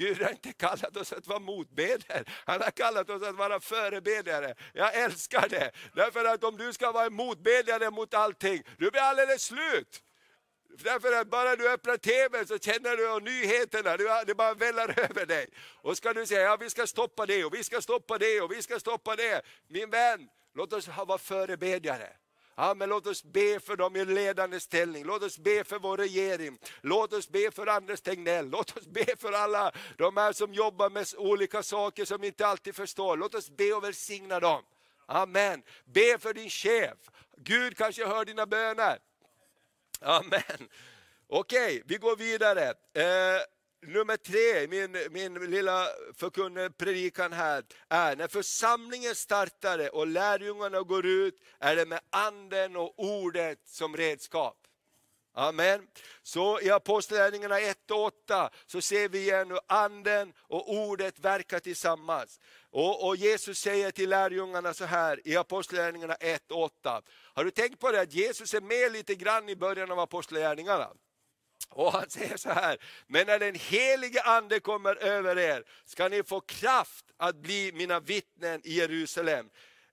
Gud 0.00 0.22
har 0.22 0.30
inte 0.30 0.52
kallat 0.52 0.96
oss 0.96 1.12
att 1.12 1.26
vara 1.26 1.38
motbedjare, 1.38 2.24
han 2.44 2.62
har 2.62 2.70
kallat 2.70 3.10
oss 3.10 3.22
att 3.22 3.34
vara 3.34 3.60
förebedjare. 3.60 4.54
Jag 4.74 4.94
älskar 4.94 5.48
det, 5.48 5.70
därför 5.94 6.24
att 6.24 6.44
om 6.44 6.56
du 6.56 6.72
ska 6.72 6.92
vara 6.92 7.10
motbedjare 7.10 7.90
mot 7.90 8.14
allting, 8.14 8.62
du 8.78 8.90
blir 8.90 9.00
alldeles 9.00 9.42
slut. 9.42 10.02
Därför 10.78 11.20
att 11.20 11.30
bara 11.30 11.56
du 11.56 11.70
öppnar 11.70 11.96
TVn 11.96 12.46
så 12.46 12.58
känner 12.58 12.96
du 12.96 13.10
och 13.10 13.22
nyheterna, 13.22 14.24
det 14.24 14.34
bara 14.34 14.54
väller 14.54 15.00
över 15.10 15.26
dig. 15.26 15.46
Och 15.82 15.96
ska 15.96 16.12
du 16.12 16.26
säga, 16.26 16.40
ja 16.40 16.56
vi 16.56 16.70
ska 16.70 16.86
stoppa 16.86 17.26
det 17.26 17.44
och 17.44 17.54
vi 17.54 17.64
ska 17.64 17.80
stoppa 17.80 18.18
det 18.18 18.40
och 18.40 18.52
vi 18.52 18.62
ska 18.62 18.80
stoppa 18.80 19.16
det. 19.16 19.42
Min 19.68 19.90
vän, 19.90 20.28
låt 20.54 20.72
oss 20.72 20.88
vara 20.88 21.18
förebedjare. 21.18 22.08
Ja, 22.56 22.74
men 22.74 22.88
låt 22.88 23.06
oss 23.06 23.24
be 23.24 23.60
för 23.60 23.76
dem 23.76 23.96
i 23.96 24.04
ledande 24.04 24.60
ställning, 24.60 25.04
låt 25.04 25.22
oss 25.22 25.38
be 25.38 25.64
för 25.64 25.78
vår 25.78 25.96
regering, 25.96 26.58
låt 26.80 27.12
oss 27.12 27.28
be 27.28 27.50
för 27.50 27.66
Anders 27.66 28.00
Tegnell, 28.00 28.50
låt 28.50 28.76
oss 28.76 28.86
be 28.86 29.16
för 29.16 29.32
alla 29.32 29.72
de 29.96 30.16
här 30.16 30.32
som 30.32 30.54
jobbar 30.54 30.90
med 30.90 31.06
olika 31.16 31.62
saker 31.62 32.04
som 32.04 32.20
vi 32.20 32.26
inte 32.26 32.46
alltid 32.46 32.74
förstår. 32.74 33.16
Låt 33.16 33.34
oss 33.34 33.50
be 33.50 33.72
och 33.72 33.84
välsigna 33.84 34.40
dem. 34.40 34.62
Amen. 35.06 35.62
Be 35.84 36.18
för 36.18 36.34
din 36.34 36.50
chef. 36.50 36.98
Gud 37.36 37.76
kanske 37.76 38.06
hör 38.06 38.24
dina 38.24 38.46
böner. 38.46 38.98
Amen. 40.00 40.68
Okej, 41.28 41.74
okay, 41.76 41.82
vi 41.86 41.96
går 41.96 42.16
vidare. 42.16 42.68
Eh, 42.94 43.42
nummer 43.86 44.16
tre, 44.16 44.66
min, 44.66 44.98
min 45.10 45.50
lilla 45.50 45.86
predikan 46.78 47.32
här, 47.32 47.64
är 47.88 48.16
när 48.16 48.28
församlingen 48.28 49.14
startade 49.14 49.88
och 49.88 50.06
lärjungarna 50.06 50.82
går 50.82 51.06
ut, 51.06 51.40
är 51.58 51.76
det 51.76 51.86
med 51.86 52.00
anden 52.10 52.76
och 52.76 52.94
ordet 52.96 53.58
som 53.64 53.96
redskap. 53.96 54.56
Amen. 55.34 55.86
Så 56.22 56.60
i 56.60 56.70
Apostlagärningarna 56.70 57.60
1 57.60 57.90
och 57.90 58.04
8 58.04 58.50
så 58.66 58.80
ser 58.80 59.08
vi 59.08 59.18
igen 59.18 59.50
hur 59.50 59.60
anden 59.66 60.32
och 60.38 60.72
ordet 60.74 61.18
verkar 61.18 61.60
tillsammans. 61.60 62.40
Och, 62.70 63.08
och 63.08 63.16
Jesus 63.16 63.58
säger 63.58 63.90
till 63.90 64.08
lärjungarna 64.10 64.74
så 64.74 64.84
här 64.84 65.28
i 65.28 65.36
Apostlagärningarna 65.36 66.14
1 66.14 66.50
och 66.50 66.62
8. 66.62 67.02
Har 67.34 67.44
du 67.44 67.50
tänkt 67.50 67.80
på 67.80 67.92
det 67.92 68.00
att 68.00 68.12
Jesus 68.12 68.54
är 68.54 68.60
med 68.60 68.92
lite 68.92 69.14
grann 69.14 69.48
i 69.48 69.56
början 69.56 69.90
av 69.90 69.98
Apostlagärningarna? 69.98 70.90
Och 71.70 71.92
han 71.92 72.10
säger 72.10 72.36
så 72.36 72.50
här, 72.50 72.78
men 73.06 73.26
när 73.26 73.38
den 73.38 73.54
helige 73.54 74.22
ande 74.22 74.60
kommer 74.60 74.96
över 74.96 75.38
er 75.38 75.64
ska 75.84 76.08
ni 76.08 76.22
få 76.22 76.40
kraft 76.40 77.04
att 77.16 77.36
bli 77.36 77.72
mina 77.72 78.00
vittnen 78.00 78.60
i 78.64 78.72
Jerusalem, 78.72 79.50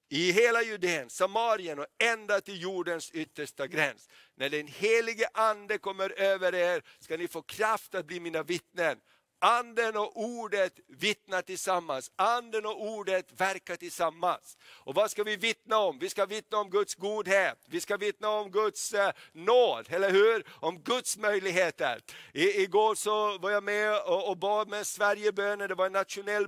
i 0.10 0.32
hela 0.32 0.62
Judeen, 0.64 1.10
Samarien 1.10 1.80
och 1.80 1.86
ända 2.04 2.42
till 2.42 2.62
jordens 2.62 3.12
yttersta 3.12 3.68
gräns. 3.68 4.10
När 4.36 4.50
den 4.50 4.68
helige 4.68 5.28
ande 5.34 5.78
kommer 5.78 6.20
över 6.20 6.56
er 6.56 6.82
ska 7.00 7.18
ni 7.18 7.28
få 7.28 7.42
kraft 7.42 7.96
att 7.96 8.06
bli 8.06 8.20
mina 8.20 8.44
vittnen. 8.44 8.98
Anden 9.40 9.98
och 9.98 10.12
ordet 10.16 10.80
vittnar 10.88 11.42
tillsammans, 11.42 12.12
anden 12.16 12.66
och 12.66 12.82
ordet 12.82 13.42
verkar 13.42 13.76
tillsammans. 13.76 14.58
Och 14.70 14.96
vad 14.96 15.12
ska 15.12 15.24
vi 15.24 15.36
vittna 15.36 15.78
om? 15.78 16.00
Vi 16.00 16.10
ska 16.10 16.26
vittna 16.26 16.58
om 16.58 16.70
Guds 16.70 16.96
godhet, 16.96 17.58
vi 17.70 17.82
ska 17.82 17.98
vittna 17.98 18.30
om 18.30 18.52
Guds 18.52 18.94
eh, 18.94 19.12
nåd, 19.32 19.88
eller 19.90 20.12
hur? 20.12 20.44
Om 20.50 20.80
Guds 20.80 21.18
möjligheter. 21.18 22.00
I, 22.34 22.62
igår 22.62 22.96
så 22.96 23.38
var 23.38 23.52
jag 23.52 23.64
med 23.64 24.02
och, 24.02 24.30
och 24.30 24.38
bad 24.38 24.68
med 24.68 24.88
Sverigebönen, 24.88 25.68
det 25.68 25.76
var 25.76 25.86
en 25.86 25.92
nationell 25.92 26.48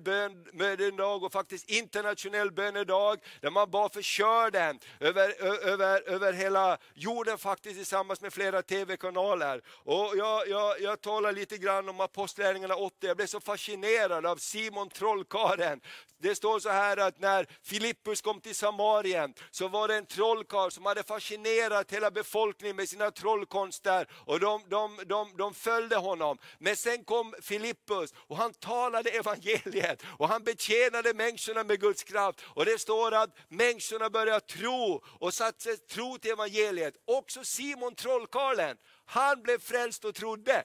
bönedag 0.53 1.23
och 1.23 1.31
faktiskt 1.31 1.69
internationell 1.69 2.51
bönedag, 2.51 3.19
där 3.41 3.49
man 3.49 3.71
bad 3.71 3.93
för 3.93 4.01
körden 4.01 4.79
över, 4.99 5.41
över, 5.67 6.09
över 6.09 6.33
hela 6.33 6.77
jorden 6.93 7.37
faktiskt 7.37 7.75
tillsammans 7.75 8.21
med 8.21 8.33
flera 8.33 8.61
TV-kanaler. 8.61 9.61
Och 9.67 10.13
jag, 10.17 10.47
jag, 10.47 10.81
jag 10.81 11.01
talar 11.01 11.31
lite 11.31 11.57
grann 11.57 11.89
om 11.89 11.99
apostlärningarna 11.99 12.78
80. 12.79 13.07
jag 13.07 13.17
blev 13.17 13.27
så 13.27 13.39
fascinerad 13.39 14.25
av 14.25 14.37
Simon 14.37 14.89
trollkaren. 14.89 15.81
Det 16.21 16.35
står 16.35 16.59
så 16.59 16.69
här 16.69 16.97
att 16.97 17.19
när 17.19 17.47
Filippus 17.63 18.21
kom 18.21 18.41
till 18.41 18.55
Samarien 18.55 19.33
så 19.51 19.67
var 19.67 19.87
det 19.87 19.95
en 19.95 20.05
trollkarl 20.05 20.69
som 20.69 20.85
hade 20.85 21.03
fascinerat 21.03 21.91
hela 21.91 22.11
befolkningen 22.11 22.75
med 22.75 22.89
sina 22.89 23.11
trollkonster 23.11 24.07
och 24.11 24.39
de, 24.39 24.61
de, 24.69 24.99
de, 25.05 25.37
de 25.37 25.53
följde 25.53 25.95
honom. 25.95 26.37
Men 26.59 26.75
sen 26.75 27.03
kom 27.03 27.33
Filippus 27.41 28.13
och 28.17 28.37
han 28.37 28.53
talade 28.53 29.09
evangeliet 29.09 30.03
och 30.17 30.27
han 30.27 30.43
betjänade 30.43 31.13
människorna 31.13 31.63
med 31.63 31.79
Guds 31.79 32.03
kraft. 32.03 32.41
Och 32.45 32.65
det 32.65 32.79
står 32.79 33.13
att 33.13 33.37
människorna 33.49 34.09
började 34.09 34.45
tro 34.45 35.03
och 35.19 35.33
satte 35.33 35.77
tro 35.77 36.17
till 36.17 36.31
evangeliet. 36.31 36.93
Också 37.05 37.43
Simon 37.43 37.95
trollkarlen, 37.95 38.77
han 39.05 39.41
blev 39.41 39.59
frälst 39.59 40.05
och 40.05 40.15
trodde. 40.15 40.63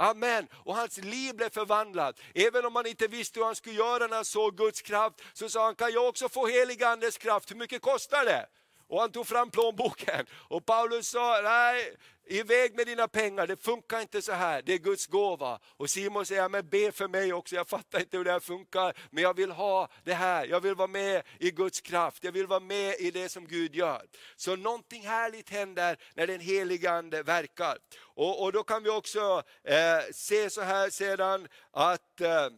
Amen. 0.00 0.48
Och 0.52 0.76
hans 0.76 0.98
liv 0.98 1.34
blev 1.34 1.50
förvandlat. 1.50 2.20
Även 2.34 2.66
om 2.66 2.76
han 2.76 2.86
inte 2.86 3.06
visste 3.06 3.40
hur 3.40 3.46
han 3.46 3.56
skulle 3.56 3.74
göra 3.74 4.06
när 4.06 4.16
han 4.16 4.24
såg 4.24 4.56
Guds 4.56 4.82
kraft, 4.82 5.20
så 5.32 5.48
sa 5.48 5.64
han, 5.64 5.74
kan 5.74 5.92
jag 5.92 6.08
också 6.08 6.28
få 6.28 6.46
helig 6.46 6.82
andes 6.82 7.18
kraft? 7.18 7.50
Hur 7.50 7.56
mycket 7.56 7.82
kostar 7.82 8.24
det? 8.24 8.46
Och 8.88 9.00
han 9.00 9.12
tog 9.12 9.26
fram 9.26 9.50
plånboken. 9.50 10.26
Och 10.32 10.66
Paulus 10.66 11.08
sa, 11.08 11.40
nej, 11.44 11.96
iväg 12.28 12.74
med 12.76 12.86
dina 12.86 13.08
pengar, 13.08 13.46
det 13.46 13.56
funkar 13.56 14.00
inte 14.00 14.22
så 14.22 14.32
här, 14.32 14.62
det 14.62 14.74
är 14.74 14.78
Guds 14.78 15.06
gåva. 15.06 15.60
Och 15.76 15.90
Simon 15.90 16.26
säger, 16.26 16.48
men 16.48 16.68
be 16.68 16.92
för 16.92 17.08
mig 17.08 17.32
också, 17.32 17.54
jag 17.54 17.68
fattar 17.68 18.00
inte 18.00 18.16
hur 18.16 18.24
det 18.24 18.32
här 18.32 18.40
funkar, 18.40 18.96
men 19.10 19.22
jag 19.22 19.36
vill 19.36 19.50
ha 19.50 19.88
det 20.04 20.14
här, 20.14 20.46
jag 20.46 20.60
vill 20.60 20.74
vara 20.74 20.88
med 20.88 21.22
i 21.38 21.50
Guds 21.50 21.80
kraft, 21.80 22.24
jag 22.24 22.32
vill 22.32 22.46
vara 22.46 22.60
med 22.60 22.94
i 22.98 23.10
det 23.10 23.28
som 23.28 23.46
Gud 23.46 23.74
gör. 23.74 24.02
Så 24.36 24.56
någonting 24.56 25.06
härligt 25.06 25.50
händer 25.50 25.96
när 26.14 26.26
den 26.26 26.40
heliga 26.40 26.90
Ande 26.90 27.22
verkar. 27.22 27.78
Och, 28.00 28.42
och 28.42 28.52
då 28.52 28.62
kan 28.62 28.82
vi 28.82 28.90
också 28.90 29.42
eh, 29.64 30.12
se 30.12 30.50
så 30.50 30.60
här 30.60 30.90
sedan 30.90 31.48
att 31.70 32.20
eh, 32.20 32.48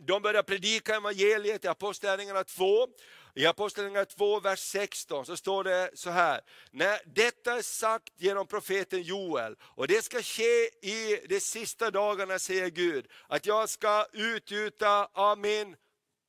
de 0.00 0.22
börjar 0.22 0.42
predika 0.42 0.96
evangeliet 0.96 1.64
i 1.64 1.68
Apostlagärningarna 1.68 2.44
2. 2.44 2.86
I 3.38 3.46
Apostlagärningarna 3.46 4.04
2, 4.04 4.40
vers 4.40 4.60
16 4.60 5.26
så 5.26 5.36
står 5.36 5.64
det 5.64 5.90
så 5.94 6.10
här. 6.10 6.40
När 6.70 6.98
detta 7.06 7.52
är 7.58 7.62
sagt 7.62 8.12
genom 8.16 8.46
profeten 8.46 9.02
Joel, 9.02 9.56
och 9.62 9.88
det 9.88 10.04
ska 10.04 10.22
ske 10.22 10.64
i 10.82 11.26
de 11.28 11.40
sista 11.40 11.90
dagarna, 11.90 12.38
säger 12.38 12.70
Gud, 12.70 13.06
att 13.28 13.46
jag 13.46 13.68
ska 13.68 14.06
utgjuta 14.12 15.08
av 15.12 15.38
min, 15.38 15.76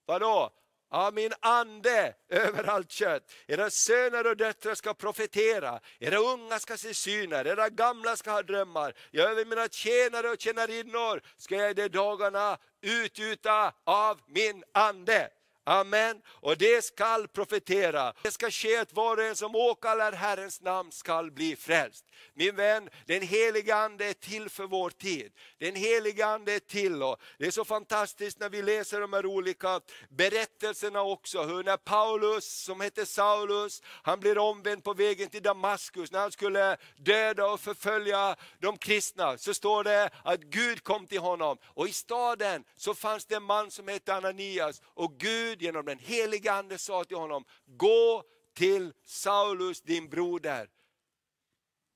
vadå? 0.05 0.51
av 0.89 1.13
min 1.13 1.33
ande 1.39 2.13
över 2.29 2.63
allt 2.63 2.91
kött. 2.91 3.31
Era 3.47 3.69
söner 3.69 4.27
och 4.27 4.37
döttrar 4.37 4.75
ska 4.75 4.93
profetera, 4.93 5.79
era 5.99 6.17
unga 6.17 6.59
ska 6.59 6.77
se 6.77 6.93
syner, 6.93 7.47
era 7.47 7.69
gamla 7.69 8.15
ska 8.15 8.31
ha 8.31 8.41
drömmar. 8.41 8.93
Jag 9.11 9.31
över 9.31 9.45
mina 9.45 9.67
tjänare 9.67 10.29
och 10.29 10.41
tjänarinnor 10.41 11.21
ska 11.37 11.55
jag 11.55 11.71
i 11.71 11.73
de 11.73 11.89
dagarna 11.89 12.57
utgjuta 12.81 13.73
av 13.83 14.19
min 14.27 14.63
ande. 14.73 15.29
Amen. 15.67 16.21
Och 16.27 16.57
det 16.57 16.85
skall 16.85 17.27
profetera. 17.27 18.13
Det 18.23 18.31
ska 18.31 18.51
ske 18.51 18.77
att 18.77 18.93
var 18.93 19.17
och 19.17 19.23
en 19.23 19.35
som 19.35 19.55
åkallar 19.55 20.11
Herrens 20.11 20.61
namn 20.61 20.91
skall 20.91 21.31
bli 21.31 21.55
frälst. 21.55 22.05
Min 22.33 22.55
vän, 22.55 22.89
den 23.05 23.21
heliga 23.21 23.75
Ande 23.75 24.05
är 24.05 24.13
till 24.13 24.49
för 24.49 24.63
vår 24.63 24.89
tid. 24.89 25.31
Den 25.57 25.75
heliga 25.75 26.27
Ande 26.27 26.53
är 26.53 26.59
till 26.59 27.03
och 27.03 27.21
det 27.37 27.47
är 27.47 27.51
så 27.51 27.65
fantastiskt 27.65 28.39
när 28.39 28.49
vi 28.49 28.61
läser 28.61 29.01
de 29.01 29.13
här 29.13 29.25
olika 29.25 29.81
berättelserna 30.09 31.01
också. 31.01 31.43
Hur 31.43 31.63
när 31.63 31.77
Paulus, 31.77 32.63
som 32.63 32.81
hette 32.81 33.05
Saulus, 33.05 33.81
han 33.85 34.19
blir 34.19 34.37
omvänd 34.37 34.83
på 34.83 34.93
vägen 34.93 35.29
till 35.29 35.43
Damaskus, 35.43 36.11
när 36.11 36.19
han 36.19 36.31
skulle 36.31 36.77
döda 36.97 37.45
och 37.45 37.59
förfölja 37.59 38.35
de 38.59 38.77
kristna, 38.77 39.37
så 39.37 39.53
står 39.53 39.83
det 39.83 40.09
att 40.23 40.39
Gud 40.39 40.83
kom 40.83 41.07
till 41.07 41.19
honom. 41.19 41.57
Och 41.63 41.87
i 41.87 41.93
staden 41.93 42.63
så 42.75 42.93
fanns 42.93 43.25
det 43.25 43.35
en 43.35 43.43
man 43.43 43.71
som 43.71 43.87
hette 43.87 44.15
Ananias 44.15 44.81
och 44.85 45.17
Gud 45.17 45.56
genom 45.61 45.85
den 45.85 45.99
heliga 45.99 46.53
Ande 46.53 46.77
sa 46.77 47.03
till 47.03 47.17
honom, 47.17 47.45
gå 47.65 48.23
till 48.53 48.93
Saulus 49.05 49.81
din 49.81 50.09
broder 50.09 50.69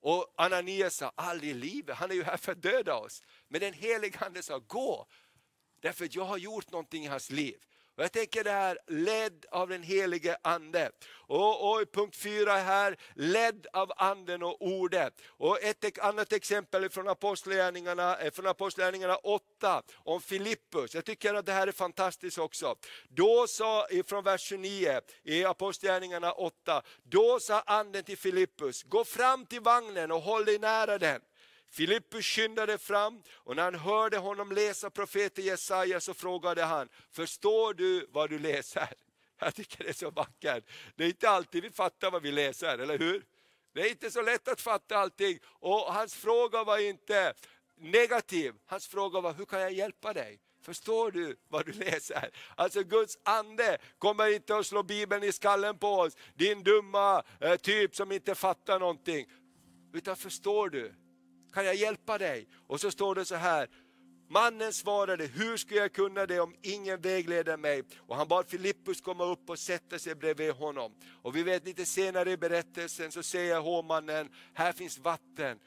och 0.01 0.33
Ananias 0.37 0.95
sa, 0.95 1.11
aldrig 1.15 1.51
i 1.51 1.53
livet, 1.53 1.97
han 1.97 2.11
är 2.11 2.15
ju 2.15 2.23
här 2.23 2.37
för 2.37 2.51
att 2.51 2.61
döda 2.61 2.95
oss. 2.95 3.23
Men 3.47 3.61
den 3.61 3.73
helige 3.73 4.19
Ande 4.19 4.43
sa, 4.43 4.59
gå, 4.59 5.07
därför 5.79 6.05
att 6.05 6.15
jag 6.15 6.25
har 6.25 6.37
gjort 6.37 6.71
någonting 6.71 7.03
i 7.03 7.07
hans 7.07 7.31
liv. 7.31 7.63
Och 7.97 8.03
jag 8.03 8.11
tänker 8.11 8.43
det 8.43 8.51
här, 8.51 8.77
ledd 8.87 9.45
av 9.51 9.69
den 9.69 9.83
helige 9.83 10.37
Ande. 10.41 10.91
Och, 11.27 11.71
och 11.71 11.91
punkt 11.93 12.15
fyra 12.15 12.53
här, 12.53 12.97
ledd 13.15 13.67
av 13.73 13.91
Anden 13.95 14.43
och 14.43 14.61
Ordet. 14.61 15.13
Och 15.27 15.63
ett 15.63 15.99
annat 15.99 16.33
exempel 16.33 16.89
från 16.89 17.07
Apostlagärningarna, 17.07 18.17
eh, 18.17 18.31
från 18.31 18.47
Apostlagärningarna 18.47 19.15
8, 19.15 19.83
om 19.95 20.21
Filippus. 20.21 20.95
Jag 20.95 21.05
tycker 21.05 21.33
att 21.33 21.45
det 21.45 21.53
här 21.53 21.67
är 21.67 21.71
fantastiskt 21.71 22.37
också. 22.37 22.75
Då 23.09 23.47
sa, 23.47 23.87
från 24.05 24.23
vers 24.23 24.41
29 24.41 25.01
i 25.23 25.45
Apostlagärningarna 25.45 26.31
8, 26.31 26.81
då 27.03 27.39
sa 27.39 27.61
Anden 27.61 28.03
till 28.03 28.17
Filippus, 28.17 28.83
gå 28.83 29.05
fram 29.05 29.45
till 29.45 29.61
vagnen 29.61 30.11
och 30.11 30.21
håll 30.21 30.45
dig 30.45 30.59
nära 30.59 30.97
den. 30.97 31.21
Filippus 31.71 32.25
skyndade 32.25 32.77
fram 32.77 33.23
och 33.33 33.55
när 33.55 33.63
han 33.63 33.75
hörde 33.75 34.17
honom 34.17 34.51
läsa 34.51 34.89
profeten 34.89 35.43
Jesaja 35.43 35.99
så 35.99 36.13
frågade 36.13 36.63
han, 36.63 36.89
förstår 37.11 37.73
du 37.73 38.07
vad 38.09 38.29
du 38.29 38.39
läser? 38.39 38.89
Jag 39.39 39.55
tycker 39.55 39.83
det 39.83 39.89
är 39.89 39.93
så 39.93 40.09
vackert. 40.09 40.63
Det 40.95 41.03
är 41.03 41.07
inte 41.07 41.29
alltid 41.29 41.63
vi 41.63 41.69
fattar 41.69 42.11
vad 42.11 42.21
vi 42.21 42.31
läser, 42.31 42.77
eller 42.77 42.97
hur? 42.97 43.25
Det 43.73 43.81
är 43.81 43.89
inte 43.89 44.11
så 44.11 44.21
lätt 44.21 44.47
att 44.47 44.61
fatta 44.61 44.97
allting. 44.97 45.39
Och 45.45 45.79
hans 45.93 46.15
fråga 46.15 46.63
var 46.63 46.77
inte 46.77 47.33
negativ, 47.77 48.53
hans 48.65 48.87
fråga 48.87 49.21
var, 49.21 49.33
hur 49.33 49.45
kan 49.45 49.61
jag 49.61 49.73
hjälpa 49.73 50.13
dig? 50.13 50.39
Förstår 50.61 51.11
du 51.11 51.35
vad 51.47 51.65
du 51.65 51.71
läser? 51.71 52.29
Alltså 52.55 52.83
Guds 52.83 53.17
ande 53.23 53.77
kommer 53.97 54.33
inte 54.33 54.55
att 54.55 54.65
slå 54.65 54.83
Bibeln 54.83 55.23
i 55.23 55.31
skallen 55.31 55.77
på 55.77 55.87
oss, 55.87 56.17
din 56.35 56.63
dumma 56.63 57.23
eh, 57.39 57.55
typ 57.55 57.95
som 57.95 58.11
inte 58.11 58.35
fattar 58.35 58.79
någonting. 58.79 59.25
Utan 59.93 60.15
förstår 60.15 60.69
du? 60.69 60.93
Kan 61.53 61.65
jag 61.65 61.75
hjälpa 61.75 62.17
dig? 62.17 62.47
Och 62.67 62.81
så 62.81 62.91
står 62.91 63.15
det 63.15 63.25
så 63.25 63.35
här, 63.35 63.69
Mannen 64.29 64.73
svarade, 64.73 65.25
hur 65.25 65.57
ska 65.57 65.75
jag 65.75 65.93
kunna 65.93 66.25
det 66.25 66.39
om 66.39 66.55
ingen 66.61 67.01
vägleder 67.01 67.57
mig? 67.57 67.83
Och 67.97 68.15
han 68.15 68.27
bad 68.27 68.45
Filippus 68.47 69.01
komma 69.01 69.23
upp 69.23 69.49
och 69.49 69.59
sätta 69.59 69.99
sig 69.99 70.15
bredvid 70.15 70.51
honom. 70.51 70.91
Och 71.21 71.35
vi 71.35 71.43
vet 71.43 71.65
lite 71.65 71.85
senare 71.85 72.31
i 72.31 72.37
berättelsen 72.37 73.11
så 73.11 73.23
säger 73.23 73.59
hovmannen, 73.59 74.29
här 74.53 74.73
finns 74.73 74.99
vatten 74.99 75.59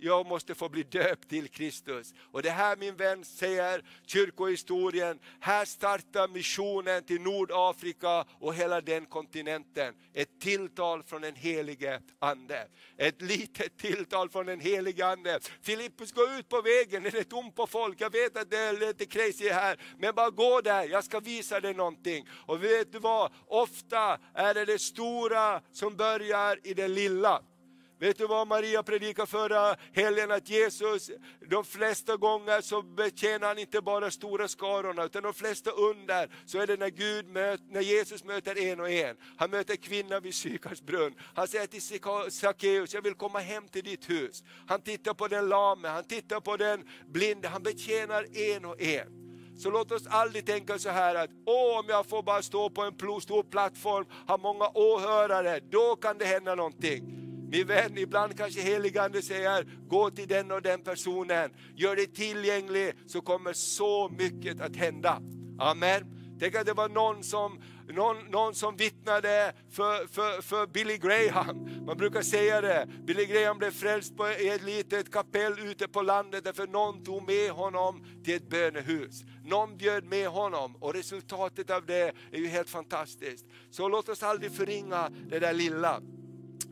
jag 0.00 0.26
måste 0.26 0.54
få 0.54 0.68
bli 0.68 0.82
döpt 0.82 1.28
till 1.28 1.48
Kristus. 1.48 2.14
Och 2.32 2.42
det 2.42 2.50
här 2.50 2.76
min 2.76 2.96
vän 2.96 3.24
säger 3.24 3.84
kyrkohistorien, 4.06 5.18
här 5.40 5.64
startar 5.64 6.28
missionen 6.28 7.04
till 7.04 7.20
Nordafrika 7.20 8.24
och 8.40 8.54
hela 8.54 8.80
den 8.80 9.06
kontinenten. 9.06 9.94
Ett 10.14 10.40
tilltal 10.40 11.02
från 11.02 11.22
den 11.22 11.34
helige 11.34 12.00
Ande. 12.18 12.66
Ett 12.96 13.22
litet 13.22 13.78
tilltal 13.78 14.30
från 14.30 14.46
den 14.46 14.60
helige 14.60 15.06
Ande. 15.06 15.40
Filippus 15.62 16.12
gå 16.12 16.22
ut 16.22 16.48
på 16.48 16.62
vägen, 16.62 17.02
den 17.02 17.16
är 17.16 17.22
tom 17.22 17.52
på 17.52 17.66
folk, 17.66 18.00
jag 18.00 18.12
vet 18.12 18.36
att 18.36 18.50
det 18.50 18.58
är 18.58 18.72
lite 18.72 19.06
crazy 19.06 19.48
här, 19.48 19.80
men 19.98 20.14
bara 20.14 20.30
gå 20.30 20.60
där, 20.60 20.88
jag 20.88 21.04
ska 21.04 21.20
visa 21.20 21.60
dig 21.60 21.74
någonting. 21.74 22.28
Och 22.46 22.64
vet 22.64 22.92
du 22.92 22.98
vad, 22.98 23.32
ofta 23.46 24.18
är 24.34 24.54
det 24.54 24.64
det 24.64 24.78
stora 24.78 25.62
som 25.72 25.96
börjar 25.96 26.58
i 26.62 26.74
det 26.74 26.88
lilla. 26.88 27.42
Vet 28.00 28.18
du 28.18 28.26
vad 28.26 28.48
Maria 28.48 28.82
predikade 28.82 29.26
förra 29.26 29.70
eh, 29.70 29.76
helgen? 29.92 30.30
Att 30.30 30.48
Jesus, 30.48 31.10
de 31.50 31.64
flesta 31.64 32.16
gånger 32.16 32.60
så 32.60 32.82
betjänar 32.82 33.48
han 33.48 33.58
inte 33.58 33.80
bara 33.80 34.10
stora 34.10 34.48
skarorna, 34.48 35.04
utan 35.04 35.22
de 35.22 35.34
flesta 35.34 35.70
under 35.70 36.30
så 36.46 36.58
är 36.58 36.66
det 36.66 36.76
när, 36.76 36.90
Gud 36.90 37.28
möt, 37.28 37.60
när 37.70 37.80
Jesus 37.80 38.24
möter 38.24 38.58
en 38.58 38.80
och 38.80 38.90
en. 38.90 39.16
Han 39.36 39.50
möter 39.50 39.76
kvinnan 39.76 40.22
vid 40.22 40.34
Sykars 40.34 40.80
brunn. 40.82 41.14
Han 41.34 41.48
säger 41.48 41.66
till 41.66 41.82
Sackeus, 42.32 42.94
jag 42.94 43.02
vill 43.02 43.14
komma 43.14 43.38
hem 43.38 43.68
till 43.68 43.84
ditt 43.84 44.10
hus. 44.10 44.42
Han 44.66 44.82
tittar 44.82 45.14
på 45.14 45.28
den 45.28 45.48
lame, 45.48 45.88
han 45.88 46.04
tittar 46.04 46.40
på 46.40 46.56
den 46.56 46.88
blinde, 47.06 47.48
han 47.48 47.62
betjänar 47.62 48.26
en 48.36 48.64
och 48.64 48.80
en. 48.82 49.20
Så 49.58 49.70
låt 49.70 49.92
oss 49.92 50.06
aldrig 50.06 50.46
tänka 50.46 50.78
så 50.78 50.90
här 50.90 51.14
att 51.14 51.30
Åh, 51.46 51.78
om 51.78 51.84
jag 51.88 52.06
får 52.06 52.22
bara 52.22 52.42
stå 52.42 52.70
på 52.70 52.82
en 52.82 53.20
stor 53.20 53.42
plattform, 53.42 54.06
ha 54.28 54.36
många 54.36 54.68
åhörare, 54.74 55.60
då 55.70 55.96
kan 55.96 56.18
det 56.18 56.24
hända 56.24 56.54
någonting. 56.54 57.29
Min 57.50 57.66
vän, 57.66 57.98
ibland 57.98 58.36
kanske 58.36 58.60
heligande 58.60 59.22
säger, 59.22 59.66
gå 59.88 60.10
till 60.10 60.28
den 60.28 60.50
och 60.50 60.62
den 60.62 60.82
personen, 60.82 61.50
gör 61.74 61.96
dig 61.96 62.06
tillgänglig 62.06 62.92
så 63.06 63.20
kommer 63.20 63.52
så 63.52 64.08
mycket 64.08 64.60
att 64.60 64.76
hända. 64.76 65.22
Amen. 65.58 66.20
Tänk 66.40 66.54
att 66.54 66.66
det 66.66 66.72
var 66.72 66.88
någon 66.88 67.22
som, 67.22 67.62
någon, 67.88 68.16
någon 68.30 68.54
som 68.54 68.76
vittnade 68.76 69.52
för, 69.70 70.06
för, 70.06 70.42
för 70.42 70.66
Billy 70.66 70.96
Graham. 70.96 71.84
Man 71.86 71.96
brukar 71.96 72.22
säga 72.22 72.60
det, 72.60 72.88
Billy 73.06 73.26
Graham 73.26 73.58
blev 73.58 73.70
frälst 73.70 74.16
på 74.16 74.26
ett 74.26 74.62
litet 74.62 75.12
kapell 75.12 75.58
ute 75.58 75.88
på 75.88 76.02
landet 76.02 76.44
därför 76.44 76.66
någon 76.66 77.04
tog 77.04 77.26
med 77.26 77.50
honom 77.50 78.04
till 78.24 78.34
ett 78.34 78.48
bönehus. 78.48 79.22
Någon 79.44 79.76
bjöd 79.76 80.04
med 80.04 80.28
honom 80.28 80.76
och 80.76 80.94
resultatet 80.94 81.70
av 81.70 81.86
det 81.86 82.12
är 82.32 82.38
ju 82.38 82.46
helt 82.46 82.70
fantastiskt. 82.70 83.46
Så 83.70 83.88
låt 83.88 84.08
oss 84.08 84.22
aldrig 84.22 84.52
förringa 84.52 85.10
det 85.28 85.38
där 85.38 85.52
lilla. 85.52 86.00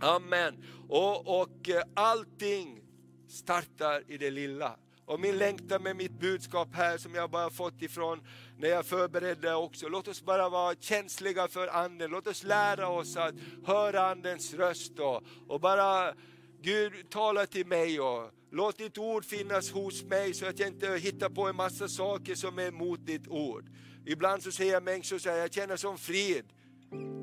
Amen. 0.00 0.64
Och, 0.88 1.40
och 1.40 1.68
eh, 1.68 1.82
allting 1.94 2.80
startar 3.28 4.02
i 4.08 4.18
det 4.18 4.30
lilla. 4.30 4.76
Och 5.04 5.20
min 5.20 5.38
längtan 5.38 5.82
med 5.82 5.96
mitt 5.96 6.20
budskap 6.20 6.68
här 6.72 6.98
som 6.98 7.14
jag 7.14 7.30
bara 7.30 7.50
fått 7.50 7.82
ifrån 7.82 8.20
när 8.58 8.68
jag 8.68 8.86
förberedde 8.86 9.54
också. 9.54 9.88
Låt 9.88 10.08
oss 10.08 10.22
bara 10.22 10.48
vara 10.48 10.74
känsliga 10.80 11.48
för 11.48 11.68
anden. 11.68 12.10
Låt 12.10 12.26
oss 12.26 12.44
lära 12.44 12.88
oss 12.88 13.16
att 13.16 13.34
höra 13.66 14.10
andens 14.10 14.54
röst 14.54 14.98
och, 14.98 15.22
och 15.48 15.60
bara 15.60 16.14
Gud 16.60 17.10
tala 17.10 17.46
till 17.46 17.66
mig 17.66 18.00
och 18.00 18.30
låt 18.50 18.78
ditt 18.78 18.98
ord 18.98 19.24
finnas 19.24 19.70
hos 19.70 20.04
mig 20.04 20.34
så 20.34 20.46
att 20.46 20.58
jag 20.58 20.68
inte 20.68 20.88
hittar 20.88 21.28
på 21.28 21.48
en 21.48 21.56
massa 21.56 21.88
saker 21.88 22.34
som 22.34 22.58
är 22.58 22.68
emot 22.68 23.06
ditt 23.06 23.28
ord. 23.28 23.64
Ibland 24.06 24.42
så 24.42 24.52
säger 24.52 24.80
människor 24.80 25.18
så 25.18 25.30
här, 25.30 25.36
jag 25.36 25.52
känner 25.52 25.76
som 25.76 25.98
frid 25.98 26.44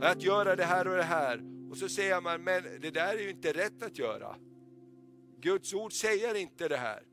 att 0.01 0.21
göra 0.21 0.55
det 0.55 0.63
här 0.63 0.87
och 0.87 0.95
det 0.95 1.03
här. 1.03 1.41
Och 1.71 1.77
så 1.77 1.89
säger 1.89 2.21
man, 2.21 2.43
men 2.43 2.63
det 2.81 2.91
där 2.91 3.17
är 3.17 3.21
ju 3.21 3.29
inte 3.29 3.53
rätt 3.53 3.83
att 3.83 3.97
göra. 3.97 4.35
Guds 5.39 5.73
ord 5.73 5.93
säger 5.93 6.35
inte 6.35 6.67
det 6.67 6.77
här. 6.77 7.03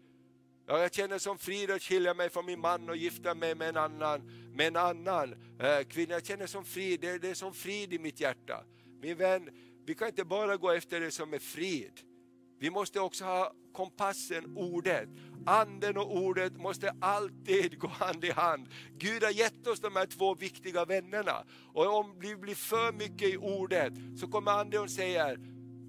Ja, 0.67 0.79
jag 0.79 0.95
känner 0.95 1.19
som 1.19 1.39
frid 1.39 1.71
att 1.71 1.83
skilja 1.83 2.15
mig 2.15 2.31
från 2.31 2.47
min 2.47 2.61
man 2.61 2.89
och 2.89 2.97
gifta 2.97 3.35
mig 3.35 3.55
med 3.55 3.69
en 3.69 3.77
annan, 3.77 4.21
med 4.55 4.67
en 4.67 4.77
annan 4.77 5.35
eh, 5.61 5.83
kvinna. 5.89 6.15
Jag 6.15 6.27
känner 6.27 6.47
som 6.47 6.65
frid, 6.65 7.01
det, 7.01 7.19
det 7.19 7.31
är 7.31 7.35
som 7.35 7.55
frid 7.55 7.93
i 7.93 7.99
mitt 7.99 8.21
hjärta. 8.21 8.65
Min 9.01 9.17
vän, 9.17 9.51
vi 9.87 9.95
kan 9.95 10.09
inte 10.09 10.25
bara 10.25 10.57
gå 10.57 10.71
efter 10.71 11.01
det 11.01 11.11
som 11.11 11.35
är 11.35 11.39
frid 11.39 12.01
vi 12.63 12.71
måste 12.71 13.01
också 13.01 13.25
ha 13.25 13.53
kompassen, 13.73 14.57
ordet. 14.57 15.09
Anden 15.47 15.97
och 15.97 16.17
ordet 16.17 16.57
måste 16.57 16.95
alltid 17.01 17.79
gå 17.79 17.89
hand 17.89 18.25
i 18.25 18.31
hand. 18.31 18.69
Gud 18.99 19.23
har 19.23 19.31
gett 19.31 19.67
oss 19.67 19.81
de 19.81 19.97
här 19.97 20.07
två 20.07 20.35
viktiga 20.35 20.85
vännerna. 20.85 21.45
Och 21.73 21.99
om 21.99 22.19
vi 22.19 22.37
blir 22.37 22.55
för 22.55 22.93
mycket 22.93 23.35
i 23.35 23.37
ordet 23.37 23.93
så 24.17 24.29
kommer 24.29 24.53
anden 24.53 24.83
och 24.83 24.91
säger, 24.91 25.37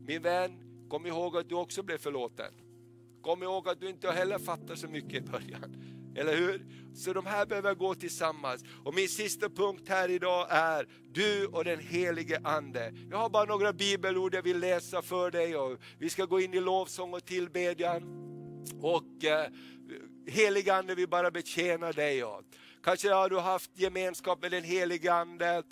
min 0.07 0.21
vän, 0.21 0.51
kom 0.89 1.05
ihåg 1.05 1.38
att 1.38 1.49
du 1.49 1.55
också 1.55 1.84
blev 1.84 1.97
förlåten. 1.97 2.53
Kom 3.21 3.43
ihåg 3.43 3.69
att 3.69 3.80
du 3.80 3.89
inte 3.89 4.11
heller 4.11 4.39
fattar 4.39 4.76
så 4.76 4.88
mycket 4.88 5.13
i 5.13 5.21
början. 5.21 5.76
Eller 6.16 6.36
hur? 6.36 6.66
Så 6.95 7.14
de 7.14 7.26
här 7.26 7.45
behöver 7.45 7.76
gå 7.76 7.95
tillsammans. 7.95 8.64
Och 8.84 8.93
min 8.93 9.09
sista 9.09 9.49
punkt 9.49 9.89
här 9.89 10.09
idag 10.09 10.47
är 10.49 10.88
du 11.14 11.45
och 11.45 11.64
den 11.64 11.80
helige 11.80 12.41
Ande. 12.43 12.93
Jag 13.11 13.18
har 13.18 13.30
bara 13.30 13.45
några 13.45 13.74
bibelord 13.74 14.36
jag 14.36 14.41
vill 14.43 14.59
läsa 14.59 15.01
för 15.01 15.32
dig 15.32 15.55
och 15.55 15.80
vi 15.99 16.09
ska 16.09 16.26
gå 16.26 16.39
in 16.39 16.53
i 16.53 16.59
lovsång 16.59 17.14
och 17.14 17.26
tillbedjan. 17.26 18.03
Och 18.82 19.26
eh, 19.26 19.45
helige 20.28 20.76
Ande 20.76 20.95
vill 20.95 21.09
bara 21.09 21.32
betjäna 21.32 21.91
dig. 21.91 22.24
Och. 22.24 22.43
Kanske 22.84 23.13
har 23.13 23.29
du 23.29 23.39
haft 23.39 23.71
gemenskap 23.73 24.41
med 24.41 24.51
den 24.51 24.63
helige 24.63 25.13
Ande 25.13 25.63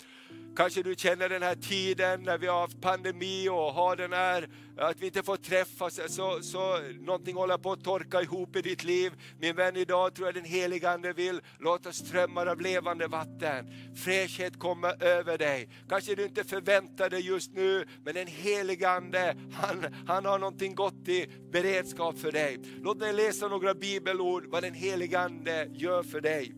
Kanske 0.56 0.82
du 0.82 0.94
känner 0.94 1.28
den 1.28 1.42
här 1.42 1.54
tiden 1.54 2.22
när 2.22 2.38
vi 2.38 2.46
har 2.46 2.60
haft 2.60 2.80
pandemi 2.80 3.48
och 3.48 3.56
har 3.72 3.96
den 3.96 4.12
här, 4.12 4.48
att 4.78 5.00
vi 5.00 5.06
inte 5.06 5.22
får 5.22 5.36
träffas, 5.36 6.00
så, 6.06 6.42
så 6.42 6.78
någonting 7.00 7.36
håller 7.36 7.58
på 7.58 7.72
att 7.72 7.84
torka 7.84 8.22
ihop 8.22 8.56
i 8.56 8.62
ditt 8.62 8.84
liv. 8.84 9.12
Min 9.40 9.56
vän, 9.56 9.76
idag 9.76 10.14
tror 10.14 10.28
jag 10.28 10.34
den 10.34 10.44
helige 10.44 10.90
Ande 10.90 11.12
vill 11.12 11.40
låta 11.58 11.92
strömmar 11.92 12.46
av 12.46 12.60
levande 12.60 13.06
vatten, 13.06 13.66
fräschhet 14.04 14.58
komma 14.58 14.92
över 15.00 15.38
dig. 15.38 15.68
Kanske 15.88 16.14
du 16.14 16.24
inte 16.24 16.44
förväntar 16.44 17.10
dig 17.10 17.20
just 17.20 17.52
nu, 17.52 17.84
men 18.04 18.14
den 18.14 18.26
helige 18.26 18.90
Ande, 18.90 19.36
han, 19.52 19.94
han 20.06 20.24
har 20.24 20.38
någonting 20.38 20.74
gott 20.74 21.08
i 21.08 21.26
beredskap 21.52 22.18
för 22.18 22.32
dig. 22.32 22.60
Låt 22.82 22.98
mig 22.98 23.12
läsa 23.12 23.48
några 23.48 23.74
bibelord, 23.74 24.46
vad 24.46 24.62
den 24.62 24.74
helige 24.74 25.20
Ande 25.20 25.68
gör 25.72 26.02
för 26.02 26.20
dig 26.20 26.52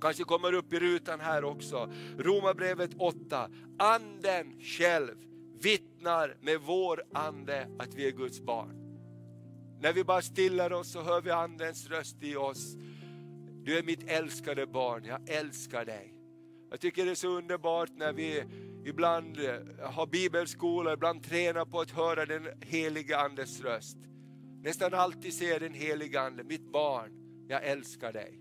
kanske 0.00 0.24
kommer 0.24 0.52
upp 0.52 0.72
i 0.72 0.78
rutan 0.78 1.20
här 1.20 1.44
också. 1.44 1.90
Romarbrevet 2.18 2.90
8. 2.98 3.50
Anden 3.78 4.60
själv 4.60 5.14
vittnar 5.62 6.36
med 6.40 6.60
vår 6.60 7.02
ande 7.14 7.68
att 7.78 7.94
vi 7.94 8.06
är 8.06 8.10
Guds 8.10 8.40
barn. 8.40 8.76
När 9.80 9.92
vi 9.92 10.04
bara 10.04 10.22
stillar 10.22 10.72
oss 10.72 10.92
så 10.92 11.02
hör 11.02 11.20
vi 11.20 11.30
andens 11.30 11.88
röst 11.88 12.22
i 12.22 12.36
oss. 12.36 12.76
Du 13.64 13.78
är 13.78 13.82
mitt 13.82 14.10
älskade 14.10 14.66
barn, 14.66 15.04
jag 15.04 15.28
älskar 15.28 15.84
dig. 15.84 16.14
Jag 16.70 16.80
tycker 16.80 17.04
det 17.04 17.10
är 17.10 17.14
så 17.14 17.28
underbart 17.28 17.90
när 17.94 18.12
vi 18.12 18.44
ibland 18.84 19.38
eh, 19.38 19.90
har 19.90 20.06
bibelskola, 20.06 20.92
ibland 20.92 21.22
tränar 21.22 21.64
på 21.64 21.80
att 21.80 21.90
höra 21.90 22.26
den 22.26 22.48
heliga 22.60 23.18
andes 23.18 23.60
röst. 23.60 23.96
Nästan 24.62 24.94
alltid 24.94 25.34
ser 25.34 25.60
den 25.60 25.74
heliga 25.74 26.20
ande, 26.20 26.44
mitt 26.44 26.72
barn, 26.72 27.10
jag 27.48 27.64
älskar 27.64 28.12
dig. 28.12 28.39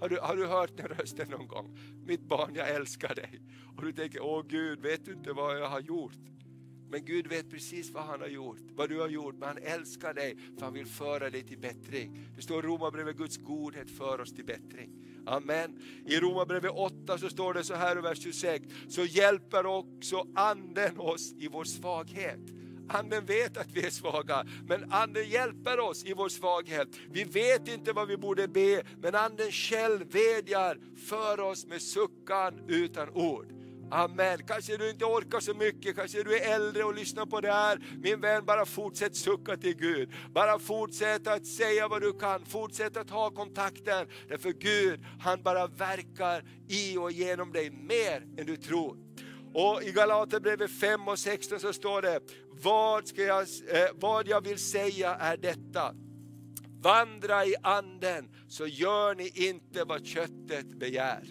Har 0.00 0.08
du, 0.08 0.18
har 0.18 0.36
du 0.36 0.46
hört 0.46 0.76
den 0.76 0.86
rösten 0.86 1.30
någon 1.30 1.48
gång? 1.48 1.78
Mitt 2.06 2.20
barn, 2.20 2.54
jag 2.54 2.70
älskar 2.70 3.14
dig. 3.14 3.40
Och 3.76 3.84
du 3.84 3.92
tänker, 3.92 4.22
åh 4.22 4.44
Gud, 4.48 4.80
vet 4.80 5.04
du 5.04 5.12
inte 5.12 5.32
vad 5.32 5.58
jag 5.58 5.68
har 5.68 5.80
gjort? 5.80 6.18
Men 6.90 7.04
Gud 7.04 7.26
vet 7.26 7.50
precis 7.50 7.90
vad 7.90 8.04
han 8.04 8.20
har 8.20 8.28
gjort, 8.28 8.58
vad 8.74 8.88
du 8.88 9.00
har 9.00 9.08
gjort, 9.08 9.34
men 9.38 9.48
han 9.48 9.58
älskar 9.58 10.14
dig 10.14 10.36
för 10.58 10.64
han 10.64 10.74
vill 10.74 10.86
föra 10.86 11.30
dig 11.30 11.42
till 11.42 11.58
bättring. 11.58 12.26
Det 12.36 12.42
står 12.42 12.64
i 12.64 12.68
Romarbrevet, 12.68 13.16
Guds 13.16 13.36
godhet 13.36 13.90
för 13.90 14.20
oss 14.20 14.32
till 14.34 14.44
bättring. 14.44 14.90
Amen. 15.26 15.78
I 16.06 16.16
Romarbrevet 16.16 16.70
8 16.70 17.18
så 17.18 17.30
står 17.30 17.54
det 17.54 17.64
så 17.64 17.74
här 17.74 17.98
i 17.98 18.00
vers 18.00 18.22
26, 18.22 18.64
så 18.88 19.04
hjälper 19.04 19.66
också 19.66 20.26
anden 20.34 20.98
oss 20.98 21.32
i 21.32 21.48
vår 21.48 21.64
svaghet. 21.64 22.59
Anden 22.90 23.24
vet 23.24 23.56
att 23.56 23.70
vi 23.72 23.86
är 23.86 23.90
svaga, 23.90 24.44
men 24.68 24.92
Anden 24.92 25.28
hjälper 25.28 25.80
oss 25.80 26.04
i 26.04 26.12
vår 26.12 26.28
svaghet. 26.28 26.88
Vi 27.10 27.24
vet 27.24 27.68
inte 27.68 27.92
vad 27.92 28.08
vi 28.08 28.16
borde 28.16 28.48
be, 28.48 28.82
men 29.02 29.14
Anden 29.14 29.52
själv 29.52 30.12
vädjar 30.12 30.78
för 31.08 31.40
oss 31.40 31.66
med 31.66 31.82
suckan 31.82 32.60
utan 32.68 33.10
ord. 33.10 33.46
Amen. 33.90 34.38
Kanske 34.46 34.76
du 34.76 34.90
inte 34.90 35.04
orkar 35.04 35.40
så 35.40 35.54
mycket, 35.54 35.96
kanske 35.96 36.22
du 36.22 36.38
är 36.38 36.54
äldre 36.54 36.84
och 36.84 36.94
lyssnar 36.94 37.26
på 37.26 37.40
det 37.40 37.52
här. 37.52 37.80
Min 38.02 38.20
vän, 38.20 38.44
bara 38.44 38.66
fortsätt 38.66 39.16
sucka 39.16 39.56
till 39.56 39.76
Gud. 39.76 40.10
Bara 40.34 40.58
fortsätt 40.58 41.26
att 41.26 41.46
säga 41.46 41.88
vad 41.88 42.02
du 42.02 42.12
kan, 42.12 42.46
fortsätt 42.46 42.96
att 42.96 43.10
ha 43.10 43.30
kontakten. 43.30 44.06
Därför 44.28 44.52
Gud, 44.52 45.04
han 45.20 45.42
bara 45.42 45.66
verkar 45.66 46.44
i 46.68 46.96
och 46.96 47.12
genom 47.12 47.52
dig 47.52 47.70
mer 47.70 48.26
än 48.38 48.46
du 48.46 48.56
tror. 48.56 48.96
Och 49.54 49.82
i 49.82 49.92
Galaterbrevet 49.92 50.70
5 50.70 51.08
och 51.08 51.18
16 51.18 51.60
så 51.60 51.72
står 51.72 52.02
det, 52.02 52.20
vad, 52.62 53.08
ska 53.08 53.22
jag, 53.22 53.40
eh, 53.42 53.88
vad 53.94 54.28
jag 54.28 54.44
vill 54.44 54.58
säga 54.58 55.14
är 55.14 55.36
detta. 55.36 55.94
Vandra 56.82 57.44
i 57.44 57.54
anden 57.62 58.30
så 58.48 58.66
gör 58.66 59.14
ni 59.14 59.32
inte 59.34 59.84
vad 59.84 60.06
köttet 60.06 60.66
begär. 60.78 61.22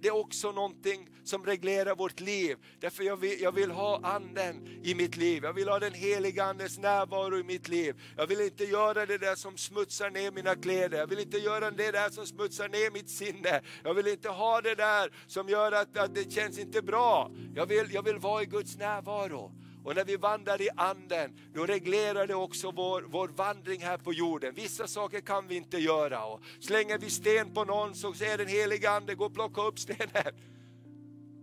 Det 0.00 0.08
är 0.08 0.14
också 0.14 0.52
någonting 0.52 1.08
som 1.24 1.46
reglerar 1.46 1.94
vårt 1.94 2.20
liv. 2.20 2.56
Därför 2.80 3.04
jag 3.04 3.16
vill, 3.16 3.40
jag 3.40 3.52
vill 3.52 3.70
ha 3.70 4.00
anden 4.02 4.66
i 4.82 4.94
mitt 4.94 5.16
liv. 5.16 5.44
Jag 5.44 5.52
vill 5.52 5.68
ha 5.68 5.78
den 5.78 5.92
heliga 5.92 6.44
andens 6.44 6.78
närvaro 6.78 7.38
i 7.38 7.42
mitt 7.42 7.68
liv. 7.68 7.94
Jag 8.16 8.26
vill 8.26 8.40
inte 8.40 8.64
göra 8.64 9.06
det 9.06 9.18
där 9.18 9.34
som 9.34 9.56
smutsar 9.56 10.10
ner 10.10 10.30
mina 10.30 10.54
kläder. 10.54 10.98
Jag 10.98 11.06
vill 11.06 11.18
inte 11.18 11.38
göra 11.38 11.70
det 11.70 11.92
där 11.92 12.10
som 12.10 12.26
smutsar 12.26 12.68
ner 12.68 12.90
mitt 12.90 13.10
sinne. 13.10 13.60
Jag 13.84 13.94
vill 13.94 14.06
inte 14.06 14.28
ha 14.28 14.60
det 14.60 14.74
där 14.74 15.12
som 15.26 15.48
gör 15.48 15.72
att, 15.72 15.96
att 15.96 16.14
det 16.14 16.32
känns 16.32 16.58
inte 16.58 16.82
bra. 16.82 17.30
Jag 17.54 17.66
vill, 17.66 17.88
jag 17.92 18.02
vill 18.02 18.18
vara 18.18 18.42
i 18.42 18.46
Guds 18.46 18.76
närvaro. 18.76 19.52
Och 19.86 19.94
när 19.94 20.04
vi 20.04 20.16
vandrar 20.16 20.62
i 20.62 20.68
anden, 20.76 21.30
då 21.54 21.66
reglerar 21.66 22.26
det 22.26 22.34
också 22.34 22.70
vår, 22.70 23.02
vår 23.02 23.28
vandring 23.28 23.80
här 23.80 23.98
på 23.98 24.12
jorden. 24.12 24.54
Vissa 24.54 24.86
saker 24.86 25.20
kan 25.20 25.48
vi 25.48 25.56
inte 25.56 25.78
göra. 25.78 26.24
Och 26.24 26.40
slänger 26.60 26.98
vi 26.98 27.10
sten 27.10 27.54
på 27.54 27.64
någon 27.64 27.94
så 27.94 28.12
säger 28.12 28.38
den 28.38 28.48
helige 28.48 28.90
ande, 28.90 29.14
gå 29.14 29.24
och 29.24 29.34
plocka 29.34 29.62
upp 29.62 29.78
stenen. 29.78 30.34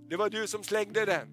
Det 0.10 0.16
var 0.16 0.30
du 0.30 0.48
som 0.48 0.64
slängde 0.64 1.06
den. 1.06 1.28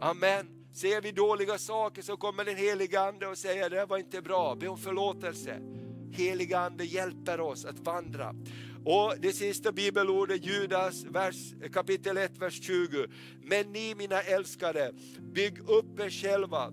Amen. 0.00 0.68
Ser 0.74 1.00
vi 1.00 1.12
dåliga 1.12 1.58
saker 1.58 2.02
så 2.02 2.16
kommer 2.16 2.44
den 2.44 2.56
helige 2.56 3.00
ande 3.00 3.26
och 3.26 3.38
säger, 3.38 3.70
det 3.70 3.86
var 3.86 3.98
inte 3.98 4.22
bra, 4.22 4.54
be 4.54 4.68
om 4.68 4.78
förlåtelse. 4.78 5.60
Heliga 6.12 6.58
ande 6.58 6.84
hjälper 6.84 7.40
oss 7.40 7.64
att 7.64 7.78
vandra. 7.78 8.34
Och 8.84 9.14
det 9.20 9.32
sista 9.32 9.72
bibelordet, 9.72 10.44
Judas 10.44 11.04
vers, 11.04 11.54
kapitel 11.72 12.16
1, 12.16 12.38
vers 12.38 12.60
20. 12.62 13.06
Men 13.42 13.72
ni 13.72 13.94
mina 13.94 14.20
älskade, 14.20 14.92
bygg 15.34 15.58
upp 15.58 16.00
er 16.00 16.10
själva 16.10 16.72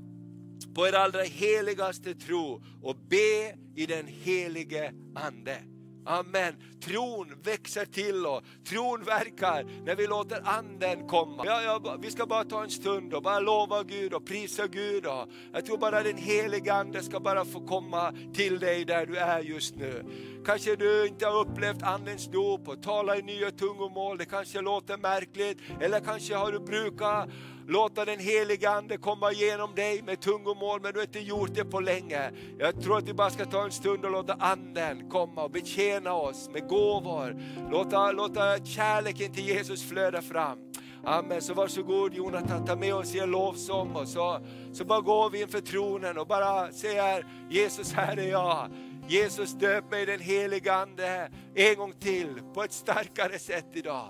på 0.76 0.88
er 0.88 0.94
allra 0.94 1.24
heligaste 1.24 2.16
tro 2.16 2.64
och 2.82 2.96
be 3.10 3.56
i 3.76 3.86
den 3.86 4.08
helige 4.08 4.94
Ande. 5.16 5.75
Amen. 6.06 6.54
Tron 6.82 7.34
växer 7.44 7.86
till 7.86 8.26
och 8.26 8.44
tron 8.70 9.04
verkar 9.04 9.64
när 9.86 9.96
vi 9.96 10.08
låter 10.08 10.42
anden 10.44 11.08
komma. 11.08 11.44
Ja, 11.46 11.62
ja, 11.62 11.98
vi 12.02 12.12
ska 12.12 12.26
bara 12.26 12.44
ta 12.44 12.64
en 12.64 12.70
stund 12.70 13.14
och 13.14 13.24
bara 13.24 13.40
lova 13.40 13.84
Gud 13.84 14.14
och 14.14 14.26
prisa 14.26 14.68
Gud. 14.68 15.06
Och 15.06 15.30
jag 15.54 15.66
tror 15.66 15.78
bara 15.78 16.04
den 16.04 16.18
heliga 16.18 16.74
ande 16.74 17.04
ska 17.04 17.20
bara 17.20 17.46
få 17.46 17.68
komma 17.68 18.14
till 18.34 18.60
dig 18.60 18.86
där 18.86 19.06
du 19.06 19.18
är 19.18 19.40
just 19.40 19.76
nu. 19.76 20.06
Kanske 20.46 20.76
du 20.76 21.08
inte 21.08 21.26
har 21.26 21.40
upplevt 21.40 21.84
andens 21.84 22.28
dop 22.32 22.68
och 22.68 22.84
talar 22.84 23.20
i 23.20 23.22
nya 23.22 23.52
tungomål, 23.52 24.18
det 24.18 24.26
kanske 24.26 24.62
låter 24.62 24.98
märkligt. 24.98 25.58
Eller 25.82 26.00
kanske 26.00 26.36
har 26.36 26.52
du 26.52 26.60
brukat 26.60 27.30
låta 27.68 28.06
den 28.06 28.20
heliga 28.20 28.70
Ande 28.70 28.98
komma 28.98 29.32
igenom 29.32 29.76
dig 29.76 30.02
med 30.02 30.22
tungomål, 30.22 30.82
men 30.82 30.94
du 30.94 31.00
har 31.00 31.06
inte 31.06 31.20
gjort 31.20 31.56
det 31.56 31.66
på 31.66 31.80
länge. 31.80 32.32
Jag 32.60 32.82
tror 32.82 32.98
att 32.98 33.08
vi 33.08 33.14
bara 33.14 33.30
ska 33.30 33.46
ta 33.46 33.64
en 33.64 33.72
stund 33.72 34.06
och 34.06 34.12
låta 34.12 34.34
Anden 34.34 35.10
komma 35.10 35.44
och 35.44 35.52
betjäna 35.52 36.14
oss 36.14 36.50
med 36.54 36.68
gåvor. 36.68 37.42
Låta, 37.72 38.12
låta 38.12 38.66
kärleken 38.66 39.34
till 39.34 39.48
Jesus 39.48 39.90
flöda 39.90 40.22
fram. 40.22 40.60
Amen, 41.08 41.42
så 41.42 41.54
varsågod 41.54 42.14
Jonathan, 42.14 42.66
ta 42.66 42.76
med 42.76 42.96
oss 42.96 43.16
i 43.16 43.20
en 43.20 43.32
lovsång 43.32 43.96
och 43.96 44.08
så, 44.08 44.40
så 44.74 44.86
bara 44.86 45.02
går 45.02 45.30
vi 45.30 45.42
inför 45.42 45.62
tronen 45.62 46.18
och 46.18 46.28
bara 46.28 46.72
säger 46.72 47.26
Jesus 47.50 47.94
här 47.94 48.18
är 48.18 48.30
jag. 48.30 48.70
Jesus 49.08 49.54
döp 49.54 49.92
mig 49.92 50.04
i 50.04 50.06
den 50.06 50.20
heliga 50.20 50.74
Ande 50.74 51.32
en 51.56 51.76
gång 51.76 51.94
till 52.00 52.42
på 52.54 52.64
ett 52.64 52.74
starkare 52.74 53.40
sätt 53.40 53.68
idag. 53.74 54.10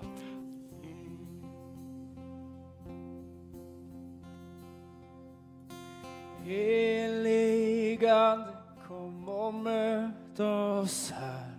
Heligande, 6.46 8.46
kom 8.88 9.30
och 9.30 9.54
möt 9.54 10.40
oss 10.40 11.12
här. 11.12 11.52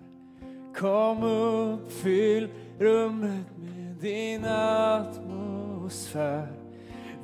Kom 0.76 1.22
uppfyll 1.22 2.49
rummet 2.78 3.47
med 3.57 3.97
din 4.01 4.45
atmosfär. 4.45 6.49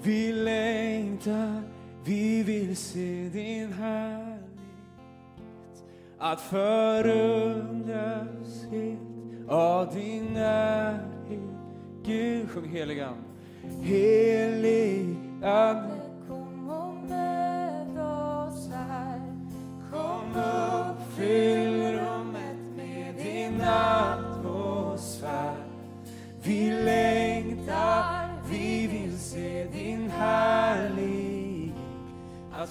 Vi 0.02 0.32
längtar, 0.32 1.62
vi 2.04 2.42
vill 2.42 2.76
se 2.76 3.28
din 3.32 3.72
härlighet. 3.72 4.40
Att 6.18 6.40
förundras 6.40 7.06
helt 8.70 9.00
av 9.48 9.94
din 9.94 10.24
närhet. 10.24 11.40
Gud, 12.04 12.50
sjung 12.50 12.68
heligan. 12.68 13.16
Heligande 13.80 16.01
att 32.62 32.70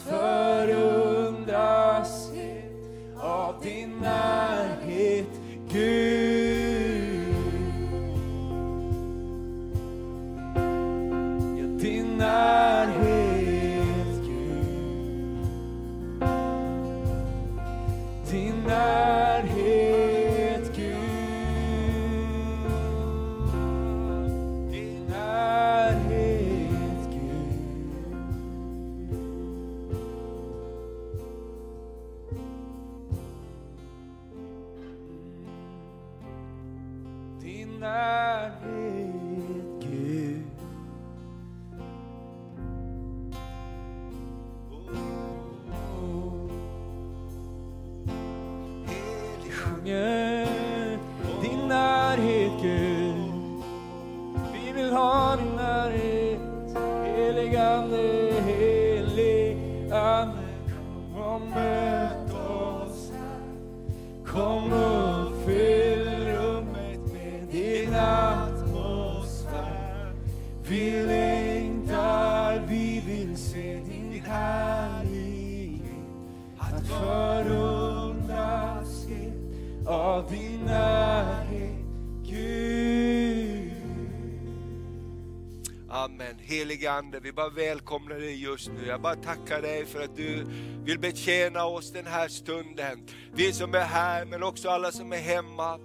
Helige 86.62 86.92
Ande, 86.92 87.20
vi 87.20 87.32
bara 87.32 87.50
välkomnar 87.50 88.16
dig 88.16 88.44
just 88.44 88.72
nu. 88.72 88.88
Jag 88.88 89.02
bara 89.02 89.16
tackar 89.16 89.62
dig 89.62 89.86
för 89.86 90.04
att 90.04 90.16
du 90.16 90.46
vill 90.84 91.00
betjäna 91.00 91.66
oss 91.66 91.92
den 91.92 92.08
här 92.08 92.28
stunden. 92.28 93.08
Vi 93.34 93.54
som 93.54 93.74
är 93.74 93.80
här, 93.80 94.26
men 94.26 94.44
också 94.44 94.70
alla 94.70 94.92
som 94.92 95.14
är 95.14 95.18
hemma. 95.18 95.80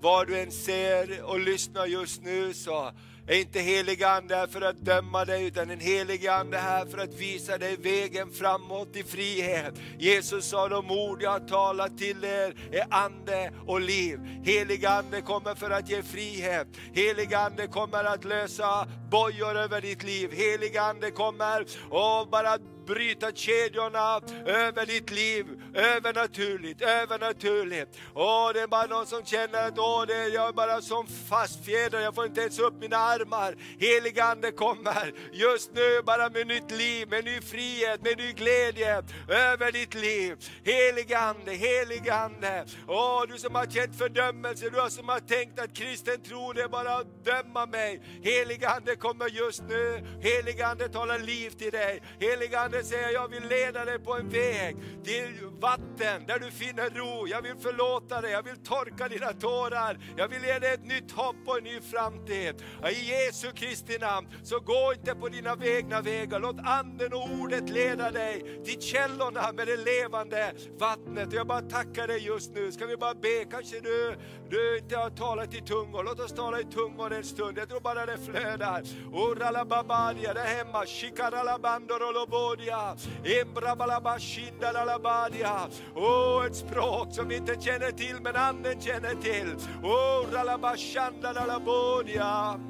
Vad 0.00 0.26
du 0.26 0.40
än 0.40 0.50
ser 0.50 1.22
och 1.22 1.40
lyssnar 1.40 1.86
just 1.86 2.22
nu 2.22 2.54
så 2.54 2.92
är 3.26 3.38
inte 3.38 3.60
helig 3.60 4.02
Ande 4.02 4.36
här 4.36 4.46
för 4.46 4.60
att 4.60 4.76
döma 4.76 5.24
dig, 5.24 5.46
utan 5.46 5.70
en 5.70 5.80
helig 5.80 6.26
Ande 6.26 6.58
här 6.58 6.86
för 6.86 6.98
att 6.98 7.14
visa 7.14 7.58
dig 7.58 7.76
vägen 7.76 8.30
framåt 8.30 8.96
i 8.96 9.02
frihet. 9.02 9.74
Jesus 9.98 10.44
sa 10.44 10.68
de 10.68 10.90
ord 10.90 11.22
jag 11.22 11.30
har 11.30 11.48
talat 11.48 11.98
till 11.98 12.24
er 12.24 12.54
är 12.72 12.86
ande 12.90 13.52
och 13.66 13.80
liv. 13.80 14.20
Helig 14.44 14.86
Ande 14.86 15.20
kommer 15.20 15.54
för 15.54 15.70
att 15.70 15.90
ge 15.90 16.02
frihet. 16.02 16.68
Helig 16.92 17.34
Ande 17.34 17.66
kommer 17.66 18.04
att 18.04 18.24
lösa 18.24 18.88
bojor 19.10 19.56
över 19.56 19.80
ditt 19.80 20.02
liv. 20.02 20.30
Helig 20.32 20.76
Ande 20.76 21.10
kommer 21.10 21.66
och 21.90 22.28
bara 22.28 22.58
bryta 22.86 23.32
kedjorna 23.32 24.20
över 24.46 24.86
ditt 24.86 25.10
liv, 25.10 25.46
övernaturligt, 25.74 26.82
övernaturligt. 26.82 27.98
Åh, 28.14 28.50
det 28.54 28.60
är 28.60 28.66
bara 28.66 28.86
någon 28.86 29.06
som 29.06 29.24
känner 29.24 29.68
att 29.68 29.78
åh, 29.78 30.04
det 30.06 30.14
är 30.14 30.28
jag 30.34 30.48
är 30.48 30.52
bara 30.52 30.80
som 30.80 31.06
fastfjädrad, 31.06 32.02
jag 32.02 32.14
får 32.14 32.26
inte 32.26 32.40
ens 32.40 32.58
upp 32.58 32.74
mina 32.80 32.96
armar. 32.96 33.56
Helig 33.78 34.20
Ande 34.20 34.52
kommer 34.52 35.12
just 35.32 35.70
nu 35.74 36.02
bara 36.06 36.28
med 36.28 36.46
nytt 36.46 36.70
liv, 36.70 37.08
med 37.08 37.24
ny 37.24 37.40
frihet, 37.40 38.02
med 38.02 38.18
ny 38.18 38.32
glädje 38.32 39.02
över 39.28 39.72
ditt 39.72 39.94
liv. 39.94 40.36
Helig 40.64 41.14
Ande, 41.14 41.52
helig 41.52 42.08
Ande. 42.08 42.64
Åh, 42.88 43.22
du 43.28 43.38
som 43.38 43.54
har 43.54 43.66
känt 43.66 43.98
fördömelse, 43.98 44.70
du 44.70 44.90
som 44.90 45.08
har 45.08 45.20
tänkt 45.20 45.60
att 45.60 45.76
kristen 45.76 46.22
tro 46.22 46.52
det 46.52 46.62
är 46.62 46.68
bara 46.68 46.96
att 46.96 47.24
döma 47.24 47.66
mig. 47.66 48.02
Helig 48.22 48.64
Ande 48.64 48.96
kommer 48.96 49.28
just 49.28 49.62
nu. 49.68 50.06
Helig 50.20 50.62
Ande 50.62 50.88
talar 50.88 51.18
liv 51.18 51.50
till 51.50 51.72
dig. 51.72 52.02
Helig 52.20 52.54
Fader 52.72 52.84
säger 52.84 53.10
jag 53.10 53.28
vill 53.28 53.48
leda 53.48 53.84
dig 53.84 53.98
på 53.98 54.14
en 54.14 54.28
väg. 54.28 54.76
Till 55.04 55.51
vatten 55.62 56.26
där 56.26 56.38
du 56.38 56.50
finner 56.50 56.90
ro. 56.90 57.28
Jag 57.28 57.42
vill 57.42 57.56
förlåta 57.56 58.20
dig, 58.20 58.32
jag 58.32 58.42
vill 58.42 58.56
torka 58.56 59.08
dina 59.08 59.32
tårar. 59.32 59.98
Jag 60.16 60.28
vill 60.28 60.44
ge 60.44 60.58
dig 60.58 60.74
ett 60.74 60.86
nytt 60.86 61.12
hopp 61.12 61.36
och 61.46 61.58
en 61.58 61.64
ny 61.64 61.80
framtid. 61.80 62.54
I 62.90 63.10
Jesu 63.10 63.52
Kristi 63.52 63.98
namn, 63.98 64.28
så 64.42 64.60
gå 64.60 64.92
inte 64.96 65.14
på 65.14 65.28
dina 65.28 65.56
egna 65.62 66.00
vägar. 66.00 66.40
Låt 66.40 66.56
anden 66.64 67.12
och 67.12 67.30
ordet 67.40 67.70
leda 67.70 68.10
dig 68.10 68.60
till 68.64 68.80
källorna 68.80 69.52
med 69.52 69.66
det 69.66 69.76
levande 69.76 70.52
vattnet. 70.78 71.28
Och 71.28 71.34
jag 71.34 71.46
bara 71.46 71.60
tackar 71.60 72.06
dig 72.06 72.26
just 72.26 72.54
nu. 72.54 72.72
Ska 72.72 72.86
vi 72.86 72.96
bara 72.96 73.14
be, 73.14 73.44
kanske 73.50 73.80
du, 73.80 74.16
du 74.50 74.78
inte 74.78 74.96
har 74.96 75.10
talat 75.10 75.54
i 75.54 75.60
tungor. 75.60 76.04
Låt 76.04 76.20
oss 76.20 76.32
tala 76.32 76.60
i 76.60 76.64
tungor 76.64 77.12
en 77.12 77.24
stund. 77.24 77.58
Jag 77.58 77.68
tror 77.68 77.80
bara 77.80 78.06
det 78.06 78.18
flödar. 78.18 78.82
Oh, 79.12 79.32
Oralababadia 79.32 80.34
där 80.34 80.44
hemma, 80.44 80.86
shikaralabandorolobodia, 80.86 82.96
embrabalabashindalalabadia. 83.24 85.51
Åh, 85.94 86.46
ett 86.46 86.56
språk 86.56 87.08
som 87.10 87.28
vi 87.28 87.36
inte 87.36 87.56
känner 87.60 87.90
till 87.90 88.16
men 88.22 88.36
anden 88.36 88.80
känner 88.80 89.14
till. 89.14 89.54
Oralabashandalalabodia. 89.82 92.60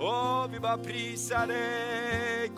Åh, 0.00 0.46
vi 0.52 0.60
bara 0.60 0.78
prisar 0.78 1.46
dig. 1.46 2.50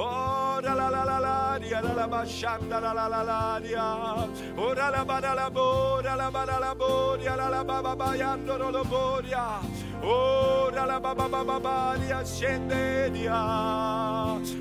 Oh, 0.00 0.60
Koralololodia, 0.62 0.62
la 0.62 0.62
la 0.62 0.68
la 0.68 0.68
la 0.68 0.68
dia. 0.68 0.68
Oh, 0.68 0.70
la 0.70 0.74
la 0.74 0.90
la 0.90 1.04
la 1.04 1.18
la 1.18 1.58
dia, 1.58 1.80
la 1.80 1.92
la 1.92 2.06
ba 2.06 2.24
shanda 2.24 2.80
la 2.80 2.92
la 2.92 3.08
la 3.08 3.22
la 3.22 3.60
dia. 3.60 4.28
Oh, 4.56 4.72
la 4.72 4.90
la 4.90 5.04
ba 5.04 5.20
da 5.20 5.34
la 5.34 5.50
bo, 5.50 6.00
la 6.02 6.14
la 6.14 6.30
ba 6.30 6.46
da 6.46 6.58
la 6.58 6.74
bo, 6.74 7.16
dia, 7.16 7.36
la 7.36 7.48
la 7.48 7.64
ba 7.64 7.82
ba 7.82 7.96
ba 7.96 8.16
yando 8.16 8.58
ro 8.58 8.70
lo 8.70 8.84
bo 8.84 9.20
dia. 9.20 9.60
Oh, 10.02 10.70
la 10.72 10.84
la 10.84 11.00
ba 11.00 11.14
ba 11.14 11.28
ba 11.28 11.44
ba 11.44 11.58
ba 11.58 11.96
dia, 11.98 12.22
shende 12.24 13.12
dia. 13.12 13.34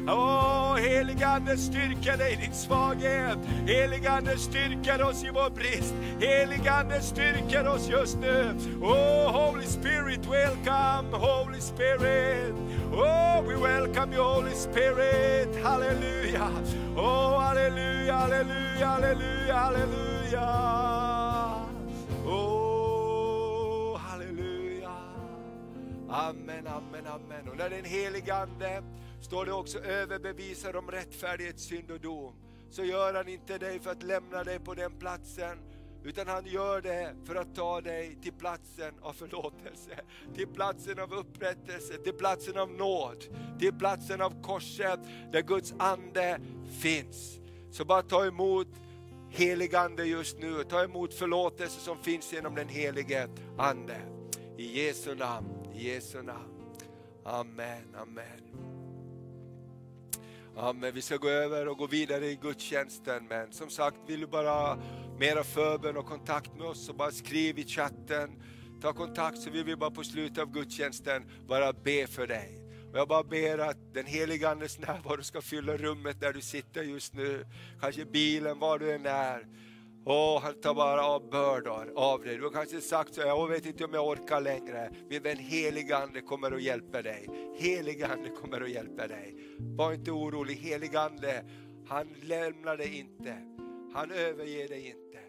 Oh, 0.08 0.58
Åh, 0.78 0.78
heligande 0.78 1.58
styrka 1.58 2.18
dig 2.18 2.34
i 2.34 2.36
din 2.42 2.54
svaghet. 2.54 3.38
Heligande 3.68 4.38
styrker 4.38 5.04
oss 5.04 5.24
i 5.24 5.30
vår 5.30 5.50
brist. 5.50 5.94
Heligande 6.20 7.02
styrker 7.02 7.68
oss 7.68 7.88
just 7.88 8.20
nu. 8.20 8.54
Oh, 8.82 9.32
Holy 9.32 9.66
Spirit, 9.66 10.26
welcome, 10.28 11.12
Holy 11.12 11.62
Spirit. 11.62 12.54
Oh, 12.94 13.17
welcome 13.88 14.14
you, 14.14 14.24
Holy 14.24 14.54
Spirit. 14.54 15.56
Hallelujah. 15.64 16.52
Oh, 16.96 17.40
hallelujah, 17.40 18.14
hallelujah, 18.14 18.86
hallelujah, 18.86 19.54
hallelujah. 19.54 20.46
Oh, 22.26 23.98
hallelujah. 23.98 24.92
Amen, 26.10 26.68
amen, 26.68 27.08
amen. 27.08 27.50
Och 27.50 27.58
när 27.58 27.70
den 27.70 27.86
helige 27.86 28.36
Ande 28.36 28.84
står 29.22 29.46
det 29.46 29.54
också 29.54 29.80
överbevisar 29.80 30.76
om 30.76 30.92
rättfärdighet, 30.92 31.60
synd 31.60 31.92
och 31.92 32.00
dom. 32.00 32.34
Så 32.70 32.84
gör 32.84 33.14
han 33.14 33.28
inte 33.28 33.58
dig 33.58 33.80
för 33.80 33.92
att 33.92 34.04
lämna 34.04 34.44
dig 34.44 34.60
på 34.60 34.74
den 34.74 35.00
platsen, 35.00 35.58
utan 36.04 36.28
han 36.28 36.46
gör 36.46 36.82
det 36.82 37.16
för 37.26 37.36
att 37.36 37.56
ta 37.56 37.82
dig 37.82 38.18
till 38.22 38.34
platsen 38.34 38.94
av 39.02 39.14
förlåtelse, 39.14 40.00
till 40.36 40.48
platsen 40.48 41.00
av 41.00 41.14
upprättelse, 41.14 41.98
till 41.98 42.14
platsen 42.14 42.58
av 42.58 42.72
nåd, 42.72 43.26
till 43.60 43.74
platsen 43.74 44.22
av 44.22 44.42
korset 44.42 45.00
där 45.32 45.42
Guds 45.42 45.74
ande 45.80 46.40
finns. 46.80 47.40
Så 47.72 47.86
bara 47.86 48.02
ta 48.02 48.26
emot 48.26 48.68
helig 49.30 49.76
ande 49.76 50.06
just 50.06 50.40
nu, 50.40 50.64
ta 50.64 50.84
emot 50.84 51.14
förlåtelse 51.14 51.80
som 51.80 51.98
finns 51.98 52.34
genom 52.34 52.56
den 52.56 52.70
helige 52.70 53.28
ande. 53.58 53.98
I 54.58 54.86
Jesu 54.86 55.16
namn, 55.16 55.48
i 55.76 55.94
Jesu 55.94 56.22
namn. 56.22 56.54
Amen, 57.24 57.96
amen. 57.96 58.77
Amen. 60.60 60.92
Vi 60.94 61.02
ska 61.02 61.18
gå 61.18 61.30
över 61.30 61.68
och 61.68 61.78
gå 61.78 61.88
vidare 61.88 62.26
i 62.28 62.36
gudstjänsten, 62.36 63.28
men 63.30 63.52
som 63.52 63.70
sagt, 63.70 63.98
vill 64.08 64.20
du 64.20 64.28
bara 64.28 64.50
ha 64.50 64.78
mera 65.20 65.44
förbön 65.44 65.98
och 65.98 66.06
kontakt 66.06 66.56
med 66.56 66.68
oss 66.68 66.86
så 66.86 66.94
bara 66.94 67.12
skriv 67.12 67.60
i 67.60 67.64
chatten. 67.64 68.44
Ta 68.82 68.94
kontakt 68.94 69.38
så 69.38 69.50
vill 69.50 69.64
vi 69.64 69.76
bara 69.76 69.92
på 69.92 70.04
slutet 70.04 70.38
av 70.38 70.52
gudstjänsten 70.52 71.24
bara 71.48 71.74
be 71.74 72.08
för 72.08 72.28
dig. 72.28 72.60
Och 72.92 72.98
jag 72.98 73.08
bara 73.08 73.24
ber 73.24 73.58
att 73.58 73.94
den 73.94 74.06
heliga 74.06 74.50
Andes 74.50 74.80
närvaro 74.80 75.24
ska 75.24 75.42
fylla 75.42 75.78
rummet 75.78 76.20
där 76.20 76.34
du 76.34 76.42
sitter 76.42 76.84
just 76.84 77.14
nu. 77.14 77.46
Kanske 77.82 78.06
bilen, 78.06 78.60
var 78.60 78.80
du 78.80 78.92
än 78.92 79.06
är. 79.06 79.48
Åh, 80.10 80.40
han 80.42 80.54
tar 80.54 80.74
bara 80.74 81.06
av 81.06 81.30
bördor 81.30 81.94
av 81.96 82.24
dig. 82.24 82.38
Du 82.38 82.44
har 82.44 82.50
kanske 82.50 82.82
sagt 82.82 83.14
så, 83.14 83.22
jag 83.22 83.48
vet 83.48 83.66
inte 83.66 83.86
om 83.86 83.94
jag 83.94 84.08
orkar 84.08 84.42
längre. 84.42 84.92
Min 85.10 85.24
vän, 85.24 85.38
helige 85.38 85.98
Ande 85.98 86.22
kommer 86.22 86.52
att 86.52 86.62
hjälpa 86.62 87.02
dig. 87.02 87.28
Helige 87.58 88.08
Ande 88.08 88.30
kommer 88.30 88.62
att 88.62 88.70
hjälpa 88.70 89.08
dig. 89.08 89.36
Var 89.60 89.94
inte 89.94 90.12
orolig, 90.12 90.56
helige 90.56 91.00
Ande, 91.00 91.46
han 91.88 92.08
lämnar 92.22 92.78
dig 92.78 93.00
inte. 93.00 93.38
Han 93.94 94.12
överger 94.12 94.68
dig 94.68 94.88
inte. 94.88 95.20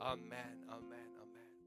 Amen. 0.00 0.61